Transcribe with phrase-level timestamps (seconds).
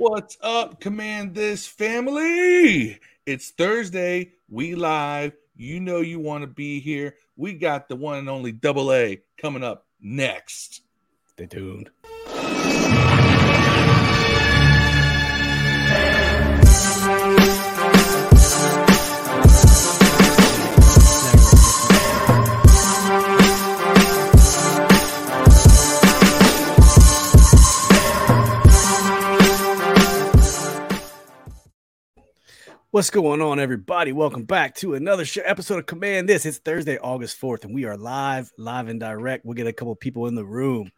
[0.00, 3.00] What's up, Command This family?
[3.26, 4.30] It's Thursday.
[4.48, 5.32] We live.
[5.56, 7.16] You know you want to be here.
[7.36, 10.82] We got the one and only Double A coming up next.
[11.32, 11.90] Stay tuned.
[32.98, 34.10] What's going on, everybody?
[34.10, 36.44] Welcome back to another sh- episode of Command This.
[36.44, 39.44] It's Thursday, August 4th, and we are live, live and direct.
[39.44, 40.90] We'll get a couple people in the room.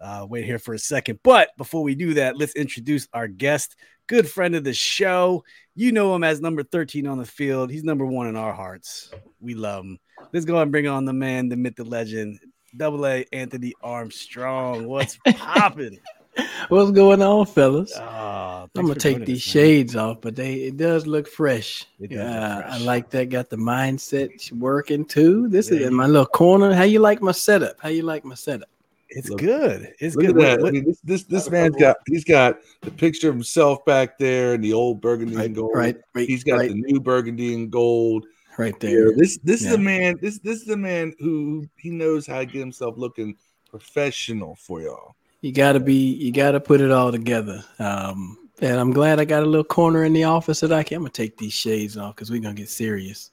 [0.00, 1.18] Uh, wait here for a second.
[1.24, 3.74] But before we do that, let's introduce our guest,
[4.06, 5.42] good friend of the show.
[5.74, 7.72] You know him as number 13 on the field.
[7.72, 9.10] He's number one in our hearts.
[9.40, 9.98] We love him.
[10.32, 12.38] Let's go and bring on the man, the myth, the legend,
[12.76, 14.86] double A Anthony Armstrong.
[14.86, 15.98] What's popping?
[16.68, 17.94] What's going on, fellas?
[17.96, 19.62] Uh, I'm gonna take joining these us, man.
[19.64, 21.86] shades off, but they it does look fresh.
[21.98, 23.28] It does look Yeah, I like that.
[23.30, 25.48] Got the mindset working too.
[25.48, 26.72] This Yeah, is in my little corner.
[26.72, 27.76] How you like my setup?
[27.80, 28.68] How you like my setup?
[29.08, 29.92] It's Look- good.
[29.98, 30.30] It's Look good.
[30.30, 30.68] at What- that.
[30.68, 34.54] I mean, this this this man's got he's got the picture of himself back there
[34.54, 35.72] in the old burgundy Right, and gold.
[35.74, 36.28] right, right.
[36.28, 38.24] He's got right, the new burgundy and gold.
[38.56, 39.16] right Yeah, there.
[39.16, 40.16] this this is a man.
[40.22, 43.36] This this is a man who he knows how to get himself looking
[43.68, 45.16] professional for y'all.
[45.40, 45.94] You gotta be.
[45.94, 47.64] You gotta put it all together.
[47.78, 50.96] Um, and I'm glad I got a little corner in the office that I can.
[50.98, 53.30] I'm gonna take these shades off because we're gonna get serious.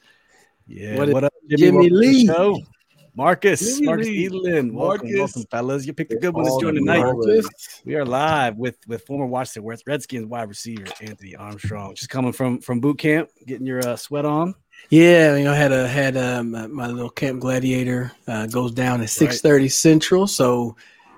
[0.67, 0.97] Yeah.
[0.97, 2.25] What What, is- up, Jimmy, Jimmy Welcome to the Lee.
[2.27, 2.59] show.
[3.15, 4.29] Marcus, Jimmy Marcus Lee.
[4.29, 4.71] Edelin.
[4.71, 5.15] Welcome, Marcus.
[5.17, 5.85] welcome, fellas.
[5.87, 6.99] You picked a good one to join the tonight.
[6.99, 7.47] Marcus.
[7.83, 12.61] We are live with with former Washington Redskins wide receiver Anthony Armstrong, just coming from
[12.61, 14.53] from boot camp, getting your uh, sweat on.
[14.89, 19.01] Yeah, you know, had a had um, my, my little Camp Gladiator uh, goes down
[19.01, 20.75] at six thirty Central, so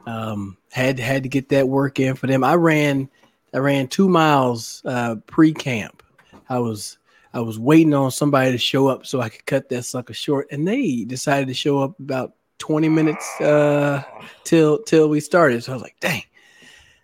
[0.09, 2.43] um, had had to get that work in for them.
[2.43, 3.09] I ran
[3.53, 6.02] I ran two miles uh, pre camp.
[6.49, 6.97] I was
[7.33, 10.47] I was waiting on somebody to show up so I could cut that sucker short,
[10.52, 14.03] and they decided to show up about twenty minutes uh,
[14.43, 15.64] till till we started.
[15.64, 16.23] So I was like, dang,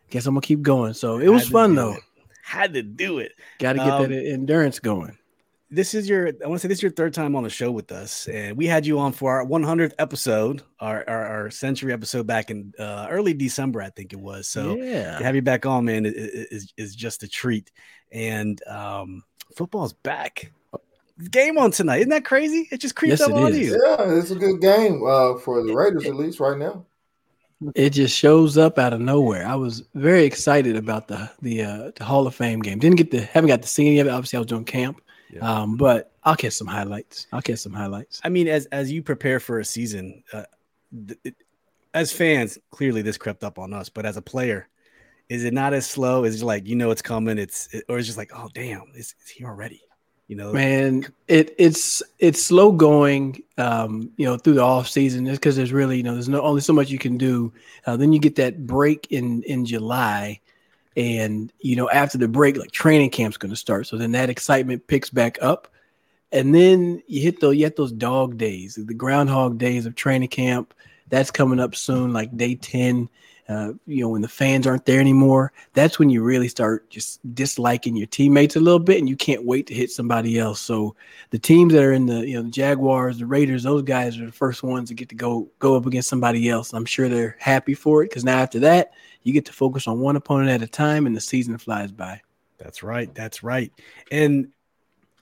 [0.10, 0.94] guess I'm gonna keep going.
[0.94, 1.94] So it was fun though.
[1.94, 2.00] it.
[2.44, 3.34] Had to do it.
[3.60, 5.18] Got to get Um, that endurance going.
[5.72, 7.72] This is your I want to say this is your third time on the show
[7.72, 11.92] with us, and we had you on for our 100th episode, our our, our century
[11.94, 14.48] episode back in uh, early December, I think it was.
[14.48, 15.18] So yeah.
[15.18, 16.12] to have you back on, man, i- i-
[16.52, 17.72] is is just a treat.
[18.12, 19.24] And um,
[19.56, 20.52] football's back.
[21.32, 22.68] Game on tonight, isn't that crazy?
[22.72, 23.58] It just creeps Yes, up on is.
[23.58, 23.82] you.
[23.84, 26.86] Yeah, it's a good game uh, for the Raiders, at least right now.
[27.74, 29.48] it just shows up out of nowhere.
[29.48, 32.80] I was very excited about the the, uh, the Hall of Fame game.
[32.80, 34.10] Didn't get to haven't got to see any of it.
[34.10, 35.62] Obviously, I was doing camp, Yeah.
[35.62, 37.28] um, but I'll catch some highlights.
[37.32, 38.22] I'll catch some highlights.
[38.24, 40.44] I mean, as as you prepare for a season, uh,
[41.08, 41.36] th- it,
[41.94, 43.90] as fans, clearly this crept up on us.
[43.90, 44.68] But as a player,
[45.30, 46.24] is it not as slow?
[46.24, 47.38] Is it like you know it's coming?
[47.38, 49.82] It's it, or it's just like oh damn, it's, it's here already.
[50.28, 55.26] You know, Man, it it's it's slow going, um, you know, through the off season
[55.28, 57.54] just because there's really you know there's no only so much you can do.
[57.86, 60.40] Uh, then you get that break in in July,
[60.96, 63.88] and you know after the break, like training camp's going to start.
[63.88, 65.68] So then that excitement picks back up,
[66.32, 70.30] and then you hit those you hit those dog days, the groundhog days of training
[70.30, 70.74] camp.
[71.10, 73.10] That's coming up soon, like day ten.
[73.48, 77.20] Uh, you know, when the fans aren't there anymore, that's when you really start just
[77.36, 80.60] disliking your teammates a little bit, and you can't wait to hit somebody else.
[80.60, 80.96] So
[81.30, 84.26] the teams that are in the you know the Jaguars, the Raiders, those guys are
[84.26, 86.74] the first ones to get to go go up against somebody else.
[86.74, 88.92] I'm sure they're happy for it because now after that,
[89.22, 92.22] you get to focus on one opponent at a time, and the season flies by.
[92.58, 93.72] that's right, that's right.
[94.12, 94.48] And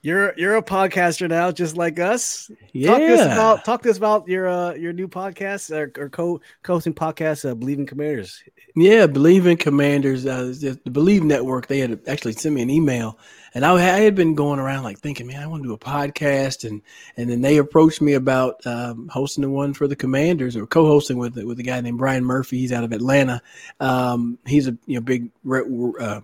[0.04, 2.50] you're you're a podcaster now, just like us.
[2.74, 5.90] Yeah, Talk to us about talk to us about your uh your new podcast or,
[6.00, 8.42] or co co-hosting podcast, uh, Believe in Commanders.
[8.76, 11.68] Yeah, Believe in Commanders, uh, the Believe Network.
[11.68, 13.18] They had actually sent me an email,
[13.54, 15.78] and I, I had been going around like thinking, man, I want to do a
[15.78, 16.82] podcast, and
[17.16, 21.18] and then they approached me about um, hosting the one for the Commanders or co-hosting
[21.18, 22.58] with with a guy named Brian Murphy.
[22.58, 23.40] He's out of Atlanta.
[23.78, 25.66] Um, he's a you know big Red,
[26.00, 26.20] uh,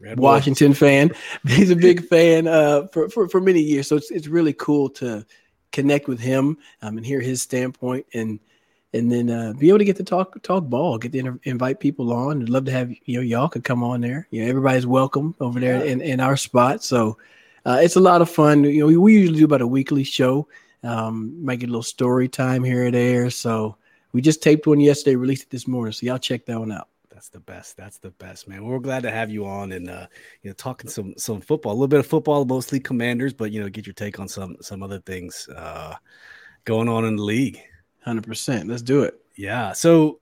[0.00, 1.10] Red Washington fan.
[1.46, 4.88] He's a big fan uh, for, for for many years, so it's it's really cool
[4.90, 5.26] to
[5.72, 8.40] connect with him um, and hear his standpoint and
[8.94, 11.80] and then uh, be able to get to talk talk ball, get to inter- invite
[11.80, 12.42] people on.
[12.42, 14.26] I'd love to have you know y'all could come on there.
[14.30, 16.82] You know, everybody's welcome over there in, in our spot.
[16.82, 17.18] So
[17.66, 18.64] uh, it's a lot of fun.
[18.64, 20.48] You know, we, we usually do about a weekly show.
[20.82, 23.30] Um, might get a little story time here or there.
[23.30, 23.76] So
[24.12, 25.92] we just taped one yesterday, released it this morning.
[25.92, 26.88] So y'all check that one out.
[27.10, 27.76] That's the best.
[27.76, 28.64] That's the best, man.
[28.64, 30.06] We're glad to have you on and uh,
[30.42, 33.60] you know, talking some some football, a little bit of football, mostly commanders, but you
[33.60, 35.94] know, get your take on some some other things uh
[36.64, 37.60] going on in the league.
[38.04, 38.68] Hundred percent.
[38.68, 39.20] Let's do it.
[39.36, 39.72] Yeah.
[39.72, 40.20] So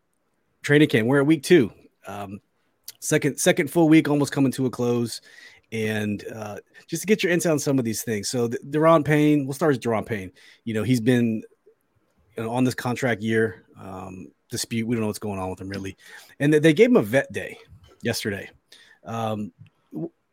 [0.63, 1.73] training camp, we're at week two.
[2.07, 2.41] Um,
[3.01, 5.21] second second full week almost coming to a close,
[5.73, 6.57] and uh,
[6.87, 8.29] just to get your insight on some of these things.
[8.29, 10.33] So the, Daron Payne, we'll start with Daron Payne.
[10.65, 11.43] You know, he's been
[12.37, 14.87] you know, on this contract year um, dispute.
[14.87, 15.97] We don't know what's going on with him really,
[16.41, 17.59] and they gave him a vet day
[18.03, 18.51] yesterday.
[19.05, 19.53] Um,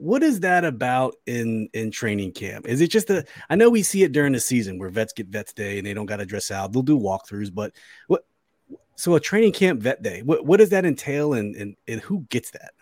[0.03, 2.67] what is that about in in training camp?
[2.67, 3.23] Is it just a?
[3.49, 5.93] I know we see it during the season where vets get vets day and they
[5.93, 6.73] don't got to dress out.
[6.73, 7.71] They'll do walkthroughs, but
[8.07, 8.25] what?
[8.95, 10.21] So a training camp vet day.
[10.21, 12.73] What what does that entail, and and, and who gets that?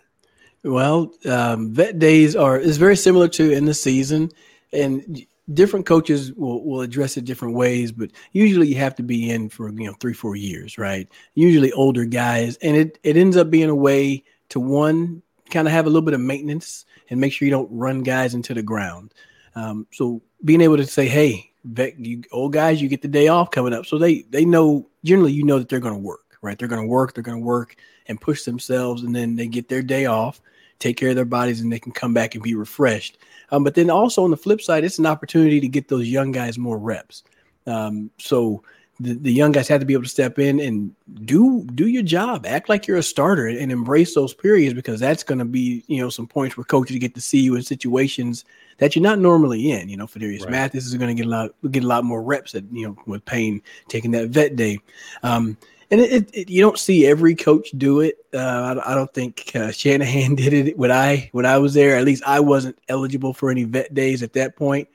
[0.64, 4.32] Well, um, vet days are is very similar to in the season,
[4.74, 5.24] and
[5.54, 7.92] different coaches will, will address it different ways.
[7.92, 11.08] But usually, you have to be in for you know three four years, right?
[11.36, 15.22] Usually older guys, and it it ends up being a way to one
[15.52, 18.34] kind of have a little bit of maintenance and make sure you don't run guys
[18.34, 19.14] into the ground.
[19.56, 23.28] Um, so being able to say, hey, vet, you old guys, you get the day
[23.28, 23.86] off coming up.
[23.86, 26.58] So they they know generally you know that they're going to work, right?
[26.58, 27.76] They're going to work, they're going to work
[28.08, 30.42] and push themselves, and then they get their day off,
[30.80, 33.18] take care of their bodies, and they can come back and be refreshed.
[33.52, 36.32] Um, but then also on the flip side, it's an opportunity to get those young
[36.32, 37.24] guys more reps.
[37.68, 38.64] Um, so
[39.00, 40.94] the, the young guys have to be able to step in and
[41.26, 45.24] do do your job act like you're a starter and embrace those periods because that's
[45.24, 48.46] going to be you know some points where coaches get to see you in situations
[48.78, 50.52] that you're not normally in you know Phidarian right.
[50.52, 52.98] Mathis is going to get a lot get a lot more reps at you know
[53.06, 54.80] with Payne taking that vet day
[55.24, 55.58] um,
[55.92, 58.26] and it, it, you don't see every coach do it.
[58.34, 58.38] Uh,
[58.78, 61.98] I, I, don't think uh, Shanahan did it when I when I was there.
[61.98, 64.88] At least I wasn't eligible for any vet days at that point.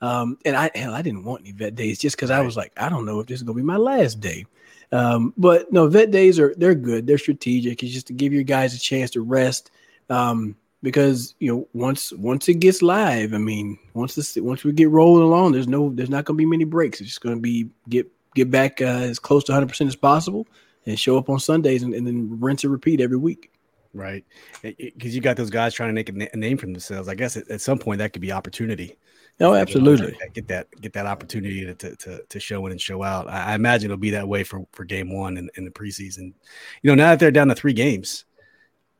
[0.00, 2.30] Um, and I hell, I didn't want any vet days just because.
[2.30, 4.46] I was like, I don't know if this is gonna be my last day.
[4.92, 7.06] Um, but no, vet days are they're good.
[7.06, 7.82] They're strategic.
[7.82, 9.70] It's just to give your guys a chance to rest.
[10.10, 14.72] Um, because you know once once it gets live, I mean, once this once we
[14.72, 17.00] get rolling along, there's no there's not gonna be many breaks.
[17.00, 20.46] It's just gonna be get get back uh, as close to 100 percent as possible
[20.86, 23.50] and show up on Sundays and, and then rinse and repeat every week.
[23.94, 24.24] Right,
[24.62, 27.08] because you got those guys trying to make a, na- a name for themselves.
[27.08, 28.96] I guess at, at, some point that could be opportunity.
[29.40, 30.16] Oh, absolutely.
[30.32, 33.28] Get that get that opportunity to, to, to show in and show out.
[33.28, 36.32] I, I, imagine it'll be that way for, for game one in, in the preseason.
[36.82, 38.24] You know, now that they're down to three games,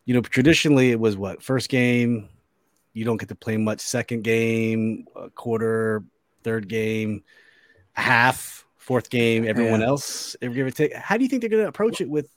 [0.07, 2.29] you know, traditionally it was what first game,
[2.95, 3.81] you don't get to play much.
[3.81, 6.03] Second game, quarter,
[6.43, 7.23] third game,
[7.93, 9.87] half, fourth game, everyone yeah.
[9.87, 10.95] else, give or take.
[10.95, 12.29] How do you think they're going to approach it with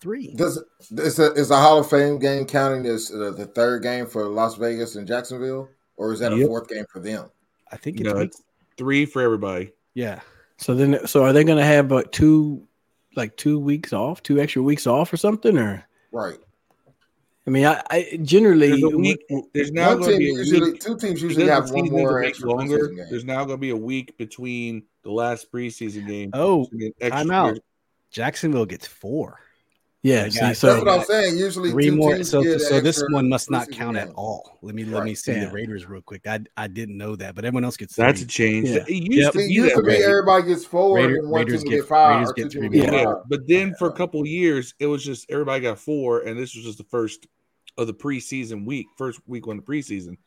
[0.00, 0.34] three?
[0.34, 4.06] Does is the, is the Hall of Fame game counting as uh, the third game
[4.06, 6.44] for Las Vegas and Jacksonville, or is that yep.
[6.44, 7.30] a fourth game for them?
[7.74, 8.40] I think it's, no, it's
[8.76, 9.72] three for everybody.
[9.94, 10.20] Yeah.
[10.58, 12.68] So then, so are they going to have uh, two,
[13.16, 16.38] like two weeks off, two extra weeks off, or something, or right?
[17.46, 20.96] I mean, I, I generally there's, week, there's now going to be usually, week, two
[20.96, 22.92] teams usually have one more extra longer.
[23.10, 26.30] There's now going to be a week between the last preseason game.
[26.32, 26.66] Oh,
[27.02, 27.58] time out.
[28.10, 29.40] Jacksonville gets four.
[30.04, 31.38] Yeah, see, so that's what I'm saying.
[31.38, 32.22] Usually, three more.
[32.24, 34.58] So, so this one must not count at all.
[34.60, 35.46] Let me let me see yeah.
[35.46, 36.26] the Raiders real quick.
[36.26, 37.96] I I didn't know that, but everyone else gets.
[37.96, 38.68] That's a change.
[38.68, 38.84] Yeah.
[38.86, 39.32] It used yep.
[39.32, 41.88] to be, used to be everybody gets four Raider, and one Raiders team get, get
[41.88, 42.18] five.
[42.18, 42.68] Raiders get three.
[42.70, 42.92] Yeah.
[42.92, 46.54] yeah, but then for a couple years, it was just everybody got four, and this
[46.54, 47.26] was just the first
[47.78, 50.18] of the preseason week, first week on the preseason.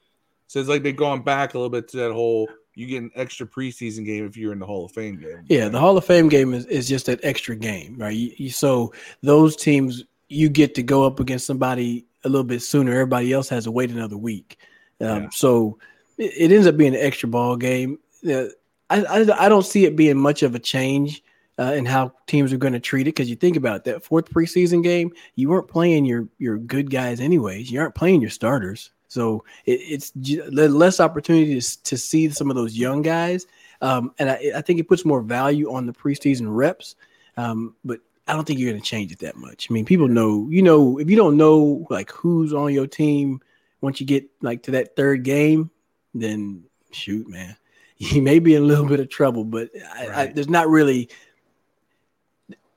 [0.48, 3.12] So it's like they're going back a little bit to that whole you get an
[3.16, 5.44] extra preseason game if you're in the Hall of Fame game.
[5.48, 8.16] Yeah, the Hall of Fame game is, is just that extra game, right?
[8.16, 8.94] You, you, so
[9.24, 12.92] those teams, you get to go up against somebody a little bit sooner.
[12.92, 14.60] Everybody else has to wait another week.
[15.02, 15.30] Um, yeah.
[15.32, 15.80] So
[16.20, 17.98] it, it, ends up being an extra ball game.
[18.24, 18.46] Uh,
[18.92, 21.24] I, I, I, don't see it being much of a change
[21.58, 24.04] uh, in how teams are going to treat it because you think about it, that
[24.04, 27.72] fourth preseason game, you weren't playing your your good guys anyways.
[27.72, 28.92] You aren't playing your starters.
[29.08, 33.46] So it, it's less opportunity to, to see some of those young guys.
[33.82, 36.96] Um, and I, I, think it puts more value on the preseason reps.
[37.38, 39.68] Um, but I don't think you're going to change it that much.
[39.70, 43.40] I mean, people know, you know, if you don't know like who's on your team
[43.82, 45.70] once you get like to that third game,
[46.14, 47.56] then shoot, man,
[47.98, 49.44] you may be in a little bit of trouble.
[49.44, 50.18] But I, right.
[50.18, 51.10] I, there's not really,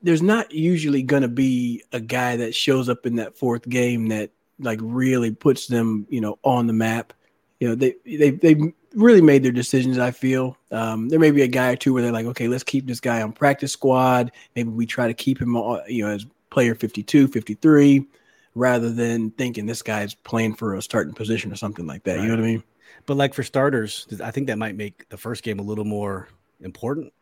[0.03, 4.09] there's not usually going to be a guy that shows up in that fourth game
[4.09, 4.31] that
[4.61, 7.13] like really puts them, you know, on the map.
[7.59, 9.99] You know, they they they really made their decisions.
[9.99, 12.65] I feel um, there may be a guy or two where they're like, okay, let's
[12.65, 14.33] keep this guy on practice squad.
[14.57, 18.07] Maybe we try to keep him, on, you know, as player 52, 53,
[18.55, 22.17] rather than thinking this guy's playing for a starting position or something like that.
[22.17, 22.23] Right.
[22.23, 22.65] You know what I mean?
[23.07, 26.29] But like for starters, I think that might make the first game a little more
[26.61, 27.13] important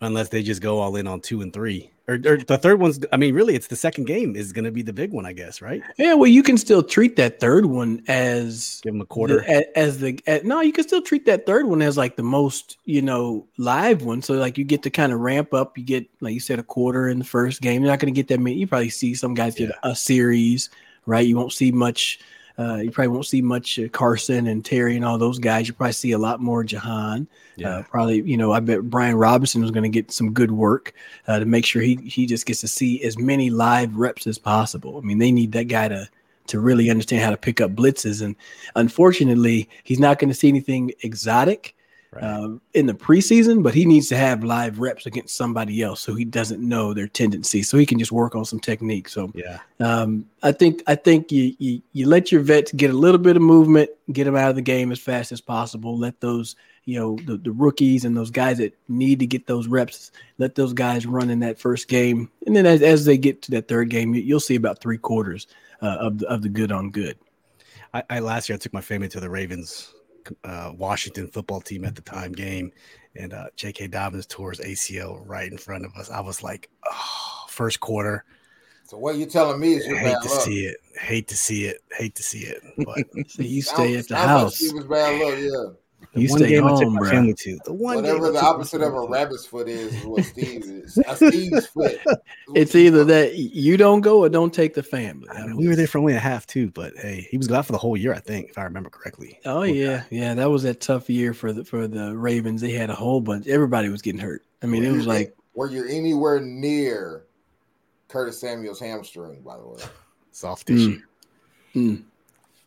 [0.00, 1.90] unless they just go all in on two and three.
[2.08, 4.70] Or, or, the third one's, I mean, really, it's the second game is going to
[4.70, 5.82] be the big one, I guess, right?
[5.98, 9.76] Yeah, well, you can still treat that third one as give them a quarter the,
[9.78, 12.78] as the as, no, you can still treat that third one as like the most
[12.84, 14.22] you know live one.
[14.22, 15.76] So like you get to kind of ramp up.
[15.76, 17.82] You get like you said a quarter in the first game.
[17.82, 18.56] You're not going to get that many.
[18.56, 19.90] You probably see some guys get yeah.
[19.90, 20.70] a series
[21.06, 21.26] right?
[21.26, 22.18] You won't see much.
[22.58, 25.68] Uh, you probably won't see much uh, Carson and Terry and all those guys.
[25.68, 27.28] You probably see a lot more Jahan.
[27.56, 27.68] Yeah.
[27.68, 30.94] Uh, probably, you know, I bet Brian Robinson was going to get some good work
[31.28, 34.38] uh, to make sure he he just gets to see as many live reps as
[34.38, 34.96] possible.
[34.96, 36.08] I mean, they need that guy to
[36.46, 38.36] to really understand how to pick up blitzes, and
[38.74, 41.75] unfortunately, he's not going to see anything exotic
[42.16, 42.24] Right.
[42.24, 46.14] um, in the preseason, but he needs to have live reps against somebody else so
[46.14, 49.08] he doesn't know their tendency, so he can just work on some technique.
[49.08, 49.58] So yeah.
[49.80, 53.36] um, I think I think you, you you let your vets get a little bit
[53.36, 55.98] of movement, get them out of the game as fast as possible.
[55.98, 59.68] Let those you know the, the rookies and those guys that need to get those
[59.68, 63.42] reps, let those guys run in that first game, and then as, as they get
[63.42, 65.46] to that third game, you, you'll see about three quarters
[65.82, 67.18] uh, of the, of the good on good.
[67.92, 69.92] I, I last year I took my family to the Ravens
[70.44, 72.72] uh, Washington football team at the time game,
[73.14, 73.88] and uh, J.K.
[73.88, 76.10] Dobbins tore his ACL right in front of us.
[76.10, 78.24] I was like, oh, first quarter.
[78.84, 80.42] So what you telling me is your hate to luck.
[80.42, 80.76] see it.
[81.00, 81.82] Hate to see it.
[81.92, 82.62] Hate to see it.
[82.78, 84.60] But So you stay at the house.
[84.72, 85.74] Was bad luck, yeah.
[86.12, 87.10] The You one stay game I took home, my bro.
[87.10, 87.58] family to.
[87.64, 90.98] The one Whatever game the opposite of a rabbit's foot is, is what Steve is.
[90.98, 91.98] A Steve's foot.
[92.54, 95.28] It's Steve either that you don't go or don't take the family.
[95.30, 97.62] I mean, we were there for only a half too, but hey, he was gone
[97.62, 99.38] for the whole year, I think, if I remember correctly.
[99.44, 100.34] Oh yeah, yeah.
[100.34, 102.60] That was a tough year for the for the Ravens.
[102.60, 103.46] They had a whole bunch.
[103.46, 104.42] Everybody was getting hurt.
[104.62, 107.24] I mean, it was like were you anywhere near
[108.08, 109.82] Curtis Samuel's hamstring, by the way?
[110.30, 111.00] Soft tissue.
[111.74, 112.02] Mm,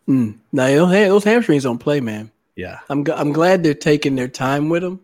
[0.07, 0.37] mm.
[0.51, 2.31] Now those, ha- those hamstrings don't play, man.
[2.59, 2.79] Yeah.
[2.89, 4.99] I'm I'm glad they're taking their time with them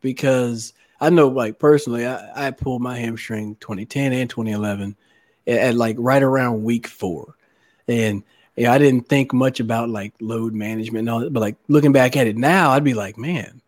[0.00, 4.96] because I know, like personally, I, I pulled my hamstring 2010 and 2011
[5.46, 7.36] at, at like right around week four,
[7.86, 8.24] and
[8.56, 11.32] yeah, I didn't think much about like load management and all that.
[11.32, 13.62] But like looking back at it now, I'd be like, man,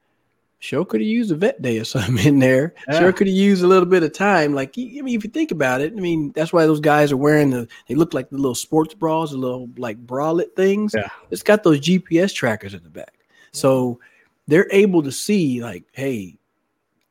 [0.62, 2.74] sure could have used a vet day or something in there.
[2.88, 3.00] Yeah.
[3.00, 4.54] Sure could have used a little bit of time.
[4.54, 7.16] Like, I mean, if you think about it, I mean, that's why those guys are
[7.16, 7.68] wearing the.
[7.88, 10.94] They look like the little sports bras, the little like bralette things.
[10.96, 11.08] Yeah.
[11.30, 13.14] It's got those GPS trackers in the back,
[13.52, 14.00] so
[14.46, 16.36] they're able to see like, hey,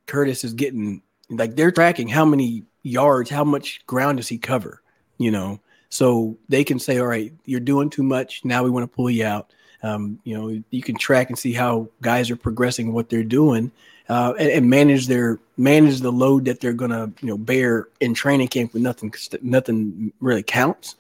[0.08, 4.82] Curtis is getting like they're tracking how many yards, how much ground does he cover,
[5.18, 5.60] you know.
[5.90, 8.46] So they can say, all right, you're doing too much.
[8.46, 9.52] Now we want to pull you out.
[9.84, 13.72] Um, you know, you can track and see how guys are progressing, what they're doing,
[14.10, 18.14] uh, and, and manage their manage the load that they're gonna you know bear in
[18.14, 20.96] training camp when nothing nothing really counts.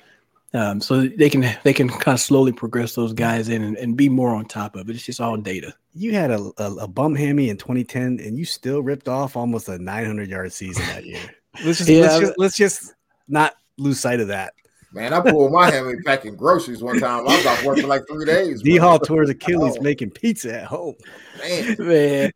[0.54, 3.96] Um, so they can they can kind of slowly progress those guys in and, and
[3.96, 4.96] be more on top of it.
[4.96, 5.74] It's just all data.
[5.94, 9.70] You had a, a, a bum hammy in 2010, and you still ripped off almost
[9.70, 11.20] a 900 yard season that year.
[11.66, 12.94] Let's just, Yeah, let's, just let's just
[13.28, 14.54] not lose sight of that.
[14.94, 17.22] Man, I pulled my hammy packing groceries one time.
[17.28, 18.62] I was off work for like three days.
[18.62, 18.88] D bro.
[18.90, 19.82] Hall tore his Achilles Oh.
[19.82, 20.96] making pizza at home.
[21.40, 22.32] Man, Man,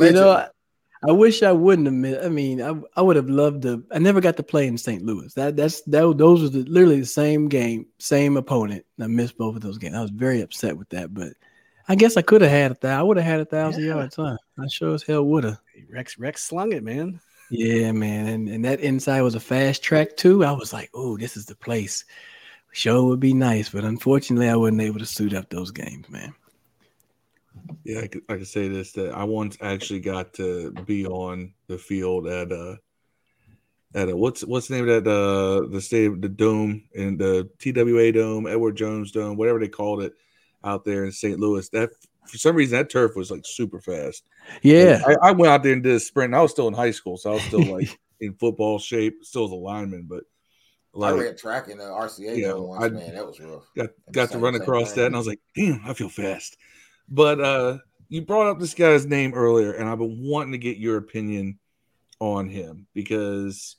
[0.00, 0.48] you know, I,
[1.06, 1.94] I wish I wouldn't have.
[1.94, 3.84] Missed, I mean, I, I would have loved to.
[3.92, 5.02] I never got to play in St.
[5.04, 5.32] Louis.
[5.34, 6.14] That that's that.
[6.16, 8.84] Those were the, literally the same game, same opponent.
[9.00, 9.94] I missed both of those games.
[9.96, 11.32] I was very upset with that, but
[11.88, 12.98] I guess I could have had a thousand.
[12.98, 13.94] I would have had a thousand Yeah.
[13.94, 14.16] yards.
[14.16, 14.36] Huh?
[14.58, 15.58] I sure as hell would have.
[15.88, 17.20] Rex Rex slung it, man.
[17.54, 20.42] Yeah, man, and and that inside was a fast track too.
[20.42, 22.06] I was like, oh, this is the place.
[22.72, 26.34] Show would be nice, but unfortunately, I wasn't able to suit up those games, man.
[27.84, 31.52] Yeah, I could, I could say this that I once actually got to be on
[31.66, 32.76] the field at uh
[33.94, 37.18] at a, what's what's the name of that uh the state of the dome in
[37.18, 40.14] the TWA dome, Edward Jones dome, whatever they called it
[40.64, 41.38] out there in St.
[41.38, 41.68] Louis.
[41.68, 41.90] That
[42.26, 44.24] for some reason that turf was like super fast.
[44.62, 46.28] Yeah, I, I went out there and did a sprint.
[46.30, 47.88] and I was still in high school, so I was still like
[48.20, 50.24] in football shape, still as a lineman, but
[50.94, 53.14] I like ran track in the RCA Yeah, though once, I- man.
[53.14, 53.64] That was rough.
[53.76, 55.00] got got to run across thing.
[55.02, 56.56] that and I was like, damn, I feel fast.
[57.08, 60.76] But uh you brought up this guy's name earlier, and I've been wanting to get
[60.76, 61.58] your opinion
[62.20, 63.76] on him because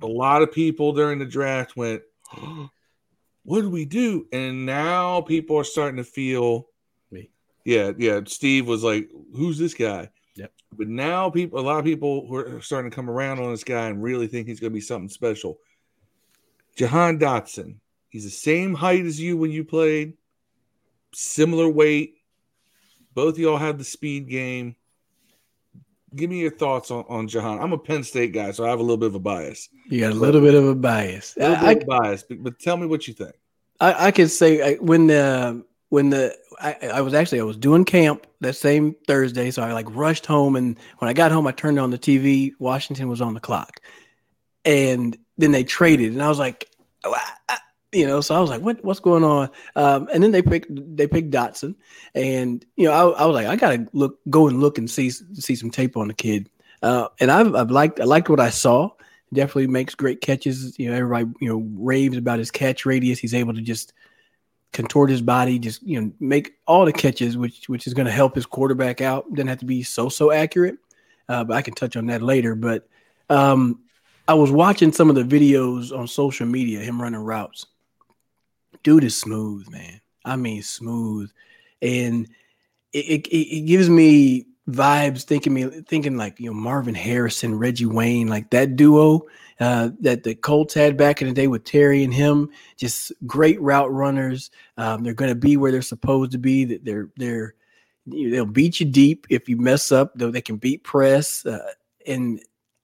[0.00, 2.02] a lot of people during the draft went,
[3.46, 4.26] What do we do?
[4.32, 6.64] And now people are starting to feel Me.
[7.64, 8.20] Yeah, yeah.
[8.26, 10.10] Steve was like, Who's this guy?
[10.36, 10.52] Yep.
[10.76, 13.64] But now people a lot of people who are starting to come around on this
[13.64, 15.58] guy and really think he's gonna be something special.
[16.76, 17.76] Jahan Dotson.
[18.08, 20.14] He's the same height as you when you played,
[21.12, 22.14] similar weight.
[23.12, 24.76] Both of y'all have the speed game.
[26.14, 27.60] Give me your thoughts on, on Jahan.
[27.60, 29.68] I'm a Penn State guy, so I have a little bit of a bias.
[29.88, 31.36] you got a little bit of a bias.
[31.36, 33.34] A little I, bit of bias, but, but tell me what you think.
[33.80, 37.56] I, I could say I, when the when the I, I was actually I was
[37.56, 41.46] doing camp that same Thursday, so I like rushed home, and when I got home,
[41.46, 42.50] I turned on the TV.
[42.58, 43.78] Washington was on the clock,
[44.64, 46.68] and then they traded, and I was like,
[47.92, 49.50] you know, so I was like, what what's going on?
[49.76, 51.76] Um, and then they picked they picked Dotson,
[52.12, 55.10] and you know, I, I was like, I gotta look go and look and see
[55.10, 56.50] see some tape on the kid.
[56.82, 58.90] Uh, and I've I've liked I liked what I saw.
[59.32, 60.76] definitely makes great catches.
[60.76, 63.20] You know, everybody you know raves about his catch radius.
[63.20, 63.92] He's able to just
[64.74, 68.12] contort his body, just you know make all the catches, which which is going to
[68.12, 69.32] help his quarterback out.
[69.32, 70.76] Doesn't have to be so so accurate,
[71.28, 72.54] uh, but I can touch on that later.
[72.54, 72.86] But
[73.30, 73.80] um,
[74.28, 77.66] I was watching some of the videos on social media, him running routes.
[78.82, 80.00] Dude is smooth, man.
[80.24, 81.30] I mean, smooth,
[81.80, 82.28] and
[82.92, 87.86] it, it, it gives me vibes thinking me thinking like you know Marvin Harrison, Reggie
[87.86, 89.26] Wayne, like that duo
[89.60, 92.50] uh, that the Colts had back in the day with Terry and him.
[92.76, 94.50] Just great route runners.
[94.76, 96.64] Um, they're going to be where they're supposed to be.
[96.64, 97.54] That they're they're
[98.06, 100.12] they'll beat you deep if you mess up.
[100.14, 101.70] Though they can beat press, uh,
[102.06, 102.40] and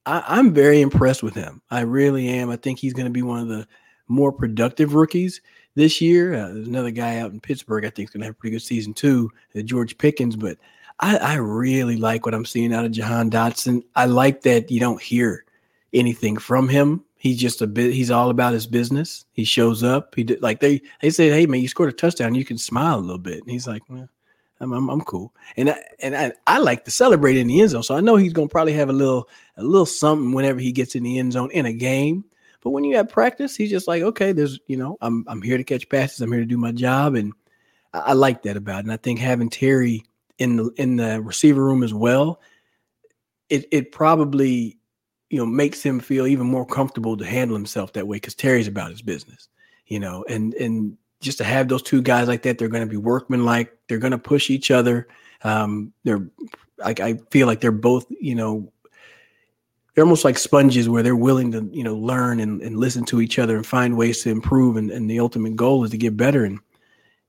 [0.07, 1.63] I, am very impressed with him.
[1.71, 2.51] I really am.
[2.51, 3.67] I think he's going to be one of the
[4.09, 5.41] more productive rookies
[5.75, 6.35] this year.
[6.35, 7.85] Uh, there's another guy out in Pittsburgh.
[7.85, 10.37] I think is going to have a pretty good season too, uh, George Pickens.
[10.37, 10.59] But
[11.01, 13.83] I, I, really like what I'm seeing out of Jahan Dotson.
[13.97, 15.45] I like that you don't hear
[15.95, 17.03] anything from him.
[17.17, 17.95] He's just a bit.
[17.95, 19.25] He's all about his business.
[19.33, 20.15] He shows up.
[20.15, 22.35] He did like they they say, "Hey man, you scored a touchdown.
[22.35, 24.09] You can smile a little bit." And he's like, well,
[24.61, 25.35] I'm, I'm, I'm cool.
[25.57, 27.83] And I, and I, I like to celebrate in the end zone.
[27.83, 30.95] So I know he's gonna probably have a little a little something whenever he gets
[30.95, 32.25] in the end zone in a game.
[32.63, 35.57] But when you have practice, he's just like, okay, there's you know, I'm I'm here
[35.57, 36.21] to catch passes.
[36.21, 37.33] I'm here to do my job, and
[37.93, 38.85] I, I like that about it.
[38.85, 40.05] And I think having Terry
[40.41, 42.41] in the in the receiver room as well,
[43.49, 44.79] it it probably
[45.29, 48.67] you know makes him feel even more comfortable to handle himself that way because Terry's
[48.67, 49.49] about his business,
[49.87, 52.91] you know, and and just to have those two guys like that, they're going to
[52.91, 53.77] be workman like.
[53.87, 55.07] They're going to push each other.
[55.45, 56.27] Um, they're
[56.79, 58.73] like I feel like they're both you know
[59.95, 63.21] they're almost like sponges where they're willing to you know learn and, and listen to
[63.21, 66.17] each other and find ways to improve and, and the ultimate goal is to get
[66.17, 66.59] better and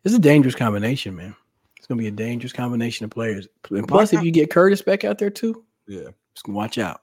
[0.06, 1.36] it's a dangerous combination man
[1.82, 3.48] it's going to be a dangerous combination of players.
[3.72, 7.02] And plus, if you get Curtis back out there too, yeah, just watch out.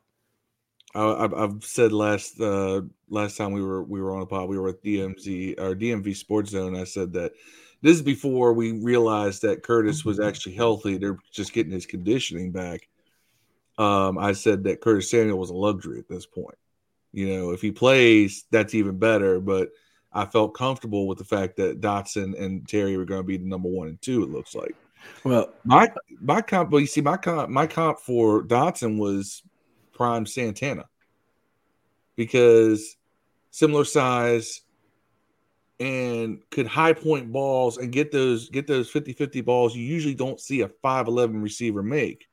[0.94, 4.56] I, have said last uh, last time we were we were on a pod, we
[4.56, 6.76] were at DMZ or DMV Sports Zone.
[6.76, 7.32] I said that
[7.82, 10.96] this is before we realized that Curtis was actually healthy.
[10.96, 12.88] They're just getting his conditioning back.
[13.78, 16.56] Um, I said that Curtis Samuel was a luxury at this point.
[17.10, 19.40] You know, if he plays, that's even better.
[19.40, 19.70] But
[20.12, 23.44] I felt comfortable with the fact that Dotson and Terry were going to be the
[23.44, 24.22] number one and two.
[24.22, 24.74] It looks like.
[25.24, 25.90] Well, my
[26.20, 29.42] my comp, but you see, my comp, my comp for Dotson was
[29.92, 30.86] prime Santana
[32.16, 32.96] because
[33.50, 34.62] similar size
[35.80, 40.40] and could high point balls and get those get those 50-50 balls you usually don't
[40.40, 42.28] see a 5'11 receiver make.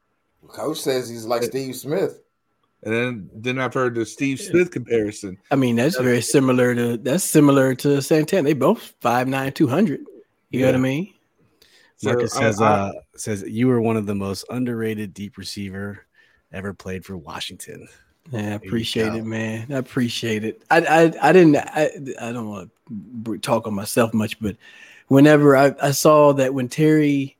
[0.47, 2.21] Coach says he's like Steve Smith.
[2.83, 5.37] And then then I've heard the Steve Smith comparison.
[5.49, 8.43] I mean, that's very similar to that's similar to Santana.
[8.43, 10.01] They both five nine two hundred.
[10.51, 10.65] You yeah.
[10.67, 11.13] know what I mean?
[12.03, 15.37] Marcus so, says I, I, uh, says you were one of the most underrated deep
[15.37, 16.05] receiver
[16.51, 17.87] ever played for Washington.
[18.31, 19.67] Yeah, I appreciate it, man.
[19.71, 20.61] I appreciate it.
[20.69, 21.89] I I, I didn't I,
[22.21, 22.71] I don't want
[23.25, 24.57] to talk on myself much, but
[25.07, 27.37] whenever I, I saw that when Terry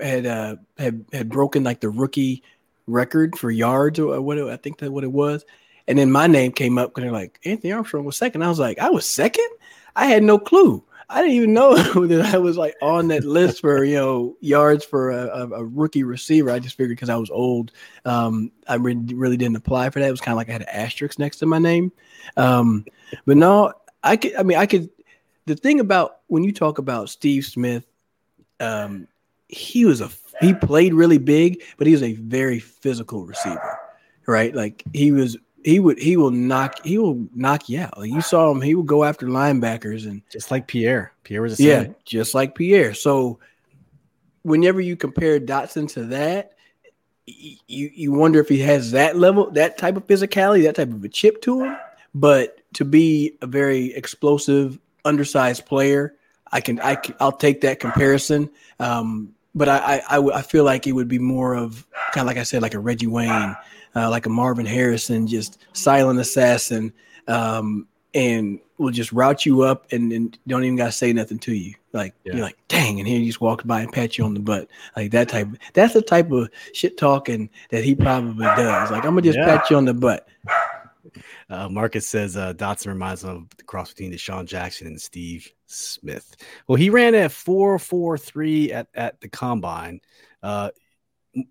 [0.00, 2.42] had uh had had broken like the rookie
[2.86, 5.44] record for yards or what I think that what it was.
[5.88, 8.42] And then my name came up because they're like, Anthony Armstrong was second.
[8.42, 9.48] I was like, I was second?
[9.96, 10.84] I had no clue.
[11.12, 11.74] I didn't even know
[12.06, 16.04] that I was like on that list for you know yards for a, a rookie
[16.04, 16.50] receiver.
[16.50, 17.72] I just figured because I was old,
[18.06, 20.08] um, I really, really didn't apply for that.
[20.08, 21.92] It was kind of like I had an asterisk next to my name.
[22.36, 22.86] Um,
[23.26, 24.34] but no, I could.
[24.36, 24.88] I mean, I could.
[25.44, 27.84] The thing about when you talk about Steve Smith,
[28.60, 29.06] um,
[29.48, 30.08] he was a
[30.42, 33.78] he played really big, but he was a very physical receiver,
[34.26, 34.54] right?
[34.54, 37.98] Like he was he would he will knock he will knock you out.
[37.98, 41.12] Like you saw him, he would go after linebackers and just like Pierre.
[41.24, 42.94] Pierre was a yeah, just like Pierre.
[42.94, 43.38] So
[44.42, 46.52] whenever you compare Dotson to that,
[47.26, 51.04] you you wonder if he has that level, that type of physicality, that type of
[51.04, 51.76] a chip to him.
[52.14, 56.16] But to be a very explosive, undersized player,
[56.50, 58.50] I can I I'll take that comparison.
[58.78, 62.38] Um, but I, I, I feel like it would be more of kind of like
[62.38, 63.56] I said, like a Reggie Wayne,
[63.94, 66.92] uh, like a Marvin Harrison, just silent assassin,
[67.28, 71.54] um, and will just route you up and, and don't even gotta say nothing to
[71.54, 71.74] you.
[71.92, 72.34] Like yeah.
[72.34, 75.10] you're like, dang, and he just walks by and pat you on the butt, like
[75.12, 75.48] that type.
[75.74, 78.90] That's the type of shit talking that he probably does.
[78.90, 79.58] Like I'm gonna just yeah.
[79.58, 80.26] pat you on the butt.
[81.48, 85.50] Uh, Marcus says uh, Dotson reminds him of the cross between DeSean Jackson and Steve
[85.66, 86.36] Smith.
[86.66, 90.00] Well, he ran at four four three at at the combine.
[90.42, 90.70] Uh,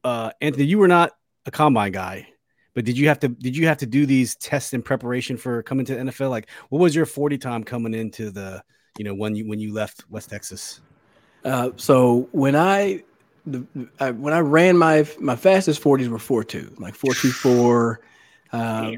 [0.04, 1.12] uh, Anthony, you were not
[1.46, 2.28] a combine guy,
[2.74, 5.64] but did you have to did you have to do these tests in preparation for
[5.64, 6.30] coming to NFL?
[6.30, 8.64] Like, what was your forty time coming into the
[8.98, 10.82] you know when you when you left West Texas?
[11.44, 13.04] Uh, so when I,
[13.46, 13.66] the,
[14.00, 18.02] I when I ran my my fastest forties were four two, like four two four.
[18.52, 18.92] Uh,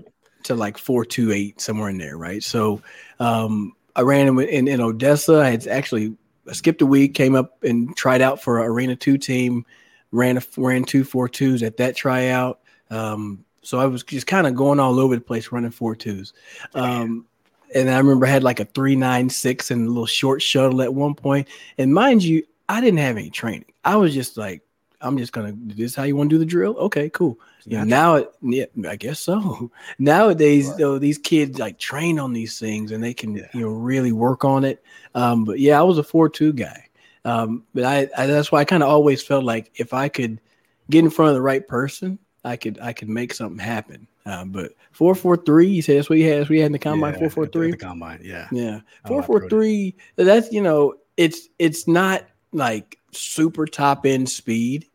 [0.46, 2.44] to like four two eight somewhere in there, right?
[2.44, 2.82] So
[3.20, 5.40] um, I ran in, in, in Odessa.
[5.40, 6.16] I had actually
[6.50, 9.66] I skipped a week, came up and tried out for a Arena Two team,
[10.12, 12.60] ran a, ran two four twos at that tryout.
[12.90, 16.34] Um, so I was just kind of going all over the place running four twos.
[16.76, 17.26] Um,
[17.74, 20.82] and I remember I had like a three nine six and a little short shuttle
[20.82, 21.48] at one point.
[21.78, 23.72] And mind you, I didn't have any training.
[23.84, 24.62] I was just like,
[25.04, 25.54] I'm just gonna.
[25.56, 26.76] This is how you want to do the drill?
[26.78, 27.38] Okay, cool.
[27.66, 27.84] Yeah.
[27.84, 29.72] Now, it, yeah, I guess so.
[30.00, 30.78] Nowadays, right.
[30.78, 33.48] though, these kids like train on these things and they can, yeah.
[33.54, 34.84] you know, really work on it.
[35.16, 36.88] Um, but yeah, I was a four-two guy.
[37.26, 40.42] Um, but I, I that's why I kind of always felt like if I could
[40.90, 44.08] get in front of the right person, I could I could make something happen.
[44.26, 46.48] Um, but four four three, you said that's what he had.
[46.50, 47.16] we had in the combine.
[47.16, 47.72] Four four three.
[47.72, 48.82] The combine, yeah, yeah.
[49.08, 49.96] Four four three.
[50.16, 54.88] That's you know, it's it's not like super top end speed,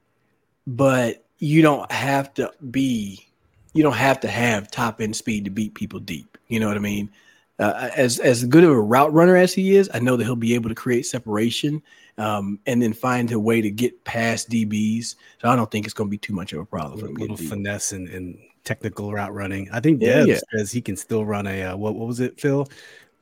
[0.69, 3.27] but you don't have to be,
[3.73, 6.37] you don't have to have top end speed to beat people deep.
[6.49, 7.11] You know what I mean?
[7.59, 10.37] Uh, as as good of a route runner as he is, I know that he'll
[10.37, 11.83] be able to create separation
[12.19, 15.17] um, and then find a way to get past DBs.
[15.41, 17.01] So I don't think it's going to be too much of a problem.
[17.01, 19.67] A little, little finesse and, and, technical route running.
[19.73, 20.41] I think Dev yeah, yeah.
[20.53, 22.69] says he can still run a uh, what, what was it, Phil?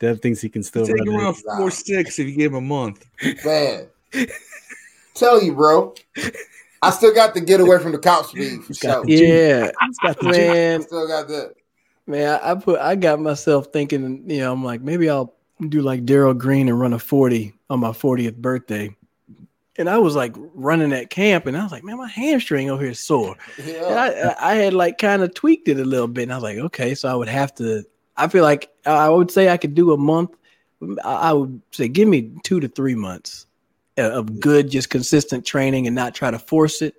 [0.00, 2.60] Dev thinks he can still Take run around four six if you give him a
[2.60, 3.06] month.
[3.44, 3.86] Man,
[5.14, 5.94] tell you, bro.
[6.82, 8.60] I still got to get away from the cop speed.
[9.06, 9.70] yeah,
[10.22, 11.54] man, still got that.
[12.06, 15.34] Man, I put I got myself thinking, you know, I'm like, maybe I'll
[15.68, 18.94] do like Darrell Green and run a 40 on my 40th birthday.
[19.78, 22.82] And I was like running at camp, and I was like, man, my hamstring over
[22.82, 23.36] here is sore.
[23.62, 24.34] Yeah.
[24.40, 26.58] I, I had like kind of tweaked it a little bit, and I was like,
[26.58, 27.84] okay, so I would have to.
[28.16, 30.30] I feel like I would say I could do a month.
[31.04, 33.45] I would say give me two to three months
[33.98, 36.94] Uh, of good, just consistent training, and not try to force it.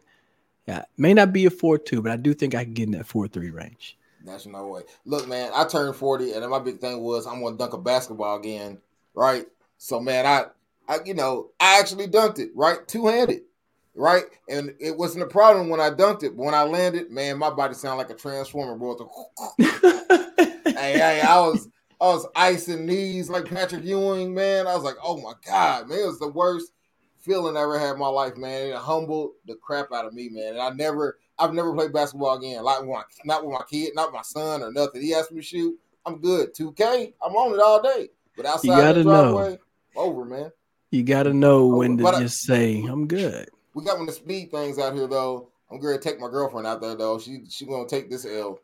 [0.68, 2.92] Yeah, may not be a four two, but I do think I can get in
[2.92, 3.98] that four three range.
[4.28, 4.82] That's no way.
[5.06, 8.38] Look, man, I turned 40 and my big thing was I'm gonna dunk a basketball
[8.38, 8.78] again,
[9.16, 9.46] right?
[9.78, 10.46] So man, I
[10.88, 12.86] I you know, I actually dunked it, right?
[12.88, 13.42] Two-handed.
[13.96, 14.26] Right?
[14.48, 17.50] And it wasn't a problem when I dunked it, but when I landed, man, my
[17.50, 18.96] body sounded like a transformer, bro.
[19.58, 21.68] hey, hey, I was
[22.00, 24.68] I was icing knees like Patrick Ewing, man.
[24.68, 26.74] I was like, oh my God, man, it was the worst
[27.28, 28.70] feeling I ever had in my life, man.
[28.70, 30.54] It humbled the crap out of me, man.
[30.54, 32.64] And I never I've never played basketball again.
[32.64, 35.02] Like with my, not with my kid, not my son or nothing.
[35.02, 35.80] He asked me to shoot.
[36.06, 36.56] I'm good.
[36.56, 38.10] 2K, I'm on it all day.
[38.36, 39.60] But outside the driveway,
[39.96, 40.02] know.
[40.02, 40.52] over, man.
[40.92, 41.78] You gotta know over.
[41.78, 43.50] when to but just I, say I'm good.
[43.74, 45.50] We got one of the speed things out here though.
[45.70, 47.20] I'm gonna take my girlfriend out there though.
[47.20, 48.60] She she gonna take this L.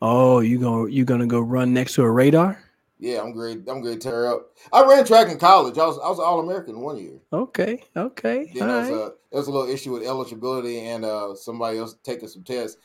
[0.00, 2.62] Oh, you gonna you gonna go run next to a radar?
[2.98, 3.68] Yeah, I'm great.
[3.68, 4.00] I'm great.
[4.00, 4.52] Tear up.
[4.72, 5.76] I ran track in college.
[5.78, 7.18] I was I was all American one year.
[7.32, 7.82] Okay.
[7.96, 8.50] Okay.
[8.54, 8.96] Then there was, right.
[8.96, 12.78] a, there was a little issue with eligibility and uh, somebody else taking some tests.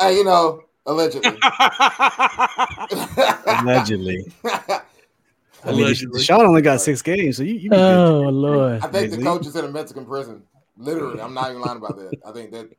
[0.00, 1.30] Hey, you know, allegedly.
[3.46, 4.32] allegedly.
[5.64, 7.54] I mean, Sean only got six games, so you.
[7.54, 8.34] you oh good.
[8.34, 8.82] lord!
[8.82, 10.42] I think the coach is in a Mexican prison.
[10.76, 12.16] Literally, I'm not even lying about that.
[12.24, 12.70] I think that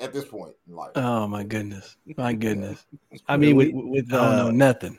[0.00, 0.92] at this point in life.
[0.94, 1.96] Oh my goodness!
[2.16, 2.86] My goodness!
[3.28, 4.98] I mean, with, with uh, I don't know nothing.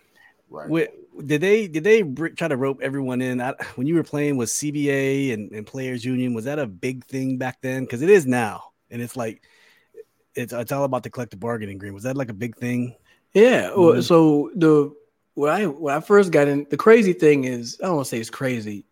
[0.50, 0.70] Right.
[0.70, 0.90] With
[1.26, 3.42] did they did they try to rope everyone in?
[3.42, 7.06] I, when you were playing with CBA and, and Players Union, was that a big
[7.06, 7.84] thing back then?
[7.84, 9.42] Because it is now, and it's like
[10.36, 11.96] it's it's all about the collective bargaining agreement.
[11.96, 12.96] Was that like a big thing?
[13.34, 13.70] Yeah.
[13.70, 14.02] Mm-hmm.
[14.02, 14.94] so the
[15.36, 18.10] when I when I first got in, the crazy thing is I don't want to
[18.10, 18.86] say it's crazy.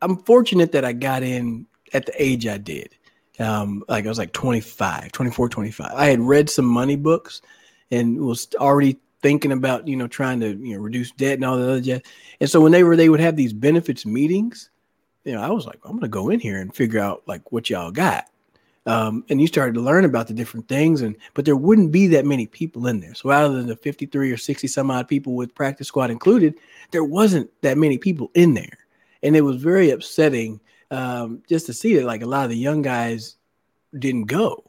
[0.00, 2.94] I'm fortunate that I got in at the age I did.
[3.40, 5.92] Um, like I was like 25, 24, 25.
[5.94, 7.40] I had read some money books
[7.90, 11.56] and was already thinking about you know trying to you know reduce debt and all
[11.56, 12.02] the other jazz.
[12.40, 14.70] And so when they were they would have these benefits meetings,
[15.24, 17.70] you know, I was like, I'm gonna go in here and figure out like what
[17.70, 18.26] y'all got.
[18.86, 22.06] Um, and you started to learn about the different things, and but there wouldn't be
[22.08, 23.14] that many people in there.
[23.14, 26.54] So out of the 53 or 60 some odd people with practice squad included,
[26.90, 28.78] there wasn't that many people in there,
[29.22, 32.56] and it was very upsetting um, just to see that like a lot of the
[32.56, 33.36] young guys
[33.98, 34.64] didn't go.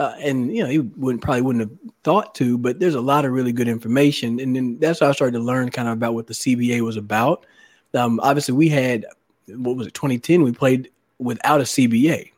[0.00, 3.26] Uh, and you know, he wouldn't probably wouldn't have thought to, but there's a lot
[3.26, 6.14] of really good information, and then that's how I started to learn kind of about
[6.14, 7.44] what the CBA was about.
[7.92, 9.04] Um, obviously, we had
[9.48, 10.42] what was it, 2010?
[10.42, 12.30] We played without a CBA.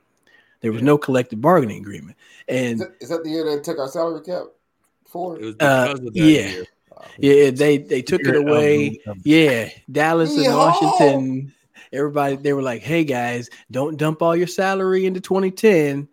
[0.61, 0.87] There was yeah.
[0.87, 2.17] no collective bargaining agreement,
[2.49, 4.47] and is that, is that the year they took our salary cap
[5.07, 5.39] for?
[5.39, 6.25] It was uh, yeah.
[6.25, 6.65] Year.
[7.19, 8.99] Yeah, they they took it away.
[9.23, 11.55] Yeah, Dallas and Washington.
[11.93, 16.09] Everybody, they were like, "Hey guys, don't dump all your salary into 2010."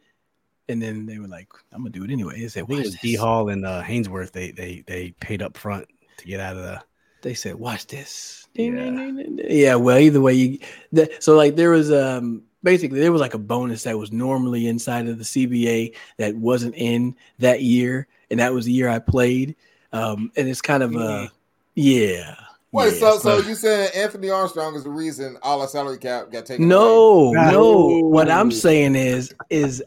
[0.70, 3.16] And then they were like, "I'm gonna do it anyway." They said, "What is D
[3.16, 4.32] Hall and uh, Haynesworth?
[4.32, 6.82] They they they paid up front to get out of the."
[7.22, 9.12] They said, "Watch this." Yeah.
[9.48, 10.60] yeah well, either way, you
[10.92, 14.68] the, so like there was um basically there was like a bonus that was normally
[14.68, 19.00] inside of the CBA that wasn't in that year, and that was the year I
[19.00, 19.56] played.
[19.92, 21.32] um, and it's kind of a
[21.76, 22.36] yeah.
[22.72, 26.32] Wait, yeah, so so you saying Anthony Armstrong is the reason all our salary cap
[26.32, 26.68] got taken?
[26.68, 27.52] No, No.
[27.52, 28.00] no.
[28.08, 29.84] What I'm saying is, is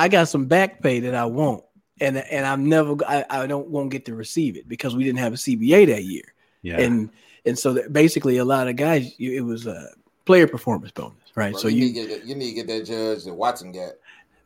[0.00, 1.62] I got some back pay that I want,
[2.00, 5.18] and and I'm never, I, I don't won't get to receive it because we didn't
[5.18, 6.80] have a CBA that year, Yeah.
[6.80, 7.10] and
[7.44, 9.90] and so that basically a lot of guys, you- it was a
[10.26, 11.52] player performance bonus, right?
[11.52, 13.72] Bro, so you, you, need to get, you need to get that judge that Watson
[13.72, 13.92] got.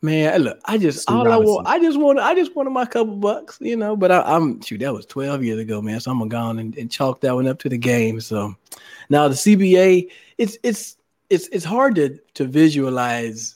[0.01, 2.85] man, look, I just Steve all I want, I just want, I just wanted my
[2.85, 3.95] couple bucks, you know.
[3.95, 5.99] But I, I'm shoot, that was 12 years ago, man.
[5.99, 8.19] So I'm gone and, and chalk that one up to the game.
[8.21, 8.55] So
[9.09, 10.97] now the CBA, it's it's
[11.29, 13.55] it's it's hard to to visualize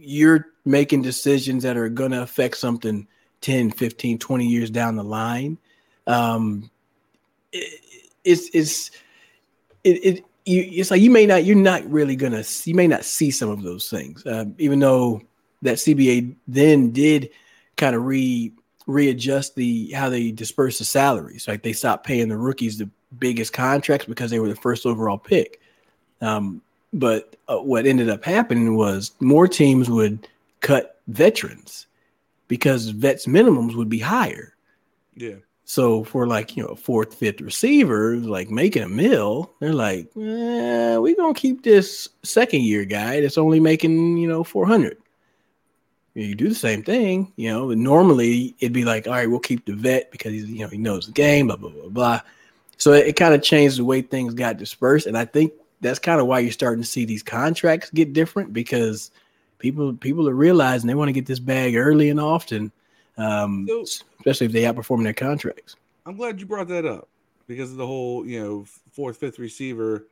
[0.00, 3.06] you're making decisions that are going to affect something
[3.40, 5.58] 10 15 20 years down the line
[6.06, 6.70] um
[7.52, 7.80] it,
[8.24, 8.90] it's it's
[9.84, 13.04] it, it you, it's like you may not you're not really gonna you may not
[13.04, 15.20] see some of those things um, even though
[15.62, 17.30] that cba then did
[17.76, 18.52] kind of re
[18.90, 21.46] readjust the how they disperse the salaries.
[21.48, 25.18] Like they stopped paying the rookies the biggest contracts because they were the first overall
[25.18, 25.60] pick.
[26.20, 30.26] Um, but uh, what ended up happening was more teams would
[30.60, 31.86] cut veterans
[32.48, 34.54] because vets minimums would be higher.
[35.14, 35.36] Yeah.
[35.64, 40.06] So for like you know a fourth, fifth receiver, like making a mill, they're like,
[40.16, 44.98] eh, we're gonna keep this second year guy that's only making you know four hundred.
[46.14, 47.72] You do the same thing, you know.
[47.72, 50.76] Normally it'd be like, all right, we'll keep the vet because he's you know he
[50.76, 52.20] knows the game, blah blah blah blah.
[52.76, 55.98] So it, it kind of changed the way things got dispersed, and I think that's
[55.98, 59.10] kind of why you're starting to see these contracts get different because
[59.58, 62.72] people people are realizing they want to get this bag early and often,
[63.18, 63.84] um, So-
[64.18, 65.76] especially if they outperform their contracts.
[66.06, 67.08] I'm glad you brought that up
[67.46, 70.06] because of the whole, you know, fourth, fifth receiver.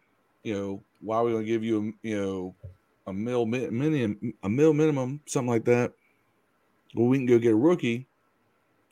[0.44, 2.54] You know, why are we going to give you a, you know,
[3.06, 5.92] a mil mi- minimum, a mil minimum, something like that?
[6.94, 8.06] Well, we can go get a rookie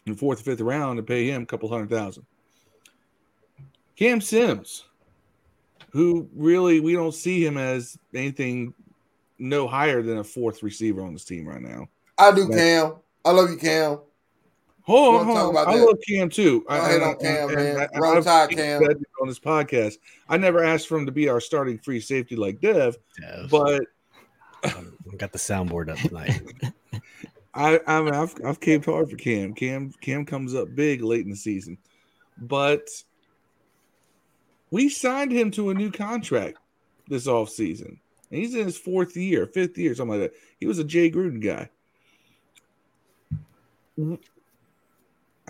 [0.04, 2.26] in the fourth, fifth round and pay him a couple hundred thousand.
[3.96, 4.84] Cam Sims,
[5.96, 8.74] who really we don't see him as anything
[9.38, 11.88] no higher than a fourth receiver on this team right now.
[12.18, 12.58] I do, Right.
[12.58, 12.94] Cam.
[13.24, 13.98] I love you, Cam.
[14.82, 15.50] Hold on, hold on.
[15.50, 15.84] about I that.
[15.86, 16.60] love Cam too.
[16.68, 17.88] Go ahead on Cam, man.
[17.92, 18.82] and Roll I've Tide, said Cam.
[19.20, 19.94] on this podcast.
[20.28, 22.96] I never asked for him to be our starting free safety like Dev,
[23.50, 23.82] but
[24.64, 26.40] um, I got the soundboard up tonight.
[27.54, 29.54] I, I mean, I've I've caved hard for Cam.
[29.54, 31.78] Cam Cam comes up big late in the season,
[32.38, 32.86] but
[34.70, 36.58] we signed him to a new contract
[37.08, 37.98] this offseason.
[38.30, 40.38] and he's in his fourth year, fifth year, something like that.
[40.58, 41.68] He was a Jay Gruden guy.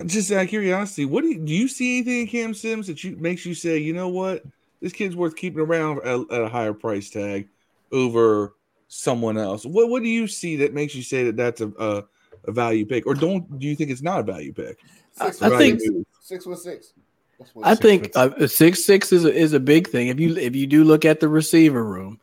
[0.04, 3.02] Just out of curiosity, what do you, do you see anything in Cam Sims that
[3.02, 4.44] you makes you say, you know what,
[4.82, 7.48] this kid's worth keeping around at, at a higher price tag
[7.92, 8.54] over
[8.88, 9.64] someone else?
[9.64, 12.04] What what do you see that makes you say that that's a, a,
[12.44, 14.78] a value pick, or don't do you think it's not a value pick?
[15.12, 16.92] Six, I with think- six, six with six.
[17.38, 20.08] That's what I six think uh, six six is a, is a big thing.
[20.08, 22.18] If you if you do look at the receiver room,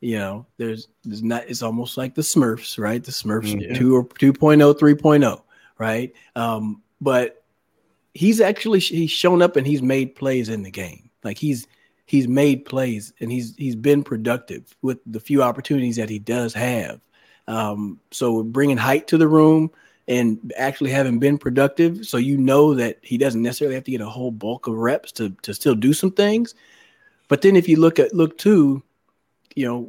[0.00, 1.44] you know there's there's not.
[1.48, 3.02] It's almost like the Smurfs, right?
[3.02, 3.76] The Smurfs Mhm.
[3.76, 5.42] two or 2.0, 3.0,
[5.78, 6.12] right?
[6.36, 7.42] Um, but
[8.14, 11.10] he's actually he's shown up and he's made plays in the game.
[11.24, 11.66] Like he's
[12.04, 16.52] he's made plays and he's he's been productive with the few opportunities that he does
[16.54, 17.00] have.
[17.46, 19.70] Um, so bringing height to the room
[20.08, 24.00] and actually having been productive, so you know that he doesn't necessarily have to get
[24.00, 26.54] a whole bulk of reps to to still do some things.
[27.28, 28.82] But then if you look at look too,
[29.54, 29.88] you know,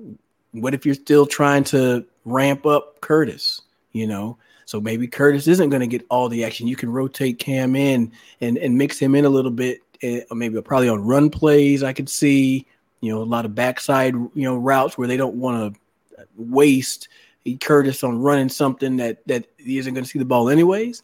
[0.52, 3.62] what if you're still trying to ramp up Curtis?
[3.94, 6.68] You know, so maybe Curtis isn't going to get all the action.
[6.68, 10.62] You can rotate Cam in and and mix him in a little bit, eh, maybe
[10.62, 11.82] probably on run plays.
[11.82, 12.68] I could see,
[13.00, 15.80] you know, a lot of backside, you know, routes where they don't want to
[16.36, 17.08] waste
[17.58, 21.04] Curtis on running something that that he isn't going to see the ball anyways.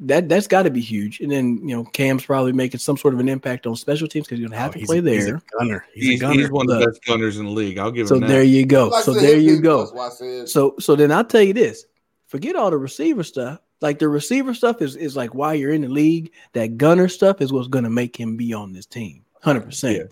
[0.00, 1.18] That that's got to be huge.
[1.20, 4.26] And then you know, Cam's probably making some sort of an impact on special teams
[4.26, 5.36] because he's going to have Oh, to play a- he's there.
[5.36, 5.84] a gunner.
[5.92, 6.34] He's, He's, a gunner.
[6.40, 7.78] he's one of the best gunners in the league.
[7.78, 8.28] I'll give So him that.
[8.28, 8.88] there you go.
[8.88, 9.78] Like So there you go.
[9.80, 11.86] That's why I said So so then I'll tell you this.
[12.28, 13.58] Forget all the receiver stuff.
[13.80, 16.30] Like the receiver stuff is is like why you're in the league.
[16.52, 19.24] That gunner stuff is what's gonna make him be on this team.
[19.42, 20.10] Hundred percent.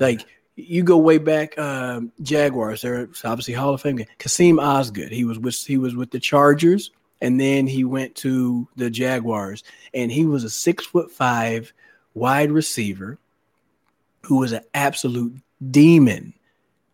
[0.00, 0.26] Like
[0.58, 2.82] you go way back, um, Jaguars.
[2.82, 4.04] They're obviously Hall of Fame.
[4.18, 5.12] Kassim Osgood.
[5.12, 6.90] He was with he was with the Chargers,
[7.20, 9.62] and then he went to the Jaguars,
[9.94, 11.72] and he was a six foot five
[12.14, 13.18] wide receiver
[14.22, 15.34] who was an absolute
[15.70, 16.32] demon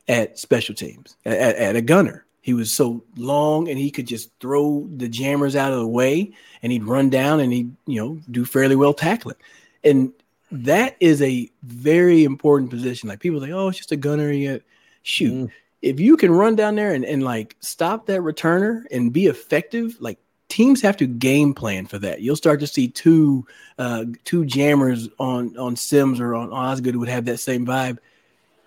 [0.06, 2.24] at special teams, at, at- at a gunner.
[2.42, 6.30] He was so long and he could just throw the jammers out of the way
[6.62, 9.36] and he'd run down and he'd, you know, do fairly well tackling.
[9.82, 10.12] And
[10.54, 13.08] that is a very important position.
[13.08, 14.60] Like people say, oh, it's just a gunner.
[15.02, 15.32] Shoot.
[15.32, 15.50] Mm.
[15.82, 19.96] If you can run down there and, and like stop that returner and be effective,
[20.00, 22.20] like teams have to game plan for that.
[22.20, 23.46] You'll start to see two
[23.78, 27.98] uh, two jammers on on Sims or on Osgood would have that same vibe.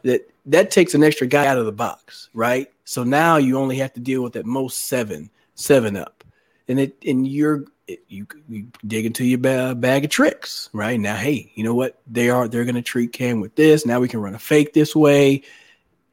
[0.04, 2.68] That that takes an extra guy out of the box, right?
[2.84, 6.24] So now you only have to deal with at most seven, seven up,
[6.68, 11.00] and it and you're it, you, you dig into your ba- bag of tricks, right?
[11.00, 12.00] Now, hey, you know what?
[12.08, 13.86] They are they're going to treat Cam with this.
[13.86, 15.44] Now we can run a fake this way.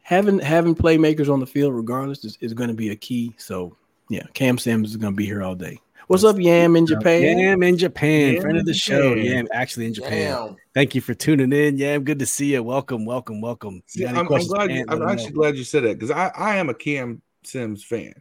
[0.03, 3.35] Having having playmakers on the field, regardless, is, is going to be a key.
[3.37, 3.77] So
[4.09, 5.79] yeah, Cam Sims is going to be here all day.
[6.07, 7.39] What's up, Yam in Japan?
[7.39, 9.15] Yam in Japan, Yam friend of the in show.
[9.15, 9.25] Japan.
[9.25, 10.33] Yam actually in Japan.
[10.33, 10.57] Damn.
[10.75, 11.79] Thank you for tuning in.
[11.79, 12.63] Yam, good to see you.
[12.63, 13.77] Welcome, welcome, welcome.
[13.77, 14.71] You See, any I'm, I'm questions, glad.
[14.71, 15.41] Ant, I'm actually know.
[15.41, 18.13] glad you said that because I, I am a Cam Sims fan.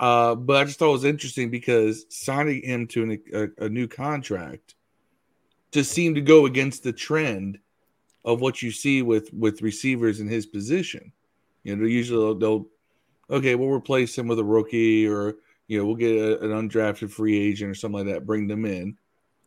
[0.00, 3.68] Uh, but I just thought it was interesting because signing him to an, a, a
[3.68, 4.74] new contract
[5.72, 7.58] just seemed to go against the trend
[8.24, 11.12] of what you see with with receivers in his position.
[11.64, 12.66] You know, usually they'll, they'll
[13.38, 17.10] okay, we'll replace him with a rookie or you know we'll get a, an undrafted
[17.10, 18.96] free agent or something like that, bring them in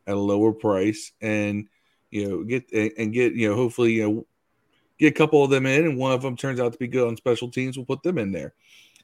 [0.08, 1.68] at a lower price and
[2.10, 4.26] you know get and and get you know hopefully you know
[5.02, 7.08] get a couple of them in, and one of them turns out to be good
[7.08, 8.54] on special teams, we'll put them in there.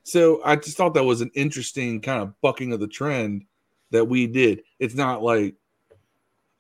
[0.07, 3.43] So I just thought that was an interesting kind of bucking of the trend
[3.91, 4.63] that we did.
[4.79, 5.55] It's not like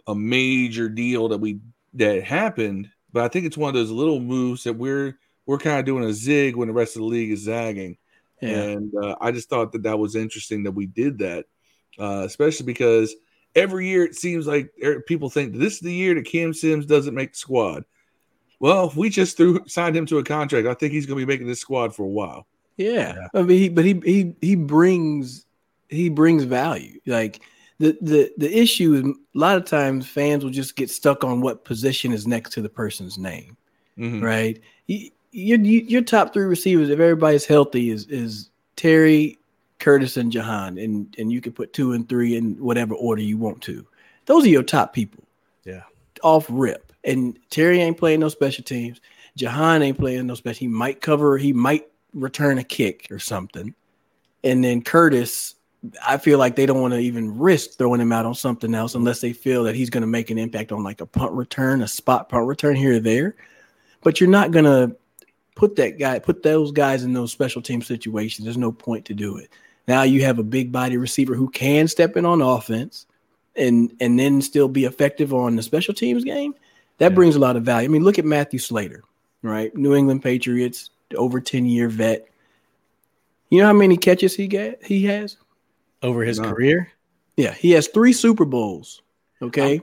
[0.05, 1.61] a major deal that we
[1.93, 5.79] that happened, but I think it's one of those little moves that we're we're kind
[5.79, 7.97] of doing a zig when the rest of the league is zagging.
[8.41, 8.49] Yeah.
[8.49, 11.45] And uh, I just thought that that was interesting that we did that,
[11.97, 13.15] uh, especially because
[13.55, 16.85] every year it seems like er- people think this is the year that Cam Sims
[16.85, 17.85] doesn't make the squad.
[18.59, 21.25] Well, if we just threw signed him to a contract, I think he's going to
[21.25, 22.45] be making this squad for a while.
[22.77, 25.45] Yeah, I mean, he, but he he he brings
[25.89, 26.99] he brings value.
[27.05, 27.41] Like
[27.79, 31.41] the the the issue is a lot of times fans will just get stuck on
[31.41, 33.57] what position is next to the person's name,
[33.97, 34.21] Mhm.
[34.21, 34.59] right?
[34.85, 39.37] You, your your top three receivers, if everybody's healthy, is is Terry,
[39.79, 43.37] Curtis, and Jahan, and and you can put two and three in whatever order you
[43.37, 43.85] want to.
[44.25, 45.23] Those are your top people.
[45.65, 45.81] Yeah.
[46.23, 46.93] off rip.
[47.03, 49.01] And Terry ain't playing no special teams.
[49.35, 50.59] Jahan ain't playing no special.
[50.59, 51.37] He might cover.
[51.37, 53.73] He might return a kick or something.
[54.43, 55.55] And then Curtis,
[56.05, 58.95] I feel like they don't want to even risk throwing him out on something else
[58.95, 61.81] unless they feel that he's going to make an impact on like a punt return,
[61.81, 63.35] a spot punt return here or there.
[64.01, 64.95] But you're not going to
[65.55, 68.45] put that guy, put those guys in those special team situations.
[68.45, 69.49] There's no point to do it.
[69.87, 73.05] Now you have a big body receiver who can step in on offense
[73.55, 76.53] and and then still be effective on the special teams game.
[76.99, 77.15] That Yeah.
[77.15, 77.87] brings a lot of value.
[77.89, 79.03] I mean, look at Matthew Slater,
[79.41, 79.75] right?
[79.75, 82.27] New England Patriots, over 10 year vet.
[83.49, 85.37] You know how many catches he got he has?
[86.03, 86.51] over his No.
[86.53, 86.91] career.
[87.37, 89.01] Yeah, he has three Super Bowls.
[89.41, 89.81] Okay.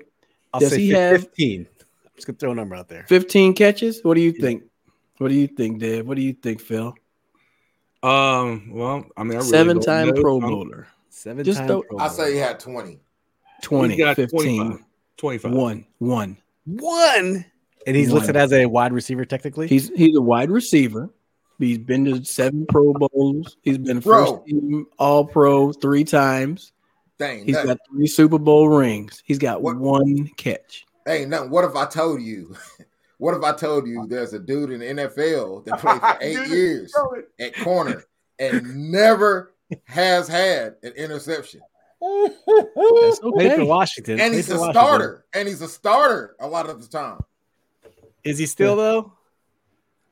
[0.52, 1.60] I'll Does say he fif- have- 15.
[1.80, 3.04] I'm just gonna throw a number out there.
[3.08, 4.02] 15 catches.
[4.04, 4.40] What do you Yeah.
[4.42, 4.62] think?
[5.18, 6.06] What do you think, Dave?
[6.06, 6.94] What do you think, Phil?
[8.02, 8.70] Um.
[8.70, 10.20] Well, I mean, I really seven-time know.
[10.20, 10.88] Pro I'm- Bowler.
[11.08, 13.00] Seven Just time throw- Pro I say he had 20.
[13.62, 14.84] 20, He's got 15, 25.
[15.16, 15.52] 25.
[15.52, 16.36] one, one.
[16.66, 17.44] one,
[17.86, 18.18] and he's One.
[18.18, 19.68] listed as a wide receiver technically.
[19.68, 21.10] He's he's a wide receiver.
[21.58, 23.56] He's been to seven Pro Bowls.
[23.62, 24.26] He's been Bro.
[24.26, 26.72] first team All Pro three times.
[27.18, 29.22] Dang, He's that got three Super Bowl rings.
[29.24, 30.84] He's got What- one catch.
[31.06, 31.50] Hey, nothing.
[31.50, 32.54] What if I told you?
[33.18, 36.48] What if I told you there's a dude in the NFL that played for eight
[36.48, 36.92] years
[37.38, 38.02] at corner
[38.40, 41.60] and never has had an interception?
[42.02, 42.34] That's
[43.20, 43.28] Played for
[43.60, 43.62] okay.
[43.62, 44.20] Washington.
[44.20, 44.72] And Played he's a Washington.
[44.72, 45.24] starter.
[45.32, 47.20] And he's a starter a lot of the time.
[48.24, 49.12] Is he still though?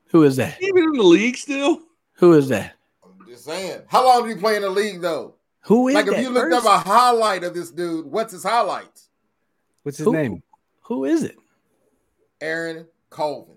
[0.09, 0.61] Who is that?
[0.62, 1.81] Even in the league still.
[2.14, 2.75] Who is that?
[3.05, 3.81] I'm just saying.
[3.88, 5.35] How long did he play in the league though?
[5.62, 6.01] Who is that?
[6.01, 6.18] like that?
[6.18, 6.66] if you looked first?
[6.66, 9.09] up a highlight of this dude, what's his highlights?
[9.83, 10.42] What's his Who- name?
[10.83, 11.37] Who is it?
[12.40, 13.57] Aaron Colvin.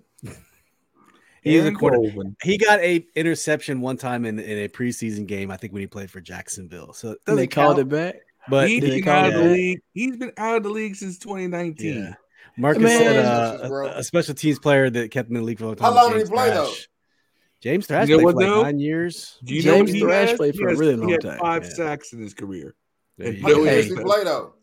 [1.41, 1.97] He's a Aaron quarter.
[1.97, 2.35] Colvin.
[2.43, 5.51] He got a interception one time in, in a preseason game.
[5.51, 6.93] I think when he played for Jacksonville.
[6.93, 8.15] So they doesn't called it back.
[8.47, 9.81] But He's did they been out of the league.
[9.93, 11.93] He's been out of the league since 2019.
[12.03, 12.13] yeah,
[12.57, 12.99] Marcus Man.
[13.01, 15.67] said uh, a, a special teams player that kept him in the league for a
[15.67, 15.95] long How time.
[15.95, 16.65] long did he James play, though?
[16.65, 16.89] Thrash.
[17.61, 18.61] James Thrash You know played what, for like though?
[18.63, 19.37] nine years.
[19.43, 20.37] Do you James what he Thrash has?
[20.37, 21.39] played He for a has- really he long had time.
[21.39, 21.69] Five Yeah.
[21.69, 22.75] sacks in his career.
[23.17, 23.55] There you Hey, How go.
[23.63, 23.87] many Hey.
[23.89, 24.53] did he play though?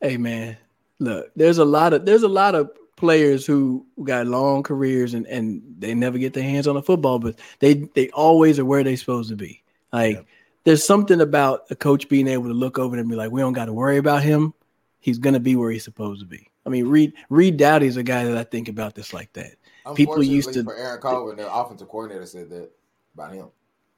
[0.00, 0.56] Hey man,
[0.98, 5.26] look, there's a lot of there's a lot of players who got long careers and
[5.26, 8.82] and they never get their hands on the football, but they they always are where
[8.82, 9.62] they're supposed to be.
[9.92, 10.26] Like Yep.
[10.64, 13.52] there's something about a coach being able to look over and be like, we don't
[13.52, 14.54] got to worry about him.
[15.00, 16.48] He's gonna be where he's supposed to be.
[16.64, 19.56] I mean, Reed Reed Doughty's a guy that I think about this like that.
[19.94, 22.70] People used to- for Aaron Colvin, the offensive coordinator said that
[23.14, 23.48] about him.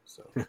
[0.04, 0.28] So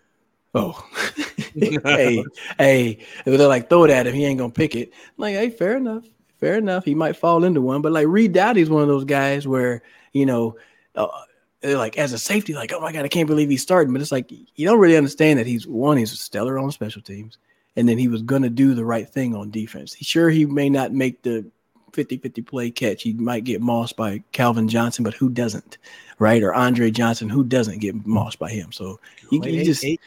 [0.55, 0.81] Oh,
[1.53, 2.23] hey,
[2.57, 4.93] hey, they're like throw it at him, he ain't gonna pick it.
[4.93, 6.05] I'm like, hey, fair enough,
[6.39, 6.85] fair enough.
[6.85, 10.25] He might fall into one, but like Reed Doughty's one of those guys where you
[10.25, 10.55] know,
[10.95, 11.07] uh,
[11.59, 13.91] they're like as a safety, like, oh my god, I can't believe he's starting.
[13.91, 17.37] But it's like you don't really understand that he's one, he's stellar on special teams,
[17.75, 19.93] and then he was going to do the right thing on defense.
[19.93, 21.45] He, sure, he may not make the
[21.95, 23.01] 50 50 play catch.
[23.03, 25.77] He might get mossed by Calvin Johnson, but who doesn't,
[26.19, 26.43] right?
[26.43, 28.71] Or Andre Johnson, who doesn't get mossed by him?
[28.71, 28.99] So
[29.31, 30.01] you, Wait, you eight- just eight-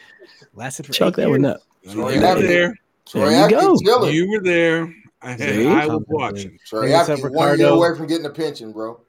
[0.53, 1.61] lasted for chuck eight that one up.
[1.91, 2.75] Troy you were Apke- there.
[3.05, 4.07] Troy There you Apke go.
[4.07, 4.93] You were there.
[5.21, 5.67] I, See?
[5.67, 6.57] I was watching.
[6.65, 7.75] Troy Hey, what's up, one year Ricardo?
[7.75, 9.01] away from getting a pension, bro.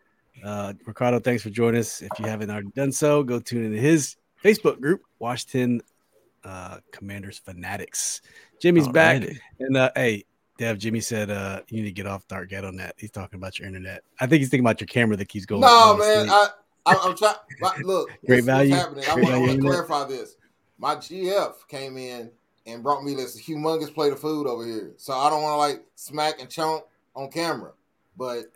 [0.45, 2.01] Uh, Ricardo, thanks for joining us.
[2.03, 5.83] If you haven't already done so, go tune into his Facebook group, Washington
[6.45, 8.23] uh, Commanders Fanatics.
[8.59, 9.21] Jimmy's back.
[9.23, 9.39] Alrighty.
[9.61, 10.25] And uh, hey,
[10.61, 12.95] Dev, Jimmy said uh, you need to get off Dark Get on that.
[12.99, 14.03] He's talking about your internet.
[14.21, 15.63] I think he's thinking about your camera that keeps going.
[15.63, 16.29] No, man.
[16.29, 16.49] I,
[16.85, 17.37] I, I'm trying.
[17.83, 18.75] Look, Great this- what's value.
[18.75, 19.05] happening.
[19.09, 20.37] I Great want, I want to clarify this.
[20.77, 22.31] My GF came in
[22.67, 25.57] and brought me this humongous plate of food over here, so I don't want to
[25.57, 26.83] like smack and chomp
[27.17, 27.73] on camera.
[28.19, 28.53] But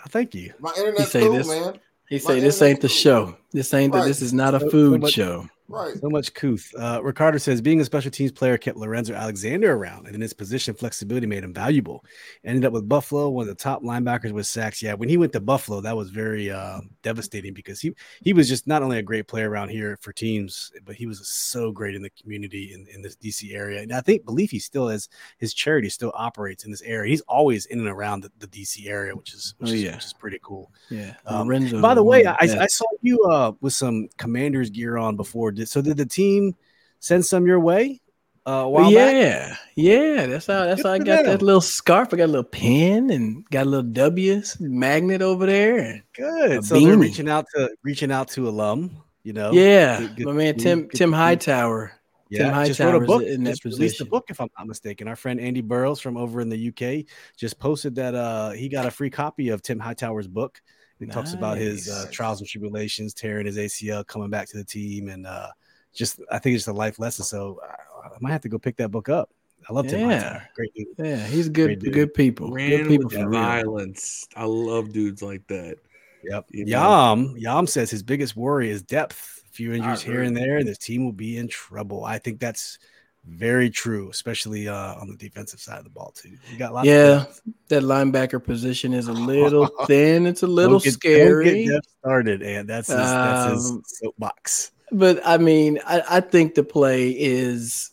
[0.00, 0.54] Oh, thank you.
[0.58, 1.78] my internet's say cool, this- man.
[2.08, 2.96] He My say this internet's ain't the cool.
[2.96, 3.36] show.
[3.52, 5.48] This ain't the, this is not a So- so food much- show.
[5.66, 5.96] Right.
[5.98, 6.74] So much couth.
[6.78, 10.34] Uh, Ricardo says being a special teams player kept Lorenzo Alexander around, and in his
[10.34, 12.04] position flexibility made him valuable.
[12.44, 14.82] Ended up with Buffalo, one of the top linebackers with sacks.
[14.82, 18.46] Yeah, when he went to Buffalo, that was very uh, devastating because he he was
[18.46, 21.94] just not only a great player around here for teams, but he was so great
[21.94, 23.80] in the community in, in this DC area.
[23.80, 25.08] And I think believe he still has
[25.38, 27.10] his charity still operates in this area.
[27.10, 30.04] He's always in and around the, the DC area, which is which, Oh, is, which
[30.04, 30.70] is pretty cool.
[30.90, 31.14] Yeah.
[31.26, 34.98] Um, Lorenzo By the way, I, the I saw you uh, with some Commanders gear
[34.98, 35.52] on before.
[35.52, 36.54] Did, so did the team
[37.00, 38.00] send some your way?
[38.46, 39.14] Uh, while back?
[39.14, 40.26] yeah, yeah.
[40.26, 40.66] That's how.
[40.66, 41.26] That's Good how I got them.
[41.26, 42.12] that little scarf.
[42.12, 46.04] I got a little pin and got a little W's magnet over there.
[46.14, 46.62] Good.
[46.64, 48.98] So they're reaching out to reaching out to alum.
[49.22, 51.10] You know, yeah, good- good my man Tim good Tim.
[51.12, 51.92] Hightower.
[52.28, 52.66] yeah.
[52.66, 53.22] Just wrote a book.
[53.22, 55.08] in that just released a book, if I'm not mistaken.
[55.08, 57.06] Our friend Andy Burrows from over in the UK
[57.38, 60.60] just posted that uh, he got a free copy of Tim Hightower's book.
[61.00, 64.64] It talks about his uh, trials and tribulations, tearing his ACL, coming back to the
[64.64, 65.48] team, and uh,
[65.92, 67.24] just I think it's a life lesson.
[67.24, 69.30] So I, I might have to go pick that book up.
[69.68, 70.22] I love Tim Yeah.
[70.22, 70.48] Hightower.
[70.56, 70.86] Great dude.
[70.98, 71.84] Yeah, he's Great good.
[71.84, 71.92] dude.
[71.94, 72.50] Good people.
[72.52, 73.40] Ran good people for real.
[73.40, 74.26] violence.
[74.36, 75.76] I love dudes like that.
[76.24, 76.46] Yep.
[76.50, 76.70] You know?
[76.70, 79.42] Yam Yam says his biggest worry is depth.
[79.48, 82.04] A few injuries here and there, and this team will be in trouble.
[82.04, 82.78] I think that's
[83.26, 86.36] very true, especially uh, on the defensive side of the ball too.
[86.52, 86.86] You got lots.
[86.86, 90.26] Yeah, of that linebacker position is a little thin.
[90.26, 91.44] It's a little Don't get- scary.
[91.44, 94.70] Don't get depth started, and that's his, that's his Um, soapbox.
[94.92, 97.90] But I mean, I, I think the play is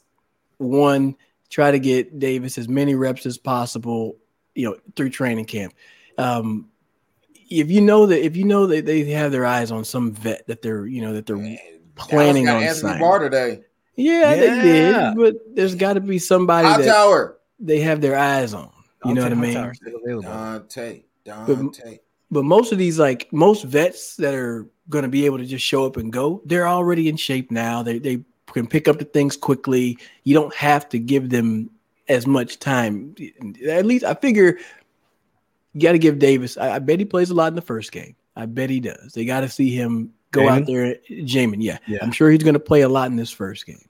[0.58, 1.16] one,
[1.50, 4.18] try to get Davis as many reps as possible,
[4.54, 5.74] you know, through training camp.
[6.18, 6.68] Um,
[7.50, 10.46] if you know that if you know that they have their eyes on some vet
[10.48, 11.58] that they're, you know, that they're Man,
[11.96, 13.00] planning Dallas got on Anthony signing.
[13.02, 13.62] Barr today.
[14.02, 17.38] Yeah, they did, but there's got to be somebody that Hightower.
[17.60, 18.72] they have their eyes on.
[19.06, 19.56] You know what I mean?
[19.56, 20.30] Hightower's still available.
[20.30, 21.04] Dante.
[21.26, 22.00] Dante.
[22.30, 25.66] But most of these, like most vets that are going to be able to just
[25.66, 27.84] show up and go, they're already in shape now.
[27.84, 29.98] They they can pick up the things quickly.
[30.24, 31.70] You don't have to give them
[32.08, 33.16] as much time.
[33.68, 34.58] At least I figure
[35.74, 36.58] you got to give Davis.
[36.58, 38.16] I, I bet he plays a lot in the first game.
[38.36, 39.14] I bet he does.
[39.14, 40.96] They got to see him go out there.
[41.10, 41.78] Jamin, yeah.
[41.88, 42.00] Yeah.
[42.02, 43.86] I'm sure he's going to play a lot in this first game.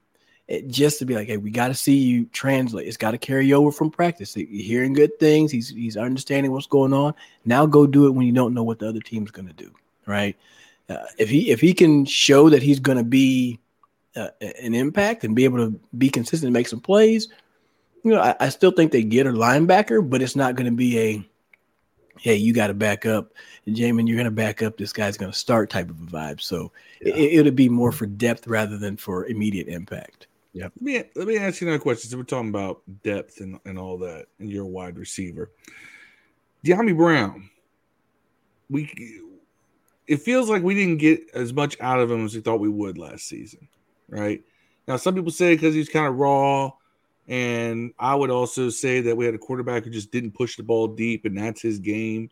[0.52, 2.86] It, just to be like, hey, we got to see you translate.
[2.86, 4.36] It's got to carry over from practice.
[4.36, 5.50] You're hearing good things.
[5.50, 7.14] He's he's understanding what's going on.
[7.46, 9.72] Now go do it when you don't know what the other team's going to do.
[10.06, 10.36] Right?
[10.90, 13.60] Uh, if he if he can show that he's going to be
[14.18, 17.30] uh, an impact and be able to be consistent and make some plays,
[18.04, 20.76] you know, I, I still think they get a linebacker, but it's not going to
[20.76, 21.26] be a
[22.20, 23.32] hey, you got to back up,
[23.68, 24.06] Jamin.
[24.06, 24.76] You're going to back up.
[24.76, 26.42] This guy's going to start type of a vibe.
[26.42, 27.14] So Yeah.
[27.16, 30.28] it, it'll be more for depth rather than for immediate impact.
[30.54, 32.10] Let me let me ask you another question.
[32.10, 35.52] So we're talking about depth and, and all that, and you're a wide receiver.
[36.66, 37.50] Dyami Brown,
[38.70, 39.22] we
[40.08, 42.70] it feels like we didn't get as much out of him as we thought we
[42.70, 43.68] would last season,
[44.10, 44.44] right?
[44.88, 46.72] Now, some people say because he's kind of raw,
[47.28, 50.64] and I would also say that we had a quarterback who just didn't push the
[50.64, 52.30] ball deep, and that's his game.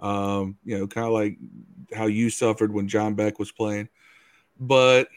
[0.00, 1.38] Um, you know, kind of like
[1.94, 3.88] how you suffered when John Beck was playing.
[4.58, 5.08] But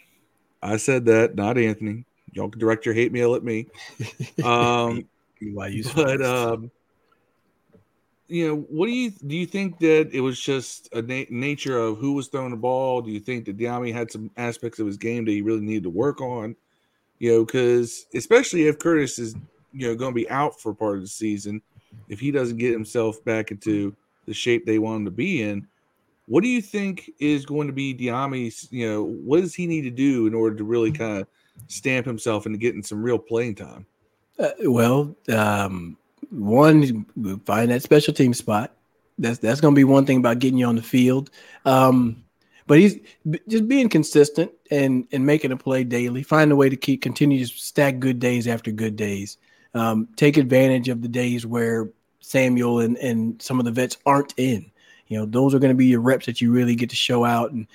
[0.61, 2.05] I said that, not Anthony.
[2.34, 3.67] Y'all can direct your hate mail at me.
[4.43, 5.07] Um,
[5.95, 6.71] but um,
[8.28, 9.36] you know, what do you do?
[9.36, 13.01] You think that it was just a na- nature of who was throwing the ball?
[13.01, 15.84] Do you think that Dyami had some aspects of his game that he really needed
[15.84, 16.55] to work on?
[17.19, 19.36] You know, because especially if Curtis is
[19.71, 21.61] you know going to be out for part of the season,
[22.09, 25.67] if he doesn't get himself back into the shape they want him to be in,
[26.28, 28.67] what do you think is going to be Dyami's?
[28.71, 31.28] You know, what does he need to do in order to really kind of
[31.67, 33.85] stamp himself into getting some real playing time?
[34.39, 35.97] Uh, well, um,
[36.29, 37.05] one,
[37.45, 38.73] find that special team spot.
[39.17, 41.31] That's that's going to be one thing about getting you on the field.
[41.65, 42.23] Um,
[42.67, 42.99] but he's
[43.29, 46.21] b- just being consistent and and making a play daily.
[46.21, 49.37] Find a way to keep continue to stack good days after good days.
[49.73, 51.89] um, take advantage of the days where
[52.19, 54.71] Samuel and, and some of the vets aren't in.
[55.07, 57.23] You know, those are going to be your reps that you really get to show
[57.23, 57.51] out.
[57.51, 57.67] And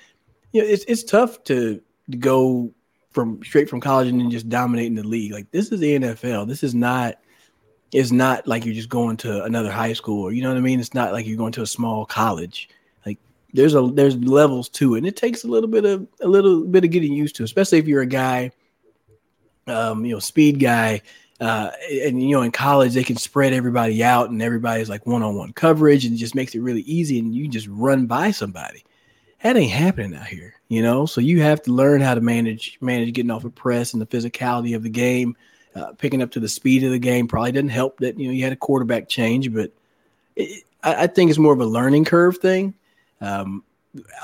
[0.51, 1.81] you know, it's it's tough to,
[2.11, 2.71] to go
[3.13, 5.31] from straight from college and then just dominating the league.
[5.31, 6.47] Like this is the NFL.
[6.47, 7.19] This is not
[7.93, 10.61] it's not like you're just going to another high school or you know what I
[10.61, 10.79] mean?
[10.79, 12.69] It's not like you're going to a small college.
[13.05, 13.19] Like
[13.53, 14.99] there's a there's levels to it.
[14.99, 17.77] And it takes a little bit of a little bit of getting used to, especially
[17.77, 18.51] if you're a guy,
[19.67, 21.01] um, you know, speed guy.
[21.39, 21.71] Uh,
[22.05, 26.05] and you know, in college they can spread everybody out and everybody's like one-on-one coverage
[26.05, 28.83] and it just makes it really easy and you just run by somebody.
[29.43, 31.05] That ain't happening out here, you know.
[31.05, 34.05] So you have to learn how to manage manage getting off a press and the
[34.05, 35.35] physicality of the game
[35.75, 38.33] uh, picking up to the speed of the game probably didn't help that you know
[38.33, 39.71] you had a quarterback change, but
[40.35, 42.73] it, I, I, think it's more of a learning curve thing.
[43.21, 43.63] Um,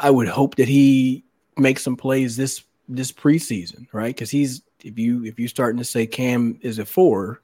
[0.01, 1.23] I would hope that he
[1.57, 4.15] makes some plays this this preseason, right?
[4.15, 7.41] Because he's if you if you're starting to say Cam is a four,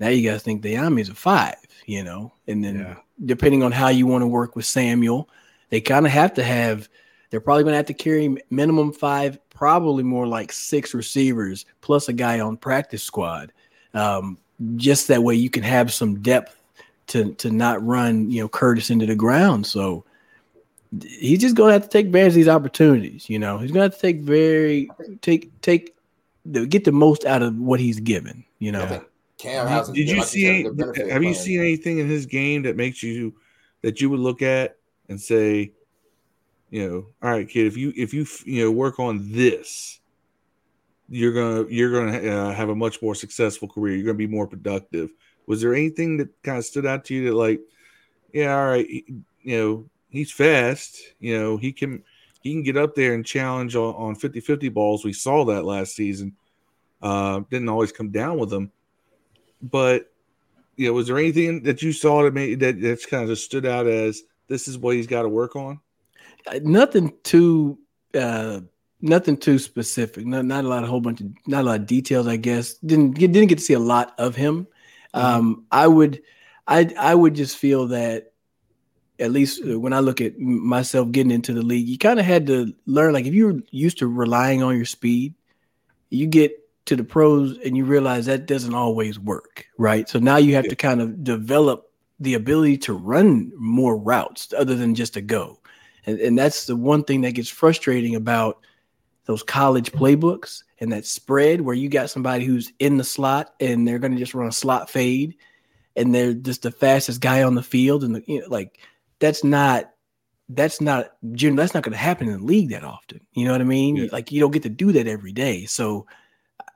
[0.00, 2.96] now you to think Dyami is a five, you know, and then yeah.
[3.24, 5.28] depending on how you want to work with Samuel,
[5.70, 6.88] they kind of have to have.
[7.30, 12.08] They're probably going to have to carry minimum five probably more like six receivers plus
[12.08, 13.52] a guy on practice squad.
[13.94, 14.38] Um,
[14.76, 16.56] just that way you can have some depth
[17.08, 19.66] to to not run, you know, Curtis into the ground.
[19.66, 20.04] So
[21.02, 23.28] he's just gonna have to take advantage of these opportunities.
[23.28, 24.88] You know, he's gonna have to take very
[25.20, 25.96] take take
[26.44, 28.44] the get the most out of what he's given.
[28.58, 28.84] You know.
[28.84, 29.00] Yeah.
[29.38, 30.64] Cam has did you see?
[31.10, 33.34] Have you seen anything in his game that makes you
[33.82, 34.75] that you would look at
[35.08, 35.72] and say,
[36.70, 40.00] you know, all right, kid, if you if you you know work on this,
[41.08, 43.94] you're gonna you're gonna uh, have a much more successful career.
[43.94, 45.10] You're gonna be more productive.
[45.46, 47.60] Was there anything that kind of stood out to you that like,
[48.32, 50.98] yeah, all right, you know, he's fast.
[51.20, 52.02] You know, he can
[52.40, 55.04] he can get up there and challenge on, on 50-50 balls.
[55.04, 56.36] We saw that last season.
[57.02, 58.72] Uh, didn't always come down with them,
[59.62, 60.10] but
[60.76, 63.44] you know, was there anything that you saw that made that that's kind of just
[63.44, 65.80] stood out as this is what he's got to work on?
[66.62, 67.78] nothing too
[68.14, 68.60] uh
[69.00, 70.26] nothing too specific.
[70.26, 72.26] Not not a lot of whole bunch of not a lot of details.
[72.26, 74.66] I guess didn't get, didn't get to see a lot of him.
[75.14, 75.18] Mm-hmm.
[75.18, 76.22] Um, I would
[76.66, 78.32] I I would just feel that
[79.18, 82.46] at least when I look at myself getting into the league, you kind of had
[82.48, 83.14] to learn.
[83.14, 85.34] Like if you were used to relying on your speed,
[86.10, 86.52] you get
[86.86, 90.08] to the pros and you realize that doesn't always work, right?
[90.08, 90.70] So now you have yeah.
[90.70, 91.85] to kind of develop
[92.20, 95.60] the ability to run more routes other than just a go.
[96.06, 98.60] And, and that's the one thing that gets frustrating about
[99.26, 103.86] those college playbooks and that spread where you got somebody who's in the slot and
[103.86, 105.36] they're going to just run a slot fade
[105.96, 108.78] and they're just the fastest guy on the field and the, you know, like
[109.18, 109.90] that's not
[110.48, 113.20] that's not that's not going to happen in the league that often.
[113.32, 113.96] You know what I mean?
[113.96, 114.08] Yeah.
[114.12, 115.64] Like you don't get to do that every day.
[115.66, 116.06] So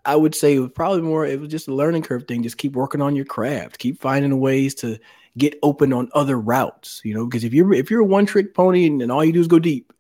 [0.05, 2.43] I would say it was probably more it was just a learning curve thing.
[2.43, 3.79] Just keep working on your craft.
[3.79, 4.99] Keep finding ways to
[5.39, 8.55] get open on other routes, you know, because if you're if you're a one trick
[8.55, 9.93] pony and, and all you do is go deep,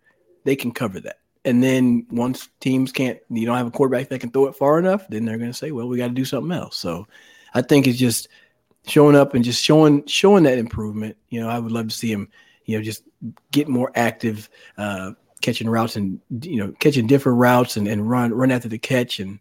[0.44, 1.18] they can cover that.
[1.44, 4.78] And then once teams can't, you don't have a quarterback that can throw it far
[4.78, 6.76] enough, then they're going to say, well, we got to do something else.
[6.76, 7.06] So
[7.54, 8.28] I think it's just
[8.86, 11.16] showing up and just showing showing that improvement.
[11.28, 12.28] You know, I would love to see him,
[12.66, 13.04] you know, just
[13.52, 18.32] get more active, uh, catching routes and you know catching different routes and, and run
[18.32, 19.38] run after the catch and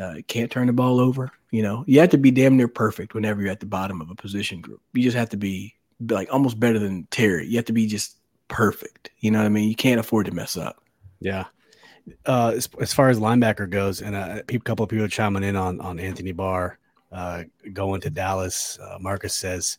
[0.00, 1.30] uh, can't turn the ball over.
[1.50, 4.10] You know, you have to be damn near perfect whenever you're at the bottom of
[4.10, 4.80] a position group.
[4.92, 5.74] You just have to be
[6.08, 7.46] like almost better than Terry.
[7.46, 8.16] You have to be just
[8.48, 9.10] perfect.
[9.18, 9.68] You know what I mean?
[9.68, 10.82] You can't afford to mess up.
[11.20, 11.46] Yeah.
[12.24, 15.80] Uh, as, as far as linebacker goes, and a couple of people chiming in on
[15.80, 16.78] on Anthony Barr
[17.12, 18.78] uh, going to Dallas.
[18.80, 19.78] Uh, Marcus says,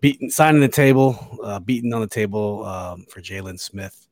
[0.00, 4.05] beating, signing the table, uh, beaten on the table um, for Jaylon Smith.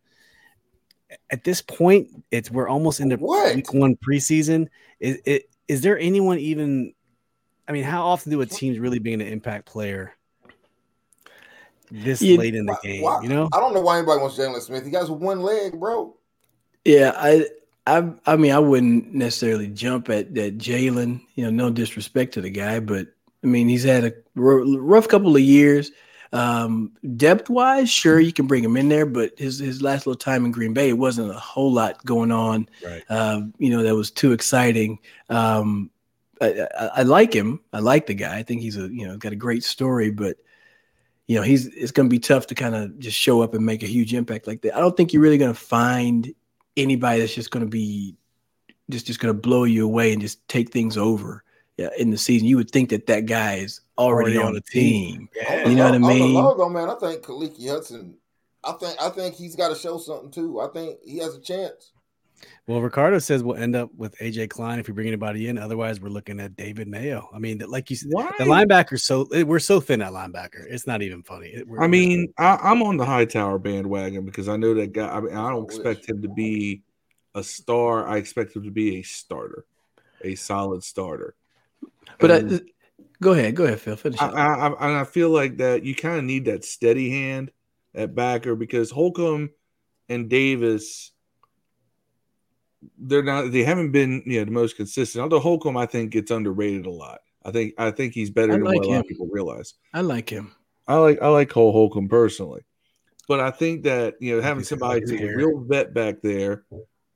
[1.30, 3.54] At this point, it's we're almost into what?
[3.54, 4.68] week one preseason.
[5.00, 6.94] Is, it, is there anyone even?
[7.66, 10.14] I mean, how often do a teams really being an impact player
[11.90, 13.02] this yeah, late in the game?
[13.02, 14.84] Why, you know, I don't know why anybody wants Jaylon Smith.
[14.84, 16.14] He got one leg, bro.
[16.84, 17.46] Yeah, I,
[17.86, 21.22] I, I mean, I wouldn't necessarily jump at that Jaylon.
[21.34, 23.08] You know, no disrespect to the guy, but
[23.42, 25.90] I mean, he's had a rough couple of years.
[26.35, 30.18] Um, depth wise, sure you can bring him in there, but his his last little
[30.18, 32.68] time in Green Bay, it wasn't a whole lot going on.
[32.85, 33.05] Right.
[33.09, 34.99] Um, you know, that was too exciting.
[35.28, 35.93] Um,
[36.41, 37.61] I, I, I, like him.
[37.72, 38.37] I like the guy.
[38.37, 40.37] I think he's a you know got a great story, but
[41.28, 43.64] you know he's it's going to be tough to kind of just show up and
[43.64, 44.76] make a huge impact like that.
[44.76, 46.35] I don't think you're really going to find
[46.76, 48.16] anybody that's just going to be
[48.91, 51.43] just just going to blow you away and just take things over
[51.77, 52.47] yeah, in the season.
[52.49, 55.16] You would think that that guy is already, already on the team.
[55.16, 55.29] team.
[55.35, 55.68] Yeah.
[55.68, 56.22] You know what I mean?
[56.22, 58.16] On the logo, man, I think Khaleke Hudson.
[58.62, 60.61] I think I think he's got to show something too.
[60.61, 61.93] I think he has a chance.
[62.66, 65.59] Well, Ricardo says we'll end up with AJ Klein if we bring anybody in.
[65.59, 67.29] Otherwise, we're looking at David Mayo.
[67.33, 68.31] I mean, like you said, Why?
[68.39, 68.99] the linebacker.
[68.99, 70.64] So eh, we're so thin at linebacker.
[70.68, 71.62] It's not even funny.
[71.66, 75.09] We're- I mean, I, I'm on the Hightower bandwagon because I know that guy.
[75.09, 76.83] I mean, I don't expect him to be
[77.35, 78.09] a star.
[78.09, 79.64] I expect him to be a starter,
[80.22, 81.35] a solid starter.
[82.18, 82.61] But And I,
[83.22, 83.96] go ahead, go ahead, Phil.
[83.96, 84.20] Finish.
[84.20, 84.28] I.
[84.28, 87.50] I, I, and I feel like that you kind of need that steady hand
[87.94, 89.50] at backer because Holcomb
[90.09, 91.12] and Davis,
[92.98, 93.52] they're not.
[93.52, 95.22] They haven't been you know the most consistent.
[95.22, 97.20] Although Holcomb, I think gets underrated a lot.
[97.44, 99.74] I think I think he's better I than like what a lot of people realize.
[99.92, 100.52] I like him.
[100.86, 102.62] I like I like Cole Holcomb personally,
[103.28, 106.64] but I think that you know having He's somebody who's a real vet back there,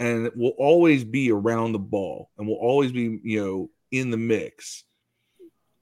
[0.01, 4.17] and will always be around the ball and will always be you know in the
[4.17, 4.85] mix,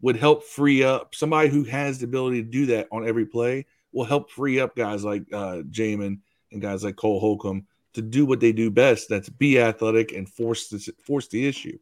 [0.00, 3.66] would help free up somebody who has the ability to do that on every play.
[3.92, 6.18] Will help free up guys like uh, Jamin
[6.52, 9.08] and guys like Cole Holcomb to do what they do best.
[9.08, 11.78] That's be athletic and force the force the issue.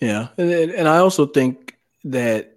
[0.00, 2.56] Yeah, and and and I also think that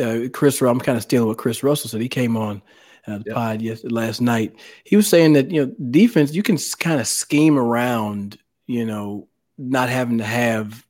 [0.00, 2.00] uh, Chris, I'm kind of stealing what Chris Russell said.
[2.00, 2.62] He came on
[3.06, 3.34] uh, the Yep.
[3.34, 4.56] pod yes last night.
[4.84, 9.28] He was saying that you know defense you can kind of scheme around you know
[9.58, 10.84] not having to have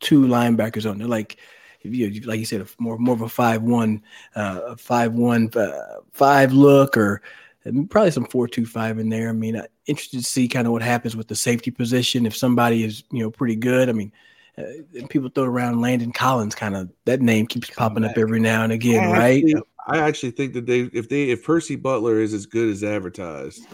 [0.00, 1.38] two linebackers on there like.
[1.82, 4.02] If you, like you said, more more of a five one,
[4.34, 7.22] uh, five one, uh, five look, or
[7.64, 9.28] um, probably some four two five in there.
[9.28, 12.26] I mean, uh, interested to see kind of what happens with the safety position.
[12.26, 14.10] If somebody is you know pretty good, I mean,
[14.58, 18.40] uh, people throw around Landon Collins, kind of that name keeps Come popping up every
[18.40, 19.44] now and again, I right?
[19.44, 22.82] Actually, I actually think that they, if they, if Percy Butler is as good as
[22.82, 23.66] advertised,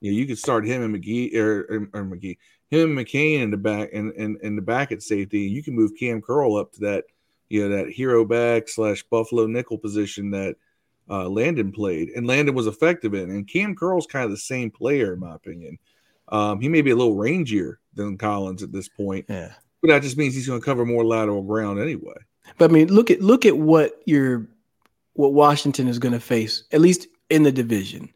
[0.00, 2.36] you know, you could start him and McGee or, or, or McGee,
[2.70, 5.40] him and McCain in the back and and in the back at safety.
[5.40, 7.04] You can move Cam Curl up to that,
[7.48, 10.56] you know, that hero back slash Buffalo nickel position that
[11.08, 13.30] uh, Landon played, and Landon was effective in.
[13.30, 15.78] And Cam Curl's kind of the same player, in my opinion.
[16.28, 19.52] Um, he may be a little rangier than Collins at this point, Yeah.
[19.80, 22.16] but that just means he's going to cover more lateral ground anyway.
[22.58, 24.48] But I mean, look at look at what your
[25.12, 28.12] what Washington is going to face, at least in the division.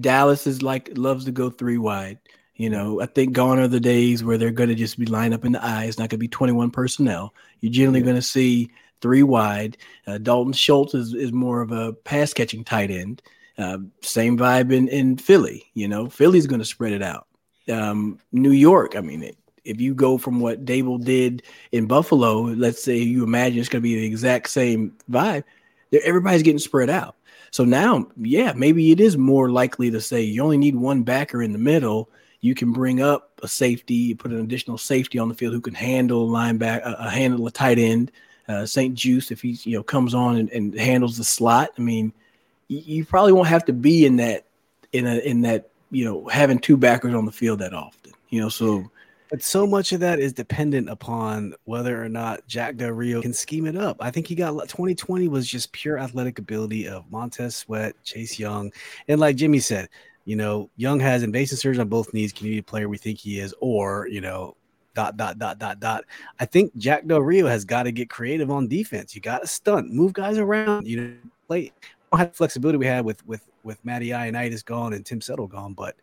[0.00, 2.18] Dallas is like loves to go three wide.
[2.56, 5.34] You know, I think gone are the days where they're going to just be lined
[5.34, 5.84] up in the eye.
[5.84, 7.34] It's not going to be 21 personnel.
[7.60, 8.04] You're generally Yeah.
[8.04, 9.76] going to see three wide.
[10.06, 13.22] Uh, Dalton Schultz is, is more of a pass catching tight end.
[13.58, 15.64] Uh, same vibe in, in Philly.
[15.74, 17.26] You know, Philly's going to spread it out.
[17.70, 21.42] Um, New York, I mean, it, if you go from what Daboll did
[21.72, 25.44] in Buffalo, let's say you imagine it's going to be the exact same vibe,
[26.04, 27.16] everybody's getting spread out.
[27.50, 31.42] So now, yeah, maybe it is more likely to say you only need one backer
[31.42, 32.10] in the middle.
[32.44, 35.72] You can bring up a safety, put an additional safety on the field who can
[35.72, 38.12] handle linebacker, uh, uh, handle a tight end.
[38.46, 42.12] Uh, St-Juste, if he's you know comes on and, and handles the slot, I mean,
[42.68, 44.44] you, you probably won't have to be in that
[44.92, 48.12] in a in that you know having two backers on the field that often.
[48.28, 48.90] You know, so
[49.30, 53.32] But so much of that is dependent upon whether or not Jack Del Rio can
[53.32, 53.96] scheme it up.
[54.00, 58.70] I think he got 2020 was just pure athletic ability of Montez Sweat, Chase Young,
[59.08, 59.88] and like Jimmy said,
[60.24, 62.32] you know, Young has invasive surgery on both knees.
[62.32, 64.56] Can he be a player we think he is, or you know,
[64.94, 66.04] dot dot dot dot dot.
[66.40, 69.14] I think Jack Del Rio has got to get creative on defense.
[69.14, 70.86] You got to stunt, move guys around.
[70.86, 71.14] You know,
[71.46, 71.72] play.
[72.10, 75.46] Don't have the flexibility we had with with with Matty Ioannidis gone and Tim Settle
[75.46, 75.96] gone, but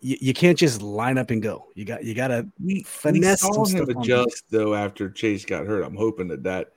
[0.00, 1.66] you, you can't just line up and go.
[1.74, 5.44] You got you got to we, finesse we saw some him adjust though after Chase
[5.44, 5.82] got hurt.
[5.82, 6.72] I'm hoping that that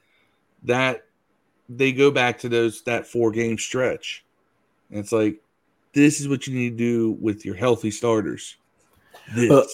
[0.63, 1.05] that
[1.69, 4.23] they go back to those that four game stretch.
[4.89, 5.41] And it's like
[5.93, 8.57] this is what you need to do with your healthy starters.
[9.35, 9.49] This.
[9.49, 9.65] Well,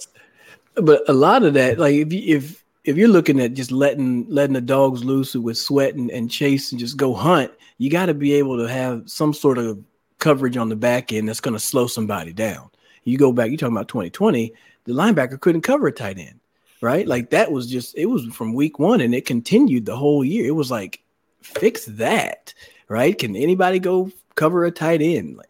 [0.75, 4.25] but a lot of that, like if you, if if you're looking at just letting
[4.29, 8.07] letting the dogs loose with sweat and, and chase and just go hunt, you got
[8.07, 9.79] to be able to have some sort of
[10.19, 12.69] coverage on the back end that's going to slow somebody down.
[13.03, 14.53] You go back, you're talking about 2020,
[14.85, 16.39] the linebacker couldn't cover a tight end,
[16.81, 17.07] right?
[17.07, 20.45] Like that was just it was from week one and it continued the whole year.
[20.45, 21.01] It was like
[21.41, 22.53] fix that,
[22.87, 23.17] right?
[23.17, 25.37] Can anybody go cover a tight end?
[25.37, 25.49] Like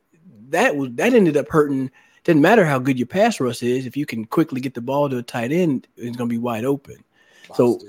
[0.49, 1.91] that was that ended up hurting.
[2.23, 5.09] Doesn't matter how good your pass rush is if you can quickly get the ball
[5.09, 6.97] to a tight end it's going to be wide open.
[7.55, 7.79] So-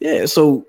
[0.00, 0.66] yeah so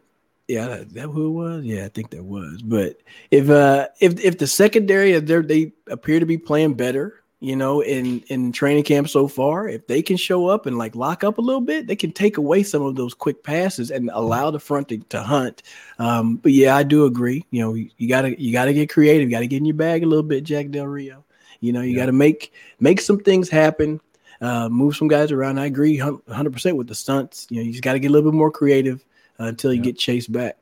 [0.47, 1.65] yeah that, that who it was?
[1.65, 2.61] Yeah i think that was.
[2.61, 2.97] But
[3.31, 7.81] if uh if if the secondary if they appear to be playing better you know
[7.81, 11.37] in in training camp so far if they can show up and like lock up
[11.37, 14.59] a little bit they can take away some of those quick passes and allow the
[14.59, 15.61] front to, to hunt
[15.99, 19.23] um but yeah i do agree you know you, you gotta you gotta get creative
[19.29, 21.23] you gotta get in your bag a little bit jack del rio
[21.61, 22.01] you know, you Yeah.
[22.03, 23.99] got to make make some things happen,
[24.41, 25.57] uh, move some guys around.
[25.57, 27.47] I agree 100 percent with the stunts.
[27.49, 29.03] You know, you just got to get a little bit more creative
[29.39, 29.85] uh, until you Yeah.
[29.85, 30.57] get chased back.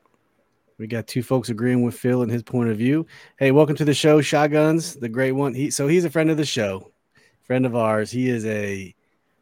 [0.78, 3.06] We got two folks agreeing with Phil and his point of view.
[3.38, 5.54] Hey, welcome to the show, Shotguns, the great one.
[5.54, 6.90] He so he's a friend of the show,
[7.42, 8.10] friend of ours.
[8.10, 8.94] He is a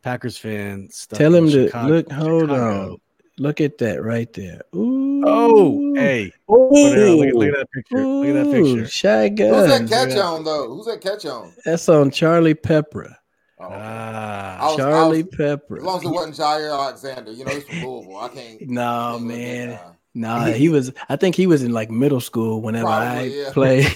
[0.03, 0.89] Packers fan.
[1.15, 2.13] Tell in him to Chicago- look.
[2.13, 2.93] Hold Chicago.
[2.93, 2.97] on.
[3.39, 4.61] Look at that right there.
[4.77, 5.23] Ooh.
[5.25, 6.33] Oh, hey.
[6.49, 8.07] Oh, Look at, look, at- look at that picture.
[8.07, 8.87] Look at that picture.
[8.89, 10.69] Shy Who's that catch on though?
[10.69, 11.53] Who's that catch on?
[11.65, 13.15] That's on Charlie Peprah.
[13.59, 13.75] Oh, okay.
[13.79, 15.79] Ah, was- Charlie As Peprah.
[15.79, 18.19] As long as it wasn't Jaire Alexander, you know he's from Louisville.
[18.19, 18.61] I can't.
[18.69, 19.79] No, can't look at man.
[20.15, 20.21] That.
[20.21, 20.93] Nah, he was.
[21.09, 23.51] I think he was in like middle school whenever Probably, I yeah.
[23.53, 23.87] played.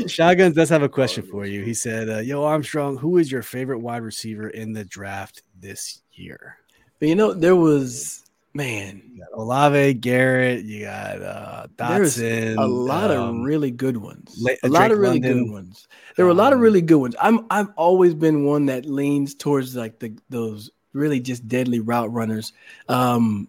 [0.10, 1.62] Shotguns does have a question for you.
[1.62, 6.02] He said, uh, "Yo, Armstrong, who is your favorite wide receiver in the draft this
[6.12, 6.58] year?"
[6.98, 8.22] but you know, there was
[8.54, 10.64] man, You got Olave, Garrett.
[10.64, 12.56] You got uh, There's Dotson.
[12.56, 14.34] a lot um, of really good ones.
[14.40, 15.44] La- a lot Drake of really London.
[15.44, 15.88] good ones.
[16.16, 17.14] There were a lot of Um, really good ones.
[17.20, 22.10] I'm I've always been one that leans towards like the those really just deadly route
[22.12, 22.54] runners.
[22.88, 23.48] Um,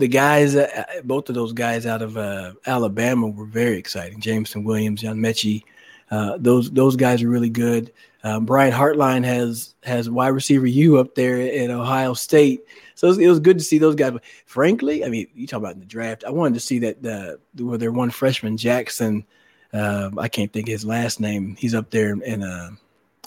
[0.00, 4.20] the guys, uh, both of those guys out of uh, Alabama were very exciting.
[4.20, 5.62] Jameson Williams, John Metchie,
[6.10, 7.92] uh, those those guys are really good.
[8.24, 12.62] Um, Brian Hartline has has wide receiver U up there at Ohio State,
[12.94, 14.12] so it was, it was good to see those guys.
[14.12, 16.24] But frankly, I mean, you talk about in the draft.
[16.24, 19.24] I wanted to see that uh, where their one freshman Jackson,
[19.72, 21.56] uh, I can't think his last name.
[21.58, 22.70] He's up there in uh,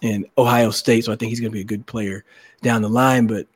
[0.01, 2.25] in Ohio State, so I think he's going to be a good player
[2.61, 3.27] down the line.
[3.27, 3.47] But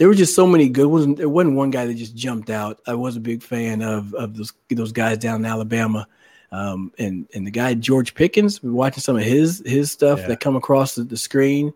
[0.00, 1.18] there were just so many good ones.
[1.18, 2.80] There wasn't one guy that just jumped out.
[2.86, 6.08] I was a big fan of of those those guys down in Alabama.
[6.52, 10.28] Um, and and the guy George Pickens, watching some of his his stuff Yeah.
[10.28, 11.74] that come across the, the screen.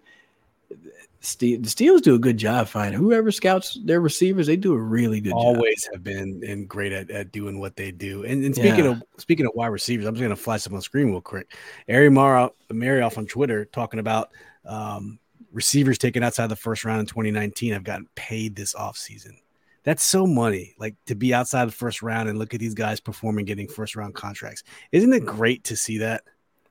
[1.39, 4.47] The Steelers do a good job finding whoever scouts their receivers.
[4.47, 5.39] They do a really good job.
[5.39, 8.25] always have been and great at, at doing what they do.
[8.25, 8.91] And, and speaking Yeah.
[8.93, 11.55] of speaking of wide receivers, I'm just gonna flash them on the screen real quick.
[11.89, 14.31] Ari Mara Meirov on Twitter talking about
[14.66, 15.18] um,
[15.55, 19.39] receivers taken outside the first round in 2019 have gotten paid this offseason.
[19.85, 23.01] That's so money, like to be outside the first round and look at these guys
[23.01, 24.65] performing, getting first round contracts.
[24.93, 26.25] Isn't it great to see that?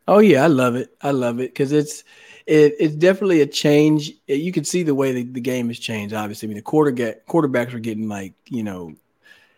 [0.08, 0.96] Oh yeah, I love it.
[1.02, 2.04] I love it because it's
[2.46, 4.12] it, it's definitely a change.
[4.28, 6.14] You can see the way the, the game has changed.
[6.14, 8.94] Obviously, I mean the quarterback quarterbacks are getting like you know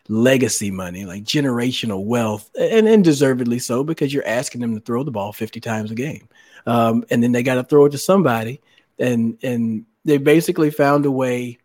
[0.08, 5.04] legacy money, like generational wealth, and and deservedly so because you're asking them to throw
[5.04, 6.28] the ball 50 times a game,
[6.68, 8.62] um, and then they got to throw it to somebody,
[9.00, 11.58] and and they basically found a way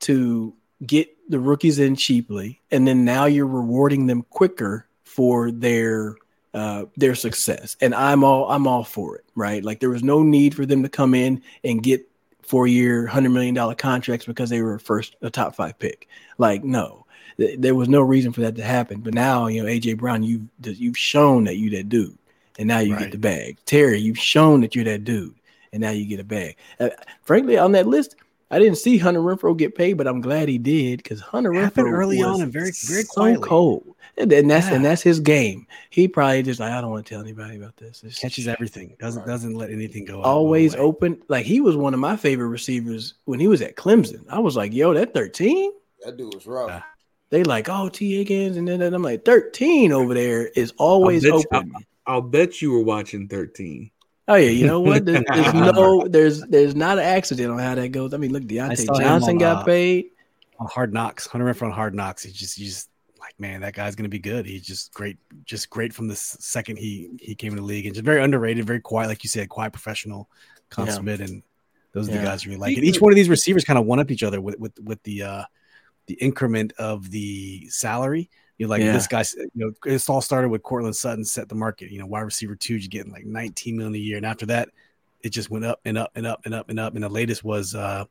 [0.00, 0.54] to
[0.86, 6.16] get the rookies in cheaply, and then now you're rewarding them quicker for their
[6.54, 7.76] uh, their success.
[7.80, 9.62] And I'm all I'm all for it, right?
[9.64, 12.06] Like there was no need for them to come in and get
[12.42, 16.08] four year, hundred million dollar contracts because they were first a top five pick.
[16.38, 17.06] Like no,
[17.36, 19.00] Th- there was no reason for that to happen.
[19.00, 22.18] But now you know AJ Brown, you've you've shown that you that dude,
[22.58, 23.02] and now you Right.
[23.04, 23.58] get the bag.
[23.66, 25.34] Terry, you've shown that you're that dude,
[25.72, 26.56] and now you get a bag.
[26.78, 26.90] Uh,
[27.22, 28.16] frankly, on that list.
[28.52, 31.86] I didn't see Hunter Renfrow get paid, but I'm glad he did because Hunter Happened
[31.86, 33.46] Renfrow early on and very- very so quietly.
[33.48, 35.68] cold, and, and that's and that's his game.
[35.90, 38.02] He probably just like I don't want to tell anybody about this.
[38.02, 40.20] It's Catches everything, doesn't doesn't let anything go.
[40.22, 40.82] always away.
[40.82, 41.22] open.
[41.28, 44.24] Like he was one of my favorite receivers when he was at Clemson.
[44.28, 45.70] I was like, yo, that 13.
[46.04, 46.70] That dude was rough.
[46.70, 46.82] Yeah.
[47.28, 51.36] They like, oh, Tee Higgins, and then I'm like, 13 over there is always I'll
[51.38, 51.72] bet you- open.
[52.04, 53.92] I'll bet you were watching 13.
[54.30, 55.04] Oh yeah, you know what?
[55.04, 58.14] There's, there's no, there's there's not an accident on how that goes.
[58.14, 60.10] I mean, look, I Diontae Johnson on, got uh, paid.
[60.58, 62.22] on Hard Knocks, Hunter Renfrow on Hard Knocks.
[62.22, 64.46] He's just, he's just like, man, that guy's gonna be good.
[64.46, 67.94] He's just great, just great from the second he he came in the league, and
[67.94, 70.30] just very underrated, very quiet, like you said, quiet professional,
[70.70, 71.42] consummate, and
[71.92, 73.84] those are the guys who really like And Each one of these receivers kind of
[73.84, 75.42] one up each other with with with the uh
[76.06, 78.30] the increment of the salary.
[78.60, 78.92] You're like Yeah.
[78.92, 81.90] this guy's, you know, it's all started with Courtland Sutton set the market.
[81.90, 84.68] You know, wide receiver two, you're getting like 19 million a year, and after that,
[85.22, 86.94] it just went up and up and up and up and up.
[86.94, 88.04] And the latest was uh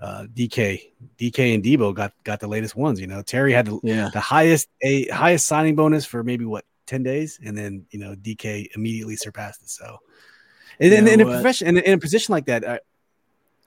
[0.00, 0.90] uh, DK,
[1.20, 3.00] DK and Debo got got the latest ones.
[3.00, 6.64] You know, Terry had the, Yeah, the highest a highest signing bonus for maybe what
[6.86, 9.70] ten days, and then you know DK immediately surpassed it.
[9.70, 9.98] So,
[10.80, 12.78] and then You in a profession in, a- in a position like that, uh,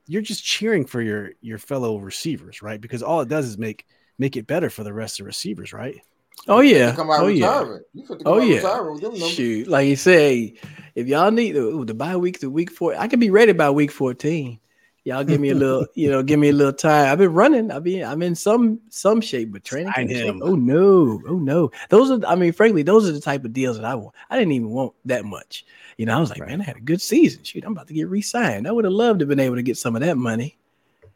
[0.08, 2.82] you're just cheering for your your fellow receivers, right?
[2.82, 3.86] Because all it does is make
[4.18, 6.02] make it better for the rest of the receivers, right?
[6.48, 7.78] Oh yeah, You come out oh of yeah.
[7.94, 9.68] You fit to come Oh yeah, retirement with them shoot.
[9.68, 10.56] Like you say,
[10.96, 13.70] if y'all need the, the bye week to week four, I can be ready by
[13.70, 14.60] week fourteen.
[15.06, 17.12] Y'all give me a little, you know, give me a little time.
[17.12, 17.72] I've been running.
[17.72, 19.94] I mean, I'm in some some shape, but training.
[19.94, 20.36] Sign shape.
[20.42, 21.72] Oh no, oh no.
[21.90, 24.16] Those are, I mean, frankly, those are the type of deals that I want.
[24.32, 25.66] I didn't even want that much.
[25.98, 26.50] You know, I was like, Right.
[26.50, 27.44] man, I had a good season.
[27.44, 28.68] Shoot, I'm about to get re-signed.
[28.68, 30.58] I would have loved to have been able to get some of that money.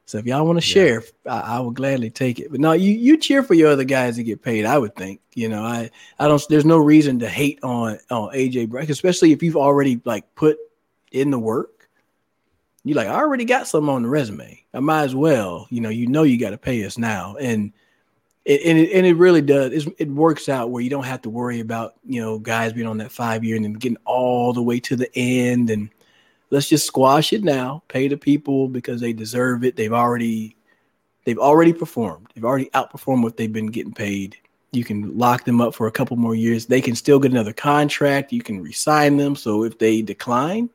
[0.10, 0.74] So if y'all want to Yeah.
[0.74, 2.50] share, I, I would gladly take it.
[2.50, 4.66] But no, you you cheer for your other guys to get paid.
[4.66, 5.22] I would think.
[5.36, 6.44] You know, I I don't.
[6.50, 10.58] There's no reason to hate on on AJ Brown, especially if you've already like put
[11.12, 11.88] in the work.
[12.84, 14.64] You're like I already got some on the resume.
[14.74, 15.68] I might as well.
[15.70, 17.72] You know, you know you got to pay us now, and
[18.46, 19.74] it, and it and it really does.
[19.74, 22.88] It's, it works out where you don't have to worry about you know guys being
[22.88, 25.92] on that five year and then getting all the way to the end and
[26.50, 27.84] let's just squash it now.
[27.88, 29.76] Pay the people because they deserve it.
[29.76, 30.56] They've already
[31.26, 32.28] they've already performed.
[32.34, 34.38] They've already outperformed what they've been getting paid.
[34.72, 36.66] You can lock them up for a couple more years.
[36.66, 38.32] They can still get another contract.
[38.32, 39.36] You can resign them.
[39.36, 40.70] So if they decline,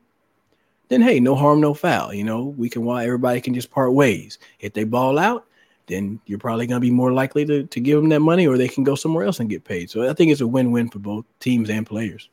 [0.88, 2.12] then hey, no harm, no foul.
[2.12, 4.38] You know, we can why everybody can just part ways.
[4.60, 5.46] If they ball out,
[5.86, 8.56] then you're probably going to be more likely to, to give them that money or
[8.56, 9.90] they can go somewhere else and get paid.
[9.90, 12.28] So I think it's a win-win for both teams and players.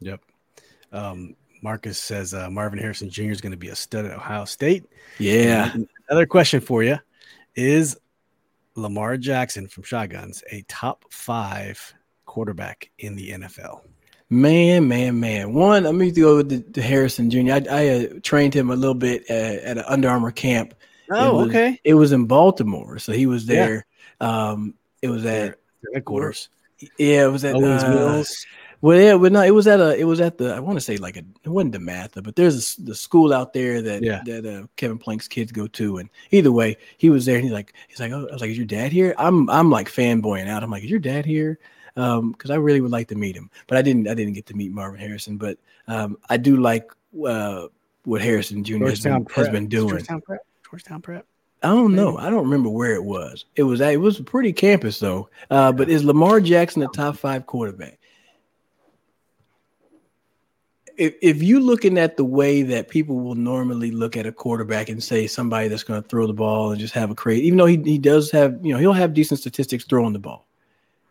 [0.00, 0.20] Yep.
[0.92, 3.30] Um, Marcus says uh, Marvin Harrison Jr.
[3.30, 4.84] is going to be a stud at Ohio State.
[5.18, 5.72] Yeah.
[5.72, 6.98] And another question for you
[7.54, 7.98] is
[8.74, 11.94] Lamar Jackson from Shotguns a top five
[12.26, 13.80] quarterback in the NFL?
[14.30, 15.54] Man, man, man.
[15.54, 17.52] One, let to go with the, the Harrison Jr.
[17.52, 20.74] I, I uh, trained him a little bit at, at an Under Armour camp.
[21.10, 21.80] Oh, it was, okay.
[21.82, 23.86] It was in Baltimore, so he was there.
[24.20, 25.58] Um, it was at
[25.94, 26.50] headquarters.
[26.98, 28.46] Yeah, it was at Owings uh, Mills.
[28.80, 30.80] Well, yeah, but no, it was at a, it was at the, I want to
[30.80, 34.22] say like a, it wasn't DeMatha, but there's a, the school out there that Yeah.
[34.26, 37.52] that uh, Kevin Plank's kids go to, and either way, he was there, and he's
[37.52, 39.14] like, he's like, oh, I was like, is your dad here?
[39.18, 40.62] I'm, I'm like fanboying out.
[40.62, 41.58] I'm like, is your dad here?
[41.96, 44.46] Um, because I really would like to meet him, but I didn't, I didn't get
[44.46, 45.58] to meet Marvin Harrison, but
[45.88, 46.90] um, I do like
[47.26, 47.66] uh
[48.04, 48.86] what Harrison Jr.
[48.86, 49.88] has been, has been doing.
[49.88, 50.40] Georgetown Prep.
[50.70, 51.26] Georgetown Prep.
[51.62, 52.16] I don't know.
[52.16, 53.44] I don't remember where it was.
[53.56, 55.28] It was it was a pretty campus though.
[55.50, 57.98] Uh, but is Lamar Jackson a top five quarterback?
[60.98, 64.88] If if you looking at the way that people will normally look at a quarterback
[64.88, 67.56] and say somebody that's going to throw the ball and just have a crazy, even
[67.56, 70.46] though he, he does have you know he'll have decent statistics throwing the ball,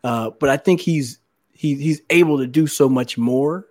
[0.03, 1.19] uh, but I think he's
[1.53, 3.65] he, he's able to do so much more.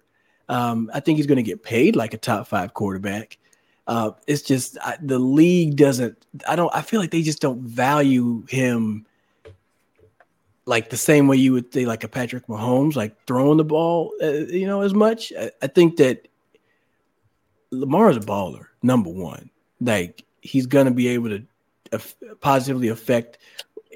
[0.48, 3.38] Um, I think he's going to get paid like a top five quarterback.
[3.86, 6.26] Uh, it's just I, the league doesn't.
[6.48, 6.74] I don't.
[6.74, 9.06] I feel like they just don't value him
[10.66, 14.12] like the same way you would say like a Patrick Mahomes, like throwing the ball,
[14.20, 15.32] uh, you know, as much.
[15.38, 16.28] I, I think that
[17.70, 19.50] Lamar is a baller, number one.
[19.80, 21.44] Like he's gonna be able to
[21.92, 23.38] aff- positively affect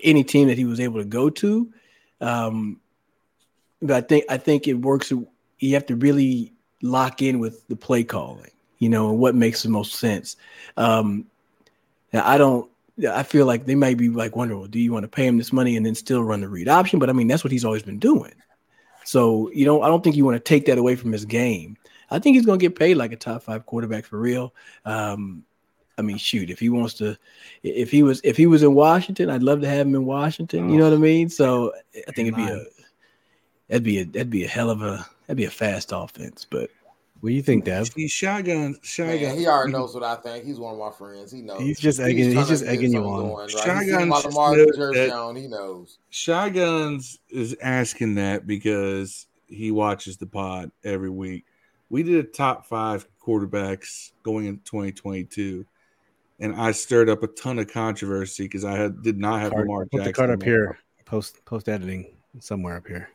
[0.02, 1.72] any team that he was able to go to.
[2.20, 2.80] Um,
[3.82, 5.10] but I think I think it works.
[5.58, 6.52] You have to really
[6.82, 10.36] lock in with the play calling, you know, and what makes the most sense.
[10.76, 11.26] Um,
[12.12, 12.69] now I don't.
[13.06, 15.38] I feel like they might be like wondering, well, do you want to pay him
[15.38, 16.98] this money and then still run the read option?
[16.98, 18.34] But I mean, that's what he's always been doing.
[19.04, 21.76] So you know, I don't think you want to take that away from his game.
[22.10, 24.52] I think he's going to get paid like a top five quarterback for real.
[24.84, 25.44] Um,
[25.96, 27.16] I mean, shoot, if he wants to,
[27.62, 30.70] if he was, if he was in Washington, I'd love to have him in Washington.
[30.70, 31.28] You know what I mean?
[31.28, 31.72] So
[32.08, 32.64] I think it'd be a,
[33.68, 36.46] that'd be a, that'd be a hell of a, that'd be a fast offense.
[36.48, 36.70] But
[37.20, 37.88] What do you think, Dev?
[37.88, 39.20] See, shotgun, shotgun.
[39.20, 40.44] Man, he already knows what I think.
[40.44, 41.30] He's one of my friends.
[41.30, 41.60] He knows.
[41.60, 43.20] He's just egging- he's trying just egging you on.
[43.28, 43.50] Going, right?
[43.50, 44.64] Shotgun seen my should Lamar know
[44.94, 45.98] that- He knows.
[46.08, 51.44] Shotguns is asking that because he watches the pod every week.
[51.90, 55.66] We did a top five quarterbacks going into 2022,
[56.38, 59.66] and I stirred up a ton of controversy because I had did not have Card-
[59.66, 60.04] Lamar put Jackson.
[60.06, 60.78] the card up here.
[61.04, 63.10] Post post editing somewhere up here.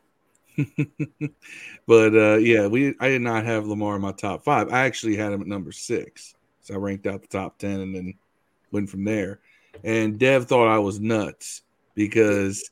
[1.86, 4.72] but uh, yeah, we I did not have Lamar in my top five.
[4.72, 7.94] I actually had him at number six, so I ranked out the top ten and
[7.94, 8.14] then
[8.72, 9.40] went from there.
[9.84, 11.62] And Dev thought I was nuts
[11.94, 12.70] because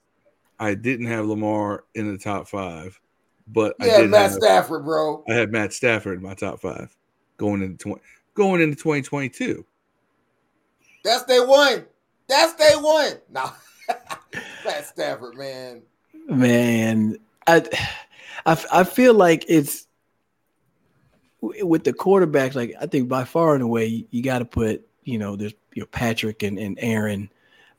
[0.58, 2.98] I didn't have Lamar in the top five,
[3.46, 5.24] but I Yeah, did Matt have, Stafford, bro.
[5.28, 6.94] I had Matt Stafford in my top five
[7.36, 8.02] going into twenty
[8.34, 9.64] going into twenty twenty two.
[11.04, 11.84] That's day one.
[12.28, 13.12] That's day one.
[13.30, 13.50] Nah,
[14.64, 15.82] Matt Stafford, man.
[16.26, 17.62] man, I,
[18.46, 19.86] I, I feel like it's
[21.40, 22.54] with the quarterbacks.
[22.54, 25.82] Like I think by far and away, you got to put you know there's you
[25.82, 27.30] know Patrick and, and Aaron,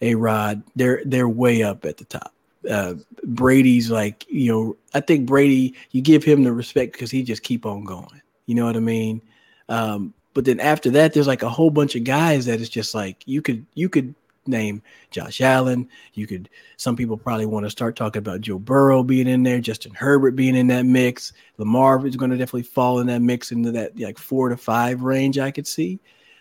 [0.02, 0.64] A Rod.
[0.76, 2.34] They're they're way up at the top.
[2.70, 7.24] Uh, Brady's like you know I think Brady you give him the respect because he
[7.24, 8.22] just keep on going.
[8.46, 9.22] You know what I mean?
[9.70, 12.94] Um, but then after that, there's like a whole bunch of guys that it's just
[12.94, 14.14] like you could you could
[14.48, 14.82] name
[15.12, 15.88] Josh Allen.
[16.14, 19.60] You could some people probably want to start talking about Joe Burrow being in there,
[19.60, 21.34] Justin Herbert being in that mix.
[21.58, 25.02] Lamar is going to definitely fall in that mix into that like four to five
[25.02, 25.38] range.
[25.38, 26.00] I could see.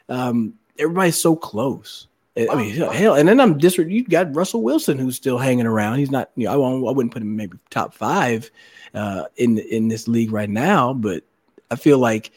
[0.09, 2.09] Um, everybody's so close.
[2.37, 3.79] I mean, hell, and then I'm dis.
[3.79, 5.99] You got Russell Wilson who's still hanging around.
[5.99, 6.31] He's not.
[6.35, 6.89] You know, I won't.
[6.89, 8.51] I wouldn't put him maybe top five
[8.93, 11.23] uh, in in this league right now, but
[11.71, 12.33] I feel like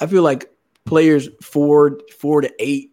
[0.00, 0.50] I feel like
[0.86, 2.92] players four four to eight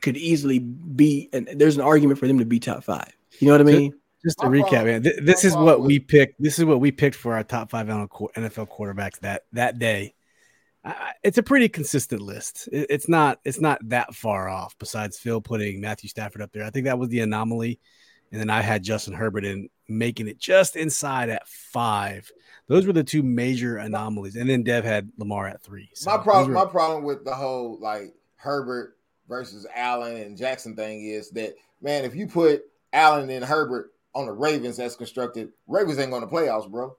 [0.00, 3.12] could easily be, and there's an argument for them to be top five.
[3.40, 3.92] You know what I mean?
[4.24, 6.42] Just to My recap, problem- man, th- this my is what we picked.
[6.42, 10.14] This is what we picked for our top five NFL quarterbacks that that day.
[10.84, 12.68] I- I- It's a pretty consistent list.
[12.72, 13.40] It- It's not.
[13.44, 14.76] It's not that far off.
[14.78, 17.78] Besides Phil putting Matthew Stafford up there, I think that was the anomaly.
[18.30, 22.30] and then I had Justin Herbert in making it just inside at five.
[22.66, 25.88] Those were the two major anomalies, and then Dev had Lamar at three.
[25.94, 28.97] So my problem, were- my problem with the whole like Herbert
[29.28, 34.26] versus Allen and Jackson thing is that man, if you put Allen and Herbert on
[34.26, 36.96] the Ravens as constructed, Ravens ain't going to playoffs, bro.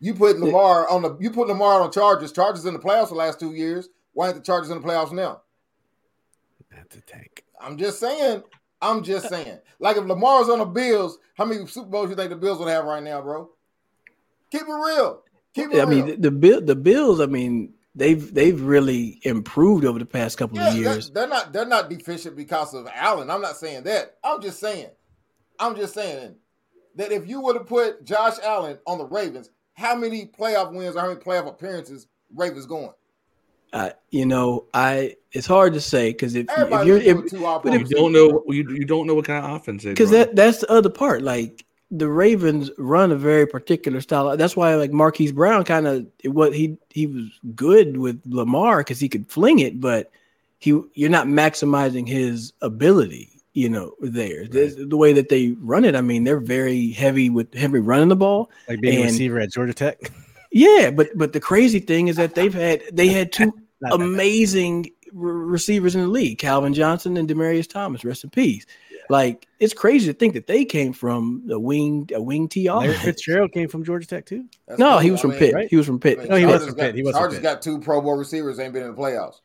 [0.00, 2.32] You put Lamar on the you put Lamar on Chargers.
[2.32, 3.88] Chargers in the playoffs the last two years.
[4.12, 5.42] Why ain't the Chargers in the playoffs now?
[6.70, 7.44] That's a tank.
[7.60, 8.42] I'm just saying.
[8.80, 9.58] I'm just saying.
[9.80, 12.68] Like if Lamar's on the Bills, how many Super Bowls you think the Bills would
[12.68, 13.50] have right now, bro?
[14.50, 15.22] Keep it real.
[15.52, 15.88] Keep it I real.
[15.88, 17.20] mean, the, the the Bills.
[17.20, 21.10] I mean, they've they've really improved over the past couple yeah, of years.
[21.10, 23.30] They're, they're not they're not deficient because of Allen.
[23.30, 24.16] I'm not saying that.
[24.24, 24.88] I'm just saying.
[25.58, 26.34] I'm just saying
[26.96, 30.96] that if you were to put Josh Allen on the Ravens, how many playoff wins
[30.96, 32.92] or how many playoff appearances Ravens going?
[33.72, 37.90] Uh, you know, I it's hard to say because if, if, you're if, but if,
[37.90, 40.70] you don't know you, you don't know what kind of offense because that that's the
[40.70, 41.22] other part.
[41.22, 44.36] Like the Ravens run a very particular style.
[44.36, 47.24] That's why like Marquise Brown kind of what he he was
[47.54, 50.10] good with Lamar because he could fling it, but
[50.58, 53.30] he you're not maximizing his ability.
[53.52, 54.74] You know, there right.
[54.76, 55.94] the way that they run it.
[55.94, 59.38] I mean, they're very heavy with heavy running the ball, like being and, a receiver
[59.38, 59.98] at Georgia Tech.
[60.56, 63.52] Yeah, but but the crazy thing is that they've had they had two
[63.90, 68.04] amazing receivers in the league, Calvin Johnson and Demaryius Thomas.
[68.04, 68.64] Rest in peace.
[69.08, 69.16] Yeah.
[69.16, 72.94] Like it's crazy to think that they came from a wing a wing T Larry
[72.94, 74.46] Fitzgerald came from Georgia Tech too.
[74.66, 74.98] That's no, cool.
[74.98, 75.54] he was from I mean, Pitt.
[75.54, 75.68] Right?
[75.68, 76.18] He was from Pitt.
[76.18, 76.94] I mean, no, he was from Pitt.
[76.94, 78.58] He was Chargers got two Pro Bowl receivers.
[78.58, 79.40] Ain't been in the playoffs.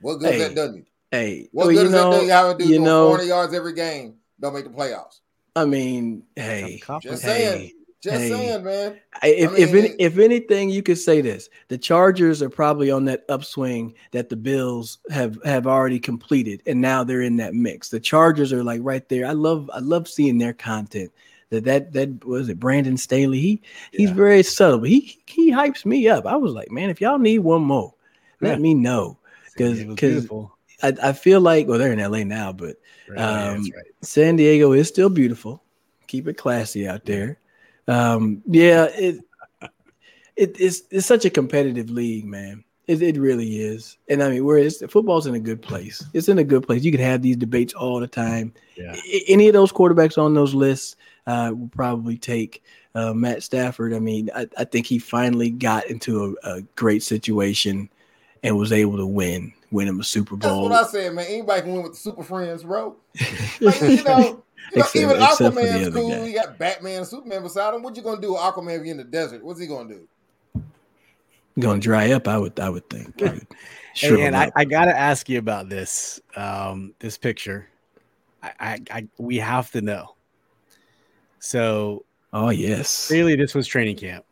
[0.00, 0.84] What good hey, that done you?
[1.10, 3.26] Hey, what well, good does know, that do you have to do you know, 40
[3.26, 4.14] yards every game?
[4.40, 5.20] Don't make the playoffs.
[5.56, 7.58] I mean, hey, just saying.
[7.58, 9.00] Hey, just hey, saying, man.
[9.22, 12.90] If I mean, if any, if anything, you could say this: the Chargers are probably
[12.90, 17.54] on that upswing that the Bills have have already completed, and now they're in that
[17.54, 17.88] mix.
[17.88, 19.26] The Chargers are like right there.
[19.26, 21.10] I love I love seeing their content.
[21.50, 22.60] That that that was it.
[22.60, 23.40] Brandon Staley.
[23.40, 26.24] He he's very subtle, but he he hypes me up.
[26.24, 27.94] I was like, man, if y'all need one more,
[28.40, 28.62] let yeah.
[28.62, 29.18] me know
[29.56, 30.28] because because
[30.82, 32.76] I, I feel like well they're in LA now, but
[33.16, 33.72] um, right.
[34.02, 35.64] San Diego is still beautiful.
[36.06, 37.38] Keep it classy out there.
[37.88, 39.18] Um, yeah, it,
[40.36, 42.64] it it's it's such a competitive league, man.
[42.86, 43.98] It, it really is.
[44.08, 46.04] And I mean, whereas football's in a good place.
[46.14, 46.84] It's in a good place.
[46.84, 48.54] You can have these debates all the time.
[48.76, 48.96] Yeah.
[49.26, 52.62] Any of those quarterbacks on those lists uh, will probably take
[52.94, 53.92] uh, Matt Stafford.
[53.92, 57.90] I mean, I, I, think he finally got into a, a, great situation
[58.42, 60.70] and was able to win, win him a Super Bowl.
[60.70, 61.26] That's what I said, man.
[61.28, 62.96] Anybody can win with the Super Friends, bro.
[63.60, 64.42] like, you know,
[64.72, 66.10] you know, except, even Aquaman's cool.
[66.10, 66.26] Guy.
[66.26, 67.82] You got Batman and Superman beside him.
[67.82, 69.44] What you gonna do with Aquaman if you're in the desert?
[69.44, 70.08] What's he gonna do?
[71.58, 73.18] Gonna dry up, I would I would think.
[73.94, 74.18] Sure.
[74.20, 77.68] and I, I, gotta ask you about this um this picture.
[78.42, 80.14] I, I, I we have to know.
[81.40, 83.08] So oh yes.
[83.08, 84.24] Clearly this was training camp.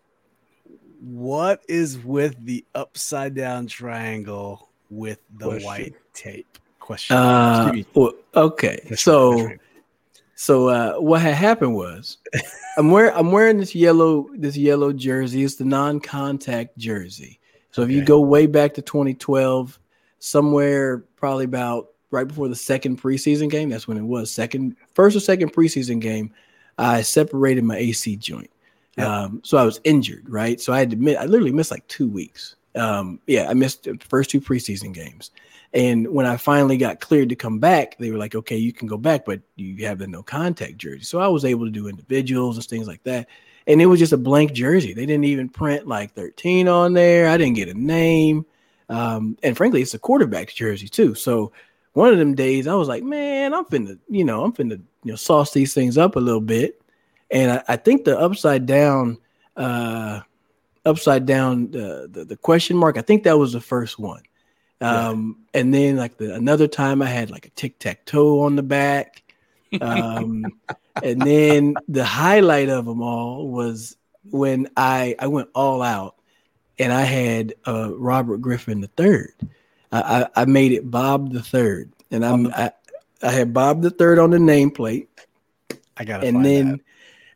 [1.00, 5.66] What is with the upside down triangle with the Question.
[5.66, 6.58] white tape?
[6.78, 7.16] Question.
[7.16, 8.78] Uh, well, okay.
[8.86, 8.96] Question.
[8.96, 9.50] So
[10.36, 12.18] so uh, what had happened was
[12.76, 15.42] I'm wearing I'm wearing this yellow this yellow jersey.
[15.42, 17.40] It's the non-contact jersey.
[17.70, 17.90] So okay.
[17.90, 19.80] if you go way back to 2012,
[20.18, 25.16] somewhere probably about right before the second preseason game, that's when it was second first
[25.16, 26.32] or second preseason game,
[26.76, 28.50] I separated my AC joint.
[28.98, 30.60] Um, so I was injured, right?
[30.60, 32.56] So I had to admit I literally missed like two weeks.
[32.74, 35.30] Um, yeah, I missed the first two preseason games.
[35.72, 38.86] And when I finally got cleared to come back, they were like, okay, you can
[38.86, 41.04] go back, but you have the no contact jersey.
[41.04, 43.28] So I was able to do individuals and things like that.
[43.66, 44.94] And it was just a blank jersey.
[44.94, 47.28] They didn't even print like 13 on there.
[47.28, 48.46] I didn't get a name.
[48.88, 51.14] Um, and frankly, it's a quarterback jersey too.
[51.14, 51.52] So
[51.92, 55.12] one of them days I was like, man, I'm finna, you know, I'm finna, you
[55.12, 56.80] know, sauce these things up a little bit.
[57.30, 59.18] And I, I think the upside down,
[59.56, 60.20] uh,
[60.84, 64.22] upside down, uh, the, the question mark, I think that was the first one.
[64.80, 65.60] Um, yeah.
[65.60, 68.62] and then like the another time I had like a tic tac toe on the
[68.62, 69.22] back.
[69.80, 70.44] Um,
[71.02, 73.96] and then the highlight of them all was
[74.30, 76.16] when I I went all out
[76.78, 79.32] and I had uh, Robert Griffin the third.
[79.92, 82.72] I, I, I made it Bob the third, and I'm I,
[83.22, 85.08] I had Bob the third on the nameplate.
[85.96, 86.80] I got it, and then that.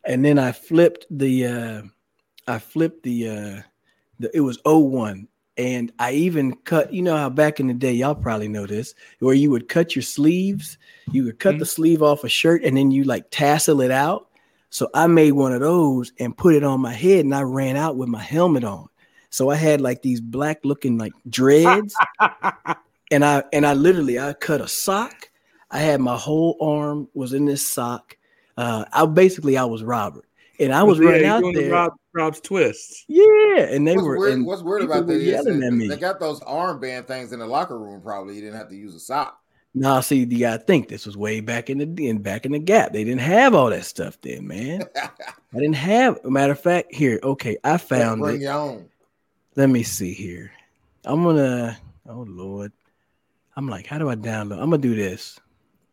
[0.05, 1.82] and then I flipped the uh,
[2.47, 3.62] I flipped the uh,
[4.18, 5.28] the it was 01
[5.61, 8.94] and I even cut, you know how back in the day, y'all probably know this,
[9.18, 10.78] where you would cut your sleeves,
[11.12, 11.58] you would cut mm-hmm.
[11.58, 14.28] the sleeve off a shirt and then you like tassel it out.
[14.70, 17.76] So I made one of those and put it on my head and I ran
[17.76, 18.88] out with my helmet on.
[19.28, 21.94] So I had like these black looking like dreads.
[23.11, 25.30] and I and I literally I cut a sock.
[25.70, 28.16] I had my whole arm was in this sock.
[28.56, 30.24] Uh, I basically I was Robert,
[30.61, 31.72] and I was Yeah, running out doing the there.
[31.72, 33.04] Rob, Rob's twists.
[33.08, 34.18] Yeah, and they what's were.
[34.18, 35.88] weird, and what's weird about that were is that at me.
[35.88, 38.00] they got those armband things in the locker room.
[38.00, 39.38] Probably you didn't have to use a sock.
[39.72, 42.58] Now, see, you gotta think this was way back in the in back in the
[42.58, 42.92] gap.
[42.92, 44.82] They didn't have all that stuff then, man.
[44.96, 45.11] I
[45.54, 46.24] didn't have.
[46.24, 48.40] Matter of fact, here, okay, I found Bring it.
[48.42, 48.88] your own.
[49.56, 50.50] Let me see here.
[51.04, 51.78] I'm gonna.
[52.08, 52.72] Oh Lord,
[53.56, 54.54] I'm like, how do I download?
[54.61, 55.38] I'm gonna do this.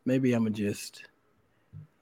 [0.05, 1.03] Maybe I'm gonna just,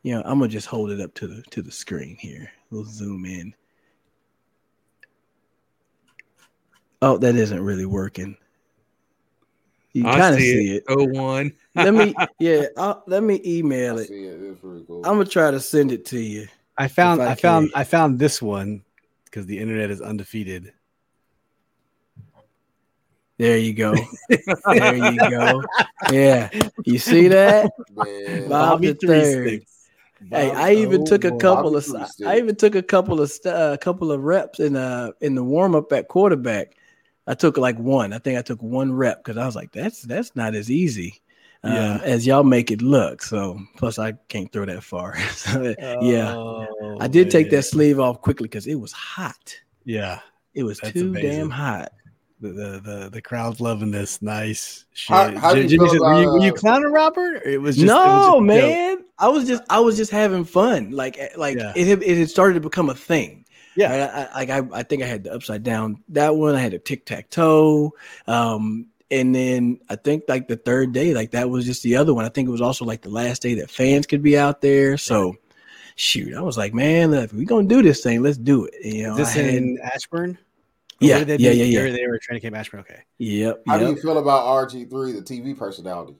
[0.03, 2.51] you know, I'm gonna just hold it up to the to the screen here.
[2.71, 3.53] We'll zoom in.
[7.01, 8.37] Oh, that isn't really working.
[9.93, 10.77] You kind of see, see it.
[10.77, 10.83] it.
[10.89, 11.53] Oh one.
[11.75, 14.09] Let me, yeah, I'll, let me email it.
[14.09, 14.57] it.
[14.61, 14.97] Cool.
[15.05, 16.47] I'm gonna try to send it to you.
[16.77, 17.71] I found I I, found.
[17.75, 18.83] I found this one
[19.25, 20.73] because the internet is undefeated.
[23.37, 23.93] There you go.
[24.67, 25.61] there you go.
[26.11, 26.49] Yeah,
[26.85, 27.71] you see that?
[27.91, 28.49] Man.
[28.49, 29.47] Bob the Three third.
[29.47, 29.74] Sticks.
[30.31, 31.87] Hey, I even took a couple of
[32.25, 35.75] I even took a couple of a couple of reps in uh in the warm
[35.75, 36.75] up at quarterback.
[37.27, 38.13] I took like one.
[38.13, 41.21] I think I took one rep because I was like, that's that's not as easy
[41.63, 42.01] uh, Yeah.
[42.03, 43.21] as y'all make it look.
[43.23, 45.15] So plus I can't throw that far.
[45.35, 49.55] So, yeah, Oh, I did take that sleeve off quickly because it was hot.
[49.85, 50.19] Yeah,
[50.53, 51.29] It was That's too amazing.
[51.29, 51.91] damn hot.
[52.41, 54.21] The, the the the crowd's loving this.
[54.21, 54.85] Nice.
[54.93, 55.37] Shit.
[55.37, 57.41] how do you Jimmy feel said, were, you, were you uh, clowning Robert?
[57.45, 58.43] It was just it was no, just a joke?
[58.43, 58.97] man.
[59.17, 60.91] I was just I was just having fun.
[60.91, 61.73] Like eh, like Yeah.
[61.75, 63.45] it had, it had started to become a thing.
[63.77, 63.91] Yeah.
[63.91, 64.09] Right?
[64.09, 66.55] I, I, like I, I think I had the upside down that one.
[66.55, 67.93] I had a tic tac toe.
[68.27, 72.13] Um, and then I think like the third day, like that was just the other
[72.13, 72.25] one.
[72.25, 74.97] I think it was also like the last day that fans could be out there.
[74.97, 75.35] So
[75.95, 78.73] shoot, I was like, man, if we're gonna do this thing, let's do it.
[78.83, 80.37] You know, Is this I had- in Ashburn?
[81.01, 81.57] Or Yeah, where they yeah, be?
[81.57, 82.79] yeah, They were- They were training camp Ashburn.
[82.81, 83.01] Okay.
[83.17, 83.63] Yep.
[83.67, 86.15] How do you feel about RG3, the TV personality?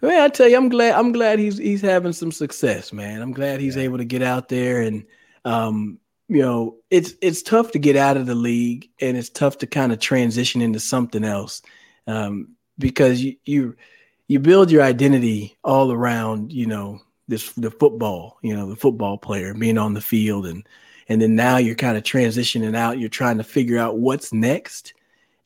[0.00, 0.94] Man, I tell you, I'm glad.
[0.94, 3.22] I'm glad he's he's having some success, man.
[3.22, 3.82] I'm glad he's Yeah.
[3.82, 5.04] able to get out there and,
[5.44, 5.98] um,
[6.28, 9.66] you know, it's it's tough to get out of the league and it's tough to
[9.66, 11.62] kind of transition into something else,
[12.08, 12.48] um,
[12.78, 13.76] because you you
[14.26, 19.18] you build your identity all around, you know, this the football, you know, the football
[19.18, 20.66] player being on the field and
[21.08, 22.98] and then now you're kind of transitioning out.
[22.98, 24.94] You're trying to figure out what's next,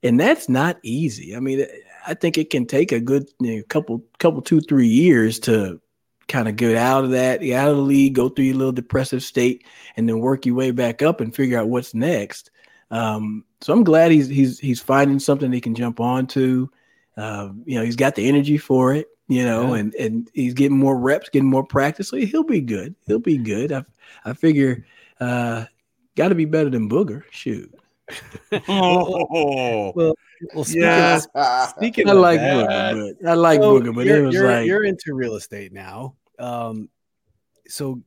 [0.02, 1.34] and that's not easy.
[1.36, 1.66] I mean,
[2.06, 5.80] I think it can take a good you know, couple, couple, two, three years to
[6.28, 8.72] kind of get out of that, get out of the league, go through your little
[8.72, 9.64] depressive state,
[9.96, 12.50] and then work your way back up and figure out what's next.
[12.90, 16.68] Um, so I'm glad he's he's he's finding something he can jump onto.
[17.16, 19.08] Um, you know, he's got the energy for it.
[19.28, 19.80] You know, Yeah.
[19.80, 22.08] and and he's getting more reps, getting more practice.
[22.08, 22.94] So he'll be good.
[23.06, 23.72] He'll be good.
[23.72, 23.84] I
[24.24, 24.84] I figure,
[25.20, 25.64] uh,
[26.16, 27.22] got to be better than Booger.
[27.30, 27.72] Shoot.
[28.68, 29.92] Oh,
[30.54, 31.20] Well, speaking, Yeah.
[31.34, 34.26] of, speaking I of like that, Booger, but I like so Booger, but you're, it
[34.26, 36.14] was you're, like you're into real estate now.
[36.38, 36.88] Um,
[37.68, 38.02] so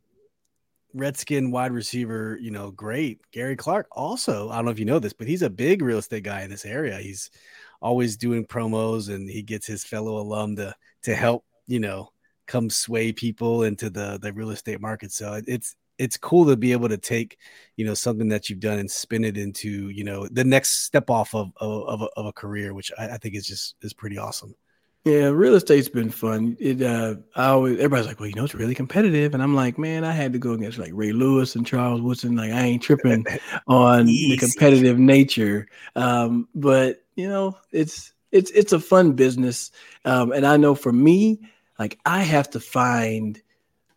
[0.93, 3.19] Redskin wide receiver, you know, great.
[3.31, 4.49] Gary Clark also.
[4.49, 6.49] I don't know if you know this, but he's a big real estate guy in
[6.49, 6.97] this area.
[6.97, 7.29] He's
[7.81, 12.11] always doing promos, and he gets his fellow alum to to help, you know,
[12.47, 15.11] come sway people into the the real estate market.
[15.11, 17.37] So it- it's it's cool to be able to take,
[17.75, 21.09] you know, something that you've done and spin it into, you know, the next step
[21.09, 23.93] off of of, of, a, of a career, which I, I think is just is
[23.93, 24.55] pretty awesome.
[25.05, 26.57] Yeah, real estate's been fun.
[26.59, 29.33] It uh I always everybody's like, well, you know, it's really competitive.
[29.33, 32.35] And I'm like, man, I had to go against like Ray Lewis and Charles Woodson.
[32.35, 33.25] Like I ain't tripping
[33.67, 35.67] on the competitive nature.
[35.95, 39.71] Um, but you know, it's it's it's a fun business.
[40.05, 43.41] Um, and I know for me, like I have to find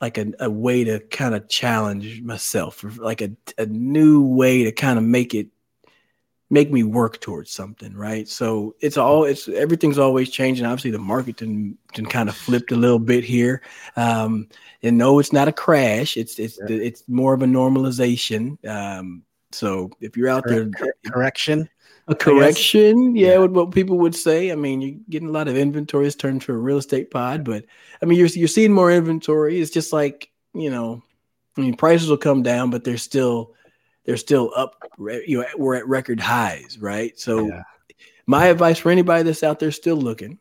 [0.03, 4.65] like a, a way to kind of challenge myself, or like a, a new way
[4.65, 5.47] to kind of make it
[6.51, 8.29] make me work towards something, right?
[8.29, 10.67] So it's all it's everything's always changing.
[10.67, 13.63] Obviously, the market can can kind of flipped a little bit here.
[13.97, 14.49] Um,
[14.83, 16.17] and no, it's not a crash.
[16.17, 18.63] It's it's it's more of a normalization.
[18.69, 19.23] Um,
[19.53, 21.71] so if you're out there, Cor- correction.
[22.09, 23.39] A correction, yeah, Yeah.
[23.39, 24.51] what, what people would say.
[24.51, 26.07] I mean, you're getting a lot of inventory.
[26.07, 27.65] It's turned to a real estate pod, but
[28.03, 29.61] I mean, you're you're seeing more inventory.
[29.61, 31.03] It's just like you know,
[31.57, 33.55] I mean, prices will come down, but they're still
[34.05, 34.77] they're still up.
[34.99, 37.19] You know, we're at record highs, right?
[37.19, 37.63] So, Yeah.
[38.27, 40.39] my advice for anybody that's out there still looking,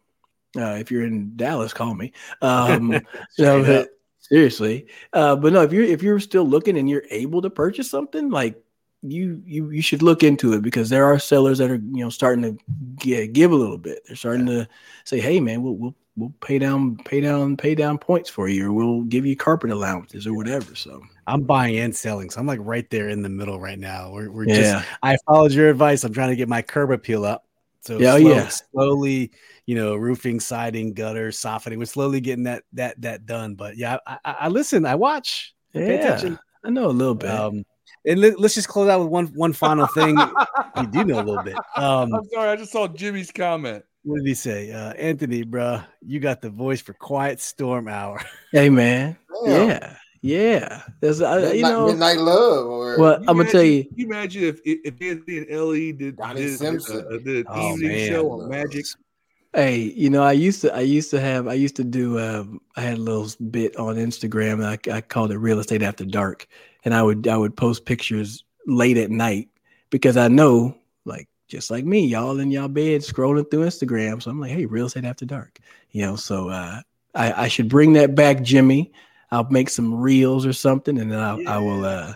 [0.58, 2.12] uh, if you're in Dallas, call me.
[2.42, 3.86] Um, so,
[4.20, 7.90] seriously, uh, but no, if you're if you're still looking and you're able to purchase
[7.90, 8.62] something, like
[9.02, 12.10] you you you should look into it because there are sellers that are you know
[12.10, 12.64] starting to
[12.98, 14.02] give, give a little bit.
[14.06, 14.68] They're starting to
[15.06, 18.68] say, "Hey, man, we'll we'll we'll pay down pay down pay down points for you,
[18.70, 22.48] or we'll give you carpet allowances or whatever." So I'm buying and selling, so I'm
[22.48, 24.12] like right there in the middle right now.
[24.12, 26.04] We're, we're just yeah, I followed your advice.
[26.04, 27.46] I'm trying to get my curb appeal up.
[27.82, 28.50] So Yeah, oh, slow- yeah.
[28.50, 29.32] slowly,
[29.66, 31.80] you know, roofing, siding, gutter, softening.
[31.80, 33.56] We're slowly getting that that that done.
[33.56, 34.86] But yeah, I, I, I listen.
[34.86, 35.56] I watch.
[35.74, 36.38] Pay Yeah, attention.
[36.64, 37.30] I know a little bit.
[37.32, 37.64] Um,
[38.06, 40.18] and let, us just close out with one one final thing.
[40.78, 41.56] you do know a little bit.
[41.76, 43.84] Um, I'm sorry, I just saw Jimmy's comment.
[44.04, 44.72] what did he say?
[44.72, 48.22] Uh, Anthony, bruh, you got the voice for Quiet Storm Hour.
[48.52, 49.68] hey man, Damn.
[49.68, 50.82] yeah, yeah.
[51.00, 53.84] There's, uh, Midnight, you know, Midnight Love or well, I'm gonna tell you.
[53.86, 57.06] Can you imagine if if Anthony and Ellie did, Donnie did, Simpson.
[57.06, 58.08] uh, did an Oh, evening man.
[58.10, 58.86] show on Magic?
[59.54, 62.62] Hey, you know, I used to, I used to have, I used to do, um,
[62.78, 64.64] I had a little bit on Instagram.
[64.66, 66.48] I, I called it Real Estate After Dark,
[66.86, 69.50] and I would, I would post pictures late at night
[69.90, 70.76] because I know,
[71.06, 74.22] like, just like me, y'all in y'all bed scrolling through Instagram.
[74.22, 75.60] So I'm like, hey, Real Estate After Dark,
[75.92, 76.16] you know.
[76.16, 76.82] So uh,
[77.14, 78.92] I, I should bring that back, Jimmy.
[79.32, 82.14] I'll make some reels or something, and then I'll, I will uh,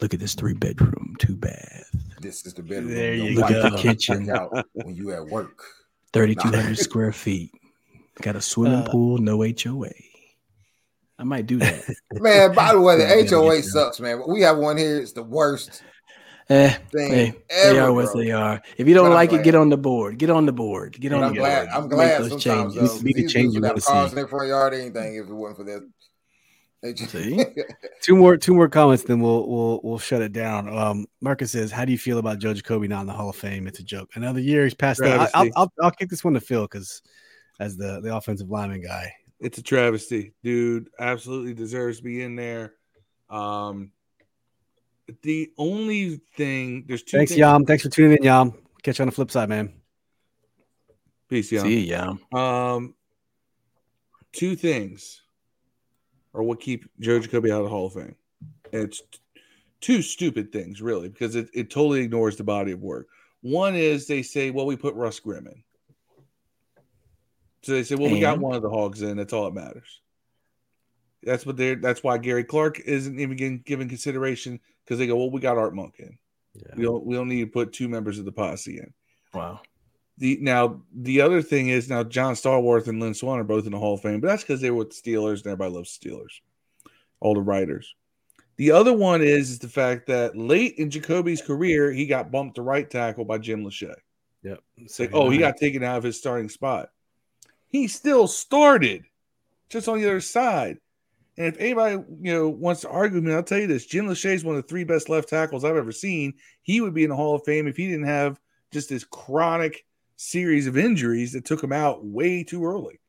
[0.00, 1.90] look at this three bedroom, two bath,
[2.20, 2.94] this is the bedroom.
[2.94, 3.70] There Your you wife go.
[3.70, 4.26] comes Kitchen.
[4.26, 5.62] check when you at work.
[6.12, 7.52] 3,200 square feet.
[8.22, 9.90] Got a swimming Uh, pool, no HOA.
[11.18, 11.82] I might do that.
[12.12, 13.60] Man, by the way, the yeah, HOA yeah.
[13.62, 14.22] sucks, man.
[14.28, 14.98] We have one here.
[14.98, 15.82] It's the worst
[16.48, 17.72] Eh, thing hey, ever.
[17.74, 18.22] they are what bro.
[18.22, 18.62] they are.
[18.76, 20.16] If you don't But like it, get on the board.
[20.18, 20.96] Get on the board.
[21.00, 21.64] Get on I'm the glad.
[21.66, 21.68] board.
[21.74, 22.98] I'm Make glad those sometimes changes.
[22.98, 23.02] though.
[23.02, 25.34] Be the These change dudes you wanna cars in their front yard, anything if it
[25.34, 25.90] wasn't for that.
[27.08, 27.44] See?
[28.02, 30.68] Two more, two more comments, then we'll we'll we'll shut it down.
[30.72, 33.34] Um, Marcus says, "How do you feel about Joe Jacoby not in the Hall of
[33.34, 33.66] Fame?
[33.66, 34.10] It's a joke.
[34.14, 35.18] Another year he's passed out.
[35.34, 37.02] I, I'll, I'll I'll kick this one to Phil because
[37.58, 40.88] as the the offensive lineman guy, It's a travesty, dude.
[40.98, 42.74] Absolutely deserves to be in there.
[43.28, 43.92] Um,
[45.22, 47.18] the only thing there's two.
[47.18, 48.54] thanks things- Yam, thanks for tuning in, Yam.
[48.82, 49.72] Catch you on the flip side, man.
[51.28, 51.64] Peace, Yam.
[51.66, 52.14] See, yeah.
[52.32, 52.94] Um,
[54.32, 55.22] two things
[56.34, 58.14] are what keep Joe Jacoby out of the Hall of Fame.
[58.72, 59.02] And it's
[59.80, 63.08] two stupid things, really, because it, it totally ignores the body of work.
[63.42, 65.62] One is they say, well, we put Russ Grimm in.
[67.66, 69.16] So they say, well, we got one of the hogs in.
[69.16, 70.00] That's all that matters.
[71.24, 71.74] That's what they're.
[71.74, 75.58] That's why Gary Clark isn't even getting, given consideration because they go, well, we got
[75.58, 76.16] Art Monk in.
[76.76, 77.04] We don't.
[77.04, 78.94] We don't need to put two members of the posse in.
[79.34, 79.62] Wow.
[80.18, 83.72] The now the other thing is now John Stallworth and Lynn Swann are both in
[83.72, 85.98] the Hall of Fame, but that's because they were with the Steelers and everybody loves
[85.98, 86.40] Steelers.
[87.18, 87.96] All the writers.
[88.58, 92.54] The other one is, is the fact that late in Jacoby's career, he got bumped
[92.54, 93.92] to right tackle by Jim Lachey.
[94.44, 94.60] Yep.
[95.00, 96.90] Like, oh, he got taken out of his starting spot.
[97.68, 99.04] He still started,
[99.68, 100.78] just on the other side.
[101.38, 104.06] And if anybody you know wants to argue with me, I'll tell you this: Jim
[104.06, 106.34] Lachey is one of the three best left tackles I've ever seen.
[106.62, 108.40] He would be in the Hall of Fame if he didn't have
[108.72, 109.84] just this chronic
[110.16, 113.00] series of injuries that took him out way too early.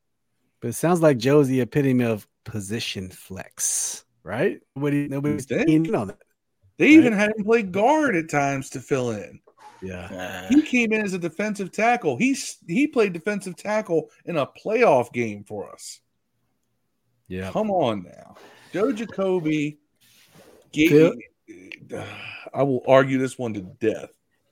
[0.61, 4.59] But it sounds like Joe's the epitome of position flex, right?
[4.75, 6.17] Nobody, nobody's in on that.
[6.77, 9.39] They even had him play guard at times to fill in.
[9.81, 10.47] Yeah.
[10.49, 12.17] He came in as a defensive tackle.
[12.17, 15.99] He's he played defensive tackle in a playoff game for us.
[17.27, 17.51] Yeah.
[17.51, 18.35] Come on now.
[18.73, 19.77] Joe Jacoby
[20.71, 22.03] gave Phil-
[22.53, 24.09] I will argue this one to death.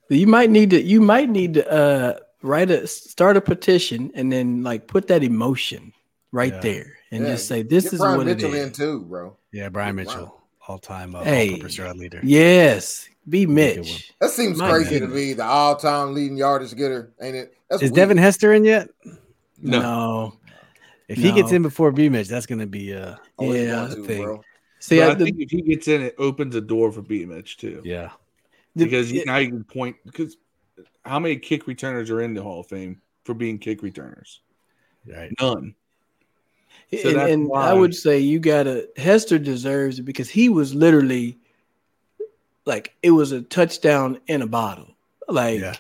[0.10, 0.82] You might need to.
[0.82, 5.24] You might need to uh, write a start a petition and then like put that
[5.24, 5.92] emotion
[6.32, 6.60] right Yeah.
[6.60, 7.32] there and Yeah.
[7.32, 8.78] just say this Get is Brian what Mitchell it in is.
[8.78, 9.38] too, bro.
[9.52, 9.70] Yeah.
[9.70, 10.04] Brian Wow.
[10.04, 11.50] Mitchell, all time uh, Hey.
[11.52, 12.20] all-purpose yard leader.
[12.24, 14.14] Yes, be Good Mitch.
[14.20, 15.16] That seems My crazy to goodness.
[15.16, 15.34] me.
[15.34, 17.54] The all-time leading yardage getter, ain't it?
[17.70, 17.96] That's Is weird.
[17.96, 18.90] Devin Hester in yet?
[19.62, 19.80] No.
[19.82, 20.38] No.
[21.08, 23.88] If he gets in before B Mitch, that's going uh, to be a Oh, Yeah,
[23.88, 24.24] to, thing.
[24.24, 24.42] bro.
[24.80, 27.58] See, I, I, think if he gets in, it opens a door for B Mitch
[27.58, 27.82] too.
[27.86, 28.10] yeah.
[28.76, 30.38] the- Because you, it- now you can point because
[31.04, 34.42] how many kick returners are in the Hall of Fame for being kick returners?
[35.08, 35.32] Right.
[35.40, 35.76] None.
[37.02, 41.38] So and, and I would say you gotta Hester deserves it because he was literally
[42.66, 44.96] like it was a touchdown in a bottle.
[45.28, 45.76] Like Yeah.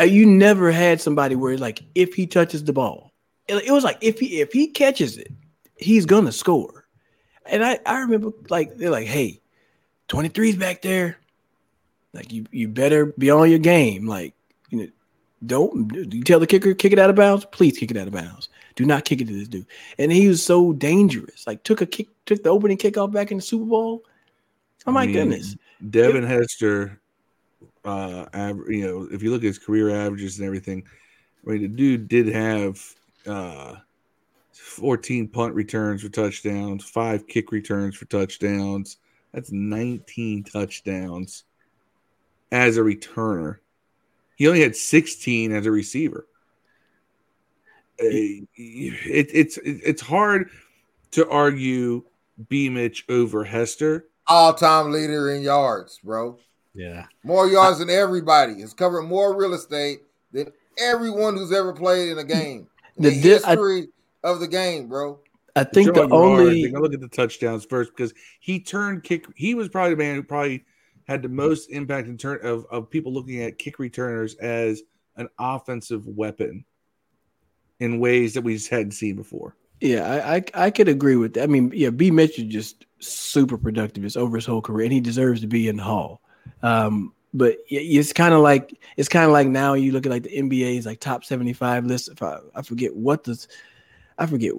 [0.00, 3.12] uh, you never had somebody where like if he touches the ball,
[3.48, 5.32] it, it was like if he if he catches it,
[5.76, 6.86] he's gonna score.
[7.46, 9.40] And I I remember like they're like, hey,
[10.08, 11.18] 23's back there.
[12.12, 14.06] Like you you better be on your game.
[14.06, 14.34] Like
[14.70, 14.88] you know,
[15.44, 17.44] don't you tell the kicker kick it out of bounds?
[17.46, 18.48] Please kick it out of bounds.
[18.74, 19.66] Do not kick it to this dude.
[19.98, 21.46] And he was so dangerous.
[21.46, 24.02] Like took a kick, took the opening kickoff back in the Super Bowl.
[24.86, 25.56] Oh my I mean, goodness.
[25.90, 27.00] Devin Hester,
[27.84, 30.86] uh, aver- you know, if you look at his career averages and everything,
[31.46, 32.80] I mean, the dude did have
[33.26, 33.76] uh,
[34.52, 38.98] 14 punt returns for touchdowns, five kick returns for touchdowns.
[39.32, 41.44] That's 19 touchdowns
[42.52, 43.58] as a returner.
[44.36, 46.26] He only had 16 as a receiver.
[47.98, 50.50] Uh, it, it's it's hard
[51.12, 52.04] to argue
[52.48, 54.06] B Mitch over Hester.
[54.28, 56.38] All-time leader in yards, bro.
[56.74, 57.06] Yeah.
[57.24, 58.60] More yards than everybody.
[58.60, 60.00] Has covered more real estate
[60.32, 62.66] than everyone who's ever played in a game.
[62.96, 63.88] In The the, di- I- history
[64.24, 65.20] of the game, bro.
[65.54, 69.04] I think the Joe only thing, I look at the touchdowns first because he turned
[69.04, 69.24] kick.
[69.36, 70.66] He was probably the man who probably
[71.08, 74.82] had the most impact in turn of, of people looking at kick returners as
[75.16, 76.62] an offensive weapon
[77.80, 79.56] in ways that we just hadn't seen before.
[79.80, 81.44] Yeah, I, I I could agree with that.
[81.44, 85.00] I mean, yeah, B Mitchell just super productive just over his whole career, and he
[85.00, 86.20] deserves to be in the hall.
[86.62, 90.22] Um, but it's kind of like it's kind of like now you look at like
[90.22, 92.08] the NBA's like top seventy five list.
[92.08, 93.46] If I, I forget what the
[94.18, 94.52] I forget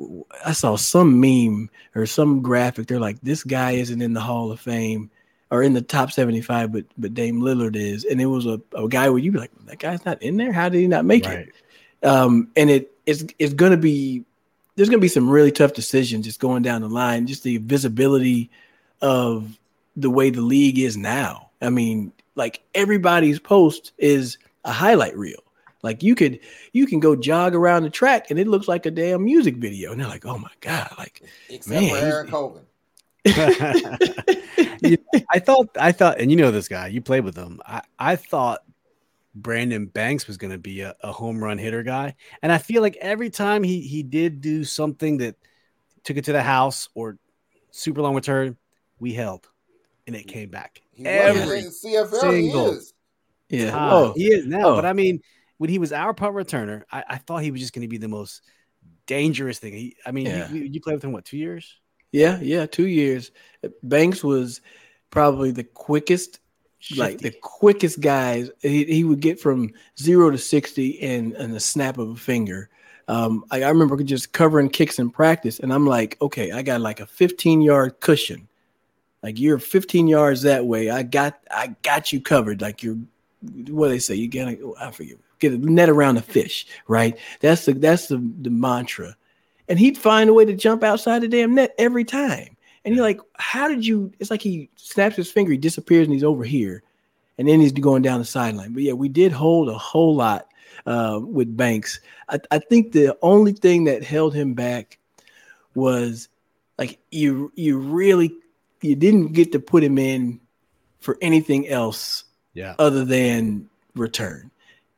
[0.45, 2.87] I saw some meme or some graphic.
[2.87, 5.09] They're like this guy isn't in the Hall of Fame
[5.49, 8.61] or in the top seventy five, but but Dame Lillard is, and it was a,
[8.75, 10.53] a guy where you be like that guy's not in there.
[10.53, 11.53] How did he not make it?
[12.03, 14.23] Um, and it it's it's going to be
[14.77, 17.27] there's going to be some really tough decisions just going down the line.
[17.27, 18.49] Just the visibility
[19.01, 19.57] of
[19.97, 21.49] the way the league is now.
[21.61, 25.41] I mean, like everybody's post is a highlight reel.
[25.83, 26.39] Like you could
[26.73, 29.91] you can go jog around the track and it looks like a damn music video,
[29.91, 32.63] and they're like, oh my god, like Except Man, for he's- Aaron Colvin.
[34.81, 34.97] You-
[35.31, 37.59] I thought, I thought, and you know this guy, you played with him.
[37.65, 38.63] I, I thought
[39.41, 42.81] Brandon Banks was going to be a, a home run hitter guy, and I feel
[42.81, 45.35] like every time he he did do something that
[46.03, 47.17] took it to the house or
[47.71, 48.57] super long return,
[48.99, 49.47] we held,
[50.07, 50.81] and it came back.
[50.91, 52.19] He Every was in CFL.
[52.19, 52.93] single He is.
[53.49, 53.71] yeah.
[53.71, 53.93] time.
[53.93, 54.75] Oh, he is now, Oh.
[54.75, 55.21] but I mean,
[55.57, 57.97] when he was our punt returner, I, I thought he was just going to be
[57.97, 58.41] the most
[59.05, 59.73] dangerous thing.
[59.73, 60.49] He, I mean, Yeah.
[60.51, 61.77] you, you played with him what two years?
[62.11, 62.65] yeah, yeah.
[62.65, 63.31] Two years.
[63.83, 64.61] Banks was
[65.11, 66.39] probably the quickest
[66.95, 71.59] like the quickest guys he, he would get from zero to 60 in, in a
[71.59, 72.69] snap of a finger.
[73.07, 76.81] Um, I, I remember just covering kicks in practice and i'm like okay i got
[76.81, 78.47] like a 15 yard cushion.
[79.23, 80.89] Like you're 15 yards that way.
[80.89, 82.61] I got i got you covered.
[82.61, 82.97] Like you're
[83.69, 84.15] what they say?
[84.15, 87.17] You get a, i forget get a net around a fish right?
[87.39, 89.15] That's the that's the, the mantra.
[89.67, 92.56] And he'd find a way to jump outside the damn net every time
[92.87, 94.13] and you're like, how did you?
[94.17, 96.83] It's like he snaps his finger, he disappears, and he's over here,
[97.37, 98.71] and then he's going down the sideline.
[98.71, 100.47] But yeah, we did hold a whole lot
[100.85, 101.99] uh, with Banks.
[102.29, 104.99] I, I think the only thing that held him back
[105.75, 106.29] was
[106.77, 108.33] like you you really
[108.81, 110.39] you didn't get to put him in
[111.01, 112.23] for anything else
[112.53, 112.75] Yeah.
[112.79, 114.49] other than return.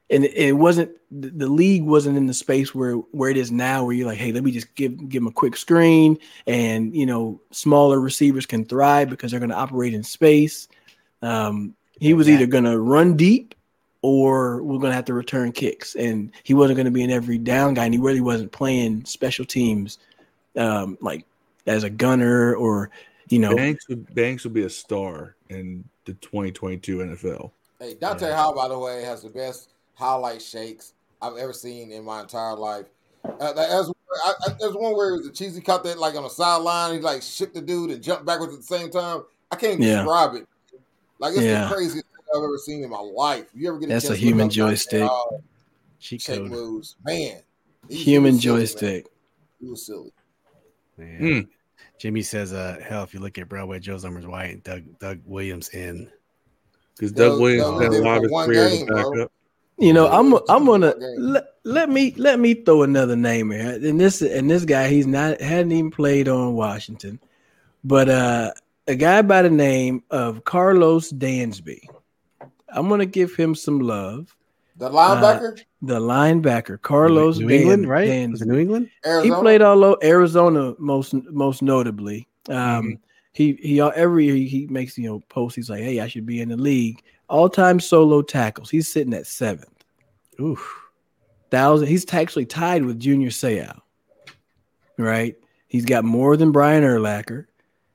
[0.10, 3.52] And it, it wasn't the the league wasn't in the space where where it is
[3.52, 6.18] now, where you're like, hey, let me just give give him a quick screen,
[6.48, 10.68] and you know, smaller receivers can thrive because they're going to operate in space.
[11.22, 13.54] Um, he was either going to run deep,
[14.02, 17.12] or we're going to have to return kicks, and he wasn't going to be an
[17.12, 20.00] every down guy, and he really wasn't playing special teams,
[20.56, 21.26] um, like
[21.68, 22.90] as a gunner or
[23.30, 27.52] you know, Banks would Banks would be a star in the 2022 NFL.
[27.80, 28.36] Hey, Dante Yeah.
[28.36, 29.70] Hall, by the way, has the best
[30.00, 32.86] highlight shakes I've ever seen in my entire life.
[33.26, 33.92] Uh, there's,
[34.26, 36.94] I, I, there's one where it was a cheesy cut that like on the sideline,
[36.96, 39.24] he like shook the dude and jumped backwards at the same time.
[39.52, 39.98] I can't Yeah.
[39.98, 40.48] describe it.
[41.20, 41.68] Like it's Yeah.
[41.68, 43.48] the craziest thing I've ever seen in my life.
[43.54, 45.04] You ever get That's a chance to look human up Dante joystick.
[45.04, 45.44] Hall
[46.00, 46.50] Cheat shake code.
[46.52, 47.42] moves, man.
[47.90, 48.62] he- he human was silly, man.
[48.62, 49.08] joystick.
[49.60, 50.12] He was silly.
[50.98, 51.20] Man.
[51.20, 51.40] Hmm.
[51.98, 55.20] Jimmy says, uh, hell, if you look at Broadway, Joe's numbers white and Doug Doug
[55.26, 56.10] Williams in.
[56.96, 59.12] Because Doug- Doug Williams Doug had a lot of his career as game, a bro.
[59.12, 59.32] backup.
[59.80, 63.80] You know, I'm I'm gonna let, let me let me throw another name here.
[63.82, 67.20] And this and this guy, he's not hadn't even played on Washington,
[67.84, 68.52] but uh,
[68.88, 71.80] a guy by the name of Carlos Dansby.
[72.68, 74.36] I'm gonna give him some love.
[74.76, 78.30] The linebacker, The linebacker, Carlos New Dan- England, right?
[78.30, 78.46] Was Dansby.
[78.46, 78.90] New England?
[79.24, 82.28] He played all over Arizona most most notably.
[82.50, 82.94] Um, Mm-hmm.
[83.32, 85.56] He he every year he makes you know posts.
[85.56, 87.02] He's like, hey, I should be in the league.
[87.30, 88.70] All time solo tackles.
[88.70, 89.84] He's sitting at seventh.
[90.42, 90.76] Oof.
[91.52, 91.88] thousand.
[91.88, 93.80] He's actually tied with Junior Seau.
[94.98, 95.36] Right?
[95.68, 97.46] He's got more than Brian Urlacher.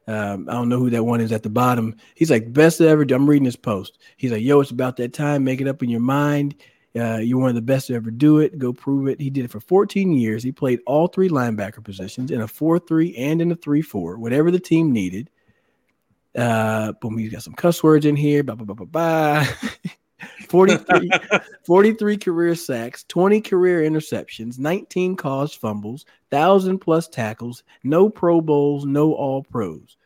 [0.07, 1.97] Um, I don't know who that one is at the bottom.
[2.15, 3.03] He's like best ever.
[3.03, 3.99] I'm reading this post.
[4.17, 5.45] He's like, "Yo, it's about that time.
[5.45, 6.55] Make it up in your mind.
[6.97, 8.59] Uh, you're one of the best to ever do it.
[8.59, 10.43] Go prove it." He did it for 14 years.
[10.43, 14.61] He played all three linebacker positions in a 4-3 and in a 3-4, whatever the
[14.61, 15.31] team needed.
[16.37, 18.43] Uh, boom, he's got some cuss words in here.
[18.43, 19.47] Blah blah blah blah blah.
[20.49, 21.11] 43,
[21.67, 28.85] 43 career sacks, 20 career interceptions, 19 caused fumbles, 1,000 plus tackles, no Pro Bowls,
[28.85, 29.97] no All Pros.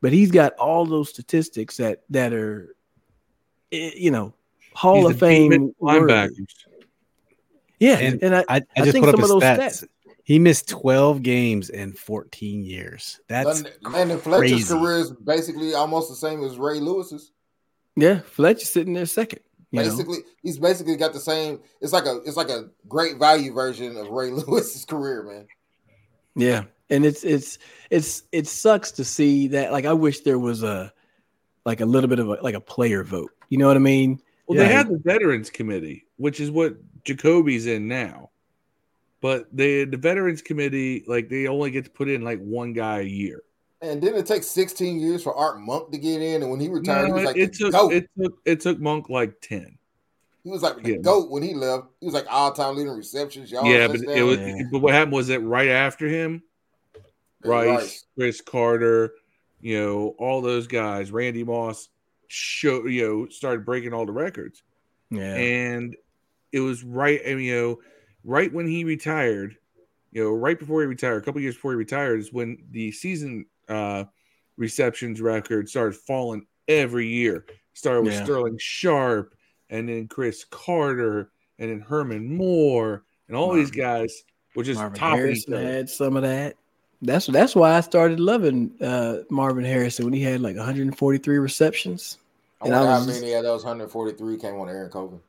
[0.00, 2.74] But he's got all those statistics that that are,
[3.72, 4.34] eh, you know,
[4.74, 6.54] Hall He's of Fame linebackers.
[7.80, 9.58] Yeah, And and, I, I, I, I just think put up some of those stats.
[9.58, 9.88] stats-
[10.26, 13.20] He missed 12 games in 14 years.
[13.28, 14.74] That's London, London Fletcher's crazy.
[14.74, 17.30] career is basically almost the same as Ray Lewis's.
[17.94, 19.38] yeah, Fletcher's sitting there second.
[19.70, 19.88] You know?
[19.88, 21.60] Basically, he's basically got the same.
[21.80, 25.46] It's like a it's like a great value version of Ray Lewis's career, man.
[26.34, 27.58] Yeah, and it's it's
[27.90, 29.70] it's it sucks to see that.
[29.70, 30.92] Like I wish there was a
[31.64, 33.30] like a little bit of a, like a player vote.
[33.48, 34.20] You know what I mean?
[34.48, 34.66] Well, Yeah.
[34.66, 36.74] they had the veterans committee, which is what
[37.04, 38.30] Jacoby's in now.
[39.20, 43.00] But they the veterans committee, like they only get to put in like one guy
[43.00, 43.42] a year.
[43.82, 46.42] And didn't it take 16 years for Art Monk to get in?
[46.42, 47.92] And when he retired, No, he was like it the took goat.
[47.92, 49.78] it took it took Monk like ten.
[50.44, 50.98] he was like the yeah.
[50.98, 51.86] goat when he left.
[52.00, 53.50] He was like all time leading receptions.
[53.50, 54.38] Y'all yeah, but it was.
[54.38, 54.62] Yeah.
[54.70, 56.42] But what happened was that right after him,
[57.44, 59.14] Rice, Cris Carter,
[59.60, 61.88] you know, all those guys, Randy Moss,
[62.28, 64.62] show you know started breaking all the records.
[65.10, 65.34] Yeah.
[65.36, 65.96] and
[66.50, 67.78] it was right and you know
[68.26, 69.56] right when he retired
[70.12, 72.90] you know right before he retired a couple years before he retired is when the
[72.92, 74.04] season uh
[74.56, 78.24] receptions record started falling every year started with Yeah.
[78.24, 79.34] sterling sharpe
[79.70, 84.24] and then cris carter and then herman moore and all these guys
[84.54, 85.66] were just Marvin top Harrison each other.
[85.66, 86.56] had some of that.
[87.02, 92.18] That's that's why I started loving uh, Marvin Harrison when he had like 143 receptions.
[92.62, 95.20] I And I wonder how many of those 143 came on Aaron Colvin.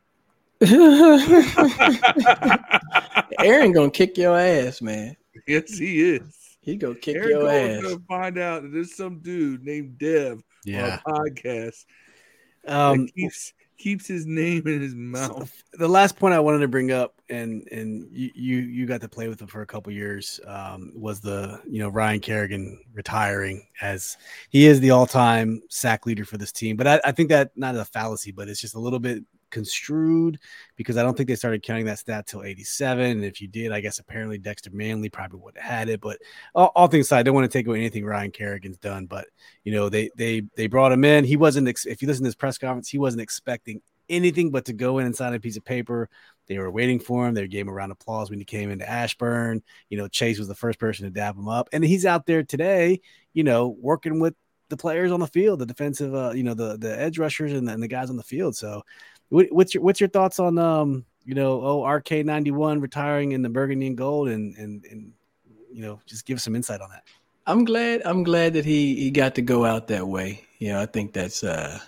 [3.40, 5.16] Aaron gonna kick your ass, man.
[5.48, 7.84] yes he is He gonna kick Aaron your Colvin's ass.
[7.84, 11.00] gonna find out that there's some dude named Dev Yeah.
[11.06, 11.86] on a podcast
[12.68, 15.54] Um, that keeps keeps his name in his mouth.
[15.74, 19.08] the last point I wanted to bring up, and and you you, you got to
[19.08, 23.68] play with him for a couple years, um, was the you know Ryan Kerrigan retiring
[23.82, 24.18] as
[24.50, 26.76] he is the all time sack leader for this team.
[26.76, 30.40] But I, I think that not a fallacy, but it's just a little bit construed
[30.76, 33.06] because I don't think they started counting that stat till 87.
[33.06, 36.02] And if you did, I guess apparently Dexter Manley probably would have had it.
[36.02, 36.20] But
[36.56, 39.06] all, all things aside, I don't want to take away anything Ryan Kerrigan's done.
[39.06, 39.28] But
[39.64, 41.26] you know, they they they brought him in.
[41.26, 44.66] He wasn't ex- if you listen to his press conference, he wasn't expecting anything but
[44.66, 46.10] to go in and sign a piece of paper.
[46.48, 47.34] They were waiting for him.
[47.34, 49.62] They gave him a round of applause when he came into Ashburn.
[49.90, 52.44] You know, Chase was the first person to dab him up, and he's out there
[52.44, 53.02] today.
[53.34, 54.36] You know, working with
[54.70, 57.70] the players on the field, the defensive, uh, you know, the the edge rushers and,
[57.70, 58.56] and the guys on the field.
[58.56, 58.84] So,
[59.30, 63.34] what, what's your what's your thoughts on um, you know, oh RK ninety one retiring
[63.34, 65.12] in the burgundy and gold, and and and
[65.72, 67.04] you know, just give some insight on that.
[67.46, 68.02] I'm glad.
[68.04, 70.44] I'm glad that he he got to go out that way.
[70.60, 71.80] You know, I think that's uh,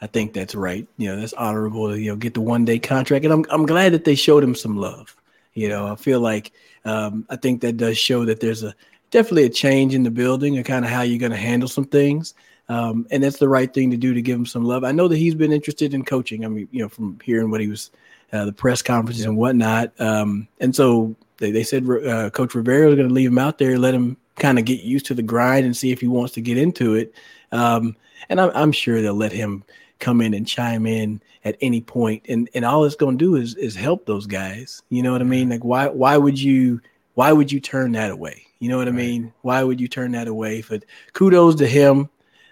[0.00, 0.86] I think that's right.
[0.98, 3.66] You know, that's honorable to you know get the one day contract, and I'm I'm
[3.66, 5.16] glad that they showed him some love.
[5.54, 6.52] You know, I feel like
[6.84, 8.74] um, I think that does show that there's a
[9.12, 11.84] definitely a change in the building and kind of how you're going to handle some
[11.84, 12.34] things.
[12.68, 14.82] Um, and that's the right thing to do to give him some love.
[14.82, 16.44] I know that he's been interested in coaching.
[16.44, 17.90] I mean, you know, from hearing what he was,
[18.32, 19.92] uh, the press conferences and whatnot.
[20.00, 23.58] Um, and so they, they said uh, Coach Rivera was going to leave him out
[23.58, 26.32] there, let him kind of get used to the grind and see if he wants
[26.34, 27.14] to get into it.
[27.52, 27.94] Um,
[28.30, 29.62] and I'm, I'm sure they'll let him
[29.98, 32.24] come in and chime in at any point.
[32.28, 34.82] And and all it's going to do is is help those guys.
[34.88, 35.50] You know what I mean?
[35.50, 36.80] Like why why would you
[37.14, 38.46] why would you turn that away?
[38.62, 39.32] You know what I mean?
[39.40, 40.62] Why would you turn that away?
[40.62, 40.84] But
[41.14, 42.08] kudos to him.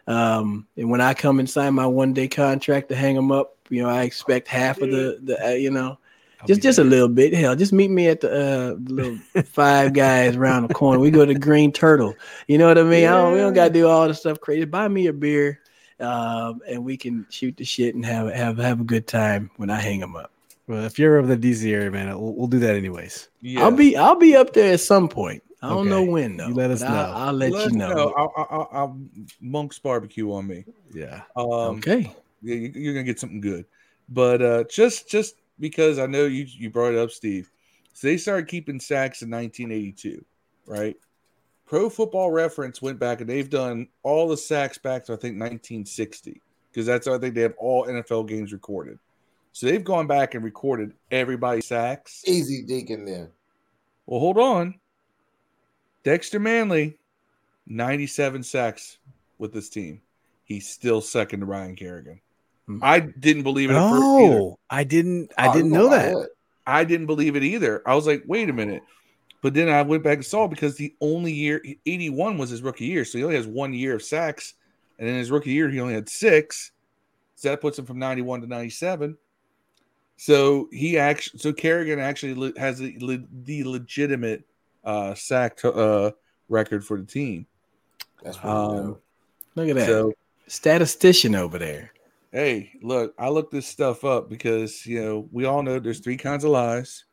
[0.09, 3.55] Um, and when I come and sign my one day contract to hang him up,
[3.69, 5.99] you know, I expect half of the the uh, you know
[6.41, 6.85] I'll just just there.
[6.85, 7.33] a little bit.
[7.33, 10.99] Hell, just meet me at the uh, little five guys around the corner.
[10.99, 12.17] We go to Green Turtle.
[12.49, 13.07] You know what I mean?
[13.07, 14.65] I don't, we don't got to do all the stuff crazy.
[14.65, 15.61] Buy me a beer,
[16.01, 19.71] um, and we can shoot the shit and have have have a good time when
[19.71, 20.33] I hang them up.
[20.67, 23.29] Well, if you're over the DC area, man, we'll, we'll do that anyways.
[23.43, 23.63] Yeah.
[23.63, 25.45] I'll be I'll be up there at some point.
[25.63, 26.49] I don't know when though.
[26.49, 27.19] You let us but I'll, know.
[27.19, 28.15] I'll let, you know.
[28.17, 29.01] I'll, I'll, I'll, I'll
[29.41, 30.65] Monk's barbecue on me.
[30.95, 31.23] Yeah.
[31.37, 32.15] Um, okay.
[32.43, 33.67] yeah, you, you're gonna get something good.
[34.09, 37.51] But uh, just just because I know you you brought it up, Steve.
[37.93, 40.25] So they started keeping sacks in 1982,
[40.67, 40.97] right?
[41.67, 45.39] Pro Football Reference went back and they've done all the sacks back to I think
[45.39, 48.99] 1960 because that's I think they have all NFL games recorded.
[49.53, 52.23] So they've gone back and recorded everybody's sacks.
[52.27, 53.29] Easy Deacon then.
[54.07, 54.81] Well, hold on.
[56.05, 56.99] Dexter Manley,
[57.67, 58.99] 97 sacks
[59.39, 60.01] with this team.
[60.45, 62.21] He's still second to Ryan Kerrigan.
[62.67, 62.79] Hmm.
[62.83, 64.03] I didn't believe it at first.
[64.05, 65.33] Oh, I didn't.
[65.39, 66.29] I Oh, didn't know that.
[66.67, 67.83] I didn't believe it either.
[67.87, 68.83] I was like, wait a minute.
[69.43, 72.85] But then I went back and saw because the only year 81 was his rookie
[72.85, 73.05] year.
[73.05, 74.55] So he only has one year of sacks.
[74.99, 76.73] And in his rookie year, he only had six.
[77.37, 79.17] So that puts him from 91 to 97.
[80.19, 84.45] So he actually, so Kerrigan actually has the, the legitimate
[84.85, 86.11] uh, sack to, uh,
[86.49, 87.47] record for the team.
[88.23, 88.99] That's pretty Um.
[89.57, 90.13] Look at that So
[90.47, 91.93] statistician over there.
[92.33, 96.17] hey, look, I looked this stuff up because you know we all know there's three
[96.17, 97.05] kinds of lies.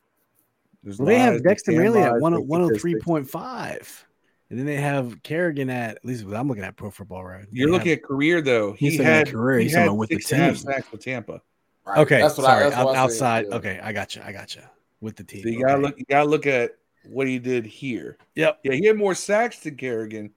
[0.84, 2.92] There's Well, they lies have that Dexter can Manley at one fake one hundred three
[2.92, 3.06] statistics.
[3.06, 4.06] point five,
[4.50, 7.46] and then they have Kerrigan at at least I'm looking at Pro Football Right.
[7.52, 8.74] You're looking at career though.
[8.74, 10.46] He He's looking had career, he he's talking had about with the six and a
[10.46, 10.64] half team.
[10.64, 11.42] sacks with Tampa.
[11.86, 11.98] Right.
[12.00, 12.22] okay.
[12.22, 13.46] That's what sorry, I, that's out- what I said, outside.
[13.50, 13.56] yeah.
[13.56, 14.22] Okay, I got you.
[14.24, 14.62] I got you
[15.02, 15.44] with the team.
[15.44, 15.82] So you gotta okay.
[15.84, 16.00] look.
[16.00, 16.72] You gotta look at
[17.10, 18.18] what he did here.
[18.36, 18.60] Yep.
[18.64, 20.32] Yeah, he had more sacks than Kerrigan,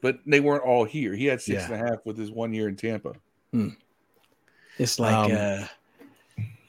[0.00, 1.14] but they weren't all here.
[1.14, 1.72] He had six Yeah.
[1.72, 3.14] and a half with his one year in Tampa.
[4.78, 5.66] It's like Um, uh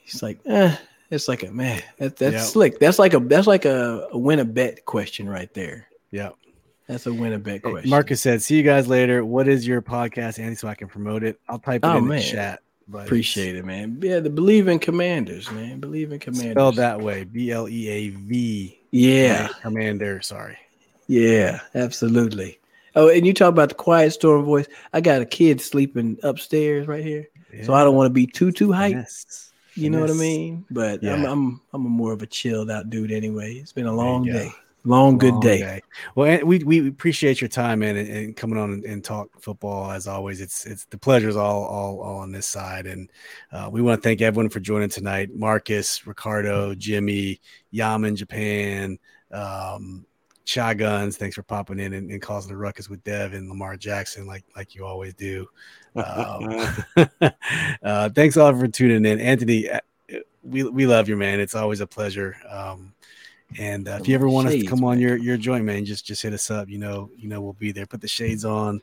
[0.04, 0.76] he's like, eh,
[1.10, 1.82] it's like a man.
[1.98, 2.42] That, that's Yeah.
[2.42, 2.80] slick.
[2.80, 5.88] That's like a that's like a, a win a bet question right there.
[6.12, 6.36] Yep.
[6.88, 7.90] That's a win a bet question.
[7.90, 9.26] Marcus said, "See you guys later.
[9.26, 10.56] What is your podcast, Andy?
[10.56, 11.40] So I can promote it.
[11.50, 12.20] I'll type it Oh, in man.
[12.20, 12.60] the chat.
[12.88, 14.00] But appreciate it, man.
[14.02, 15.82] Yeah, the Bleav in commanders, man.
[15.82, 16.52] Bleav in commanders.
[16.52, 17.24] spelled that way.
[17.24, 18.80] B L E A V.
[18.92, 20.22] Yeah, Commander.
[20.22, 20.58] Sorry.
[21.08, 22.60] yeah, absolutely.
[22.96, 24.68] Oh, and you talk about the quiet storm voice.
[24.94, 27.28] I got a kid sleeping upstairs right here,
[27.64, 28.92] so I don't want to be too too hyped.
[28.92, 29.52] Finesse.
[29.76, 30.66] You know what I mean?
[30.72, 33.56] But I'm I'm I'm a more of a chilled out dude anyway.
[33.56, 34.50] It's been a long go.
[34.86, 35.82] Day, long good Long day.
[36.16, 39.30] Well, and we we appreciate your time man, and, and coming on and, and talk
[39.42, 40.42] football as always.
[40.42, 43.12] It's it's the pleasure's all all all on this side, and
[43.52, 45.34] uh, we want to thank everyone for joining tonight.
[45.34, 47.42] Marcus, Ricardo, Jimmy,
[47.72, 48.98] Yaman, Japan,
[49.32, 50.06] um,
[50.46, 51.18] Shotguns.
[51.18, 54.44] Thanks for popping in and, and causing the ruckus with Dev and Lamar Jackson, like
[54.56, 55.48] like you always do.
[55.96, 56.76] Um,
[57.84, 59.70] uh, thanks all for tuning in, Anthony.
[59.70, 59.80] uh,
[60.44, 61.40] We we love you, man.
[61.40, 62.36] It's always a pleasure.
[62.50, 62.94] Um,
[63.60, 65.00] and uh, if you ever want us to Shades, come on man.
[65.00, 66.70] your your joint, man, just just hit us up.
[66.70, 67.86] You know, you know we'll be there.
[67.86, 68.82] Put the shades on.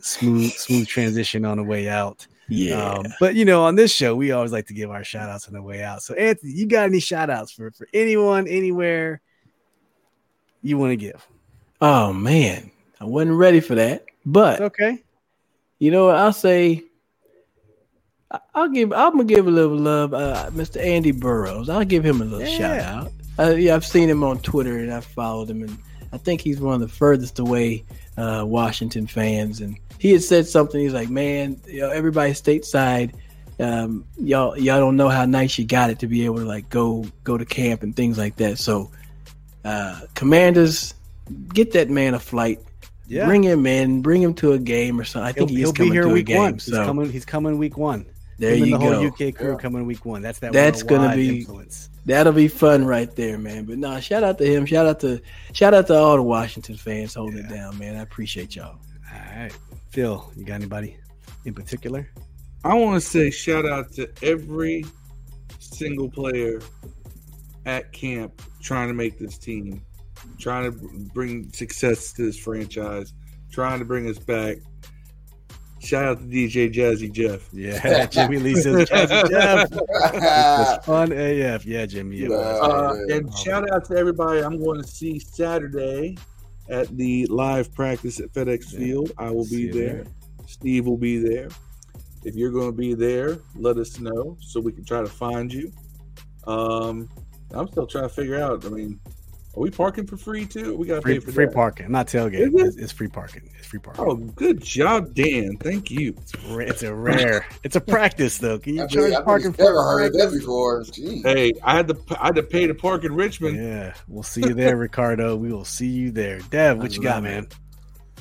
[0.00, 2.26] Smooth smooth transition on the way out.
[2.48, 2.90] Yeah.
[2.90, 5.46] Um, but you know, on this show, we always like to give our shout outs
[5.48, 6.02] on the way out.
[6.02, 9.20] So Anthony, you got any shout outs for for anyone, anywhere
[10.62, 11.26] you want to give?
[11.80, 15.02] oh man, I wasn't ready for that, but It's okay.
[15.78, 16.16] You know what?
[16.16, 16.84] I'll say
[18.54, 20.82] I'll give I'm gonna give a little love, uh, Mr.
[20.82, 21.68] Andy Burrows.
[21.68, 23.12] I'll give him a little shout out.
[23.38, 25.78] Uh, yeah, I've seen him on Twitter and I've followed him, and
[26.12, 27.84] I think he's one of the furthest away
[28.16, 29.60] uh, Washington fans.
[29.60, 30.80] And he had said something.
[30.80, 33.14] He's like, "Man, you know, everybody stateside,
[33.58, 36.68] um, y'all y'all don't know how nice you got it to be able to like
[36.70, 38.90] go go to camp and things like that." So,
[39.64, 40.94] uh, Commanders,
[41.52, 42.60] get that man a flight.
[43.06, 43.26] Yeah.
[43.26, 45.26] Bring him in, bring him to a game or something.
[45.26, 46.38] I He'll, think he's he'll be coming here week game.
[46.38, 46.58] one.
[46.58, 47.10] So He's coming.
[47.10, 48.06] He's coming week one.
[48.38, 49.06] There Him and you the whole go.
[49.06, 49.56] UK crew Yeah.
[49.58, 50.22] coming week one.
[50.22, 50.52] That's that.
[50.52, 51.90] That's gonna be- influence.
[52.06, 53.64] That'll be fun right there, man.
[53.64, 54.66] But no, shout out to him.
[54.66, 55.20] Shout out to
[55.52, 57.96] shout out to all the Washington fans holding it down, man.
[57.96, 58.76] I appreciate y'all.
[59.12, 59.56] All right,
[59.90, 60.96] Phil, you got anybody
[61.46, 62.10] in particular?
[62.62, 64.84] I want to say shout out to every
[65.60, 66.60] single player
[67.66, 69.82] at camp trying to make this team,
[70.38, 70.78] trying to
[71.14, 73.14] bring success to this franchise,
[73.50, 74.58] trying to bring us back.
[75.84, 77.48] Shout out to DJ Jazzy Jeff.
[77.52, 79.68] Yeah, Jimmy Lee says Jazzy Jeff.
[79.72, 81.66] It's fun AF.
[81.66, 82.22] Yeah, Jimmy.
[82.22, 82.38] it was.
[82.38, 83.16] Uh, yeah.
[83.16, 86.16] and shout out to everybody I'm going to see Saturday
[86.70, 88.78] at the live practice at FedEx Yeah.
[88.78, 89.12] Field.
[89.18, 90.04] I will See be you there.
[90.46, 91.48] Steve will be there.
[92.24, 95.52] If you're going to be there, let us know so we can try to find
[95.52, 95.70] you.
[96.46, 97.08] Um,
[97.50, 98.64] I'm still trying to figure out.
[98.64, 98.98] I mean,
[99.56, 100.76] are we parking for free too?
[100.76, 101.54] We got to Free, pay for free that.
[101.54, 102.40] parking, not tailgate.
[102.48, 102.52] It?
[102.54, 103.48] It's, it's free parking.
[103.56, 104.04] It's free parking.
[104.04, 105.56] Oh, good job, Dan.
[105.58, 106.14] Thank you.
[106.20, 107.46] It's, ra- it's a rare.
[107.62, 108.58] It's a practice though.
[108.58, 110.82] Can you I charge mean, I've parking never for heard that before.
[110.82, 111.22] Jeez.
[111.24, 113.56] Hey, I had to I had to pay to park in Richmond.
[113.56, 115.36] Yeah, we'll see you there, Ricardo.
[115.36, 116.40] We will see you there.
[116.50, 117.22] Dev, what I you got, it.
[117.22, 117.46] man?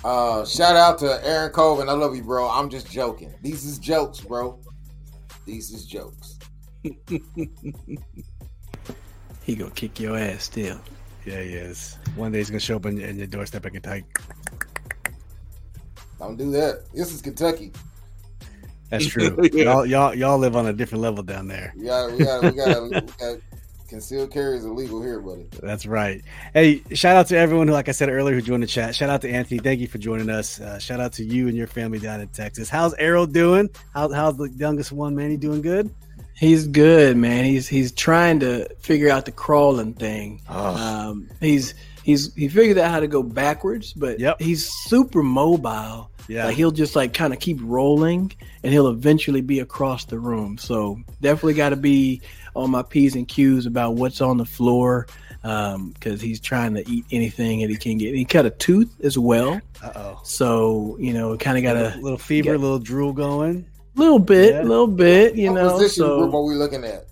[0.04, 1.88] Uh, shout out to Aaron Colvin.
[1.90, 2.50] I love you, bro.
[2.50, 3.34] I'm just joking.
[3.42, 4.60] These is jokes, bro.
[5.46, 6.38] These is jokes.
[9.46, 10.80] He gonna kick your ass still.
[11.26, 11.98] Yeah, he is.
[12.16, 14.06] One day he's gonna show up in, in your doorstep and type.
[16.20, 16.84] Don't do that.
[16.94, 17.72] This is Kentucky.
[18.90, 19.38] That's true.
[19.52, 19.64] Yeah.
[19.64, 21.74] Y'all, y'all, y'all live on a different level down there.
[21.76, 22.90] We got, we got, we got, we
[23.20, 23.38] got
[23.94, 25.48] concealed carry is illegal here, buddy.
[25.62, 26.24] That's right.
[26.54, 28.96] Hey, shout out to everyone who, like I said earlier, who joined the chat.
[28.96, 29.60] Shout out to Anthony.
[29.60, 30.60] Thank you for joining us.
[30.60, 32.70] Uh, shout out to you and your family down in Texas.
[32.70, 33.70] How's Arrow doing?
[33.94, 35.30] How, how's the youngest one, man?
[35.30, 35.94] He doing good?
[36.44, 37.46] He's good, man.
[37.46, 40.42] He's he's trying to figure out the crawling thing.
[40.50, 44.42] Oh, Um, he's he's he figured out how to go backwards, but Yep.
[44.42, 46.10] he's super mobile.
[46.28, 46.46] yeah.
[46.48, 48.32] Like he'll just like kind of keep rolling,
[48.64, 50.58] and he'll eventually be across the room.
[50.58, 52.22] So definitely got to be
[52.56, 55.08] on my p's and q's about what's on the floor,
[55.42, 58.16] because he's trying to eat anything that he can get.
[58.16, 60.20] He cut a tooth as well, Uh oh.
[60.24, 62.58] so you know, kind of got a little fever, yeah.
[62.58, 63.66] little drool going.
[63.96, 64.62] Little bit, Yeah.
[64.64, 65.70] little bit, you what know.
[65.78, 67.06] position group So are we looking at?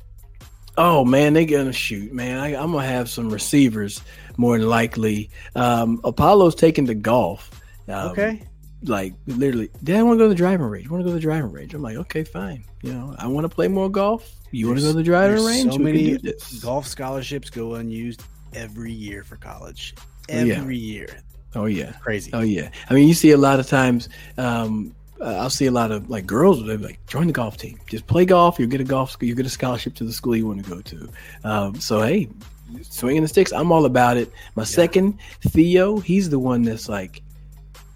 [0.78, 2.40] Oh man, they're gonna shoot, man.
[2.40, 4.02] I, I'm gonna have some receivers
[4.38, 5.30] more than likely.
[5.56, 7.50] Um, Apollo's taking the golf.
[7.88, 8.42] Um, Okay.
[8.84, 10.90] Like literally, Dad, I want to go to the driving range.
[10.90, 11.76] Want to go to the driving range?
[11.76, 12.64] I'm like, okay, fine.
[12.82, 14.28] You know, I want to play more golf.
[14.50, 15.64] You want to go to the driving range?
[15.66, 16.64] So We can many do this.
[16.64, 19.94] golf scholarships go unused every year for college.
[20.32, 20.56] Oh, yeah.
[20.56, 21.08] Every year.
[21.54, 22.32] Oh yeah, Crazy.
[22.34, 22.70] oh yeah.
[22.90, 24.08] I mean, you see a lot of times.
[24.38, 26.66] Um, uh, I'll see a lot of like girls.
[26.66, 27.80] They're like, join the golf team.
[27.88, 28.58] Just play golf.
[28.58, 29.12] You will get a golf.
[29.12, 29.30] school.
[29.30, 31.10] You get a scholarship to the school you want to go to.
[31.44, 32.28] Um, so hey,
[32.82, 33.52] swinging the sticks.
[33.52, 34.32] I'm all about it.
[34.56, 37.22] My second, Theo, he's the one that's like,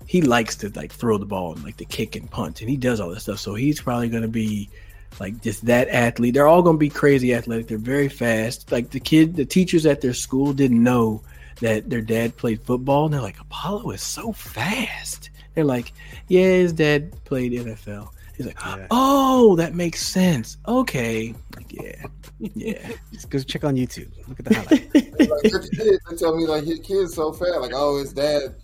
[0.06, 2.78] he likes to like throw the ball and like the kick and punch, and he
[2.78, 3.40] does all this stuff.
[3.40, 4.70] So he's probably going to be
[5.20, 6.34] like just that athlete.
[6.36, 7.68] They're all going to be crazy athletic.
[7.68, 8.72] They're very fast.
[8.72, 11.24] Like the kid, the teachers at their school didn't know
[11.62, 15.32] that their dad played football, and they're like, Apollo is so fast.
[15.56, 15.94] They're like,
[16.28, 18.10] yeah, his dad played NFL.
[18.36, 18.88] He's like, Yeah.
[18.92, 20.58] oh, that makes sense.
[20.68, 22.06] Okay, like, yeah,
[22.40, 22.92] yeah.
[23.14, 24.12] Just go check on YouTube.
[24.28, 24.94] Look at the highlight.
[25.20, 27.62] like, kids, they tell me like his kid's so fat.
[27.62, 28.56] Like, oh, his dad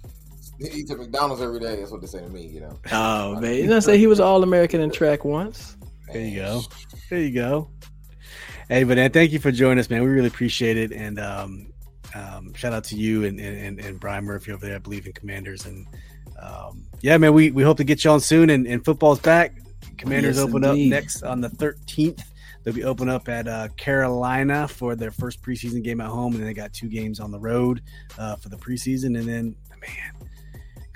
[0.60, 1.78] he eats at McDonald's every day.
[1.78, 2.46] That's what they say to me.
[2.46, 2.80] You know.
[2.92, 5.78] Oh man, you know, say he was all American in track once.
[6.12, 6.62] There you go.
[7.10, 7.70] There you go.
[8.68, 10.04] Hey, but man, thank you for joining us, man.
[10.04, 10.92] We really appreciate it.
[10.92, 11.74] And um,
[12.14, 15.14] um, shout out to you and, and, and Brian Murphy over there, I believe in
[15.14, 15.66] Commanders.
[15.66, 15.88] And
[16.42, 18.50] um, yeah, man, we, we hope to get you on soon.
[18.50, 19.56] And, and football's back.
[19.98, 20.88] Commanders Yes, open indeed.
[20.88, 22.24] up next on the 13th.
[22.64, 26.42] They'll be open up at uh, Carolina for their first preseason game at home, and
[26.42, 27.82] then they got two games on the road
[28.20, 29.18] uh, for the preseason.
[29.20, 30.21] And then, man,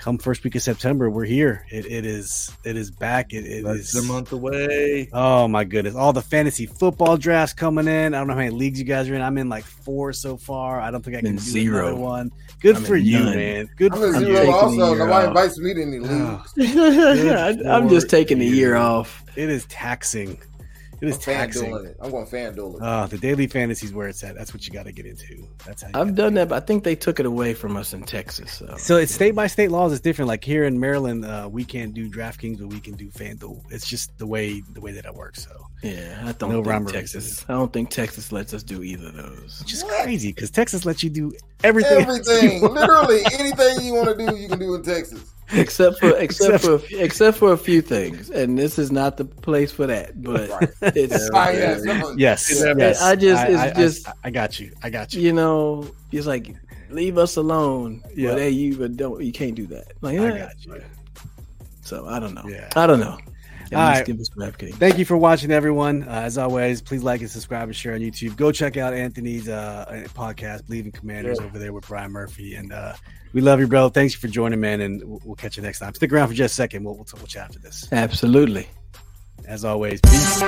[0.06, 1.66] come first week of September, we're here.
[1.68, 3.32] It, it is it is back.
[3.32, 5.08] It, it That's is a month away.
[5.12, 5.96] Oh my goodness!
[5.96, 8.14] All the fantasy football drafts coming in.
[8.14, 9.20] I don't know how many leagues you guys are in.
[9.20, 10.80] I'm in like four so far.
[10.80, 11.88] I don't think I can in do zero.
[11.88, 12.30] another one.
[12.60, 13.34] Good I'm for you, none.
[13.34, 13.68] man.
[13.76, 14.36] Good I'm for in I'm you.
[14.36, 14.94] zero also.
[14.94, 16.52] Nobody invites me to any leagues.
[16.56, 19.24] I, I'm just taking a year off.
[19.34, 20.38] it is taxing.
[21.00, 21.74] It is I'm fan taxing.
[21.86, 21.96] it.
[22.00, 22.80] I'm going fan dueling.
[22.82, 24.34] Oh, the daily fantasy is where it's at.
[24.34, 25.46] That's what you got to get into.
[25.66, 26.40] That's how you I've done do it.
[26.42, 28.52] that, but I think they took it away from us in Texas.
[28.52, 29.92] So, So it's state by state laws.
[29.92, 30.28] It's different.
[30.28, 33.62] Like here in Maryland, uh, we can't do DraftKings, but we can do FanDuel.
[33.70, 35.44] It's just the way the way that it works.
[35.44, 37.24] So yeah, I don't No think rhyme or Texas.
[37.24, 37.44] reason.
[37.48, 39.60] I don't think Texas lets us do either of those.
[39.60, 40.02] which is What?
[40.04, 41.32] crazy because Texas lets you do
[41.62, 42.02] everything.
[42.02, 45.20] Everything, literally anything you want to do, you can do in Texas.
[45.52, 48.90] Except for except, Except- for a few- except for a few things, and this is
[48.92, 50.22] not the place for that.
[50.22, 50.70] But Right.
[50.96, 53.02] it's Ah, yes, I'm- Yes, Yeah, yes.
[53.02, 54.72] I just- it's I, just- I, I got you.
[54.82, 55.22] I got you.
[55.22, 56.54] you know, it's like
[56.90, 58.02] leave us alone.
[58.14, 58.30] Yeah.
[58.30, 59.92] But hey, you but don't you can't do that.
[60.00, 60.38] Like, I eh.
[60.38, 60.82] got you.
[61.82, 62.44] So I don't know.
[62.48, 62.68] Yeah.
[62.74, 63.18] I don't know.
[63.72, 64.06] All right.
[64.06, 64.28] give us.
[64.76, 66.04] Thank you for watching, everyone.
[66.04, 68.36] Uh, as always, please like and subscribe and share on YouTube.
[68.36, 72.54] Go check out Anthony's uh, podcast, Bleav in Commanders, over there with Brian Murphy.
[72.54, 72.94] And uh,
[73.32, 73.88] we love you, bro.
[73.88, 74.80] Thanks for joining, man.
[74.80, 75.94] And we'll, we'll catch you next time.
[75.94, 76.84] Stick around for just a second.
[76.84, 77.88] We'll, we'll, we'll chat after this.
[77.92, 78.68] Absolutely.
[79.46, 80.42] As always, peace.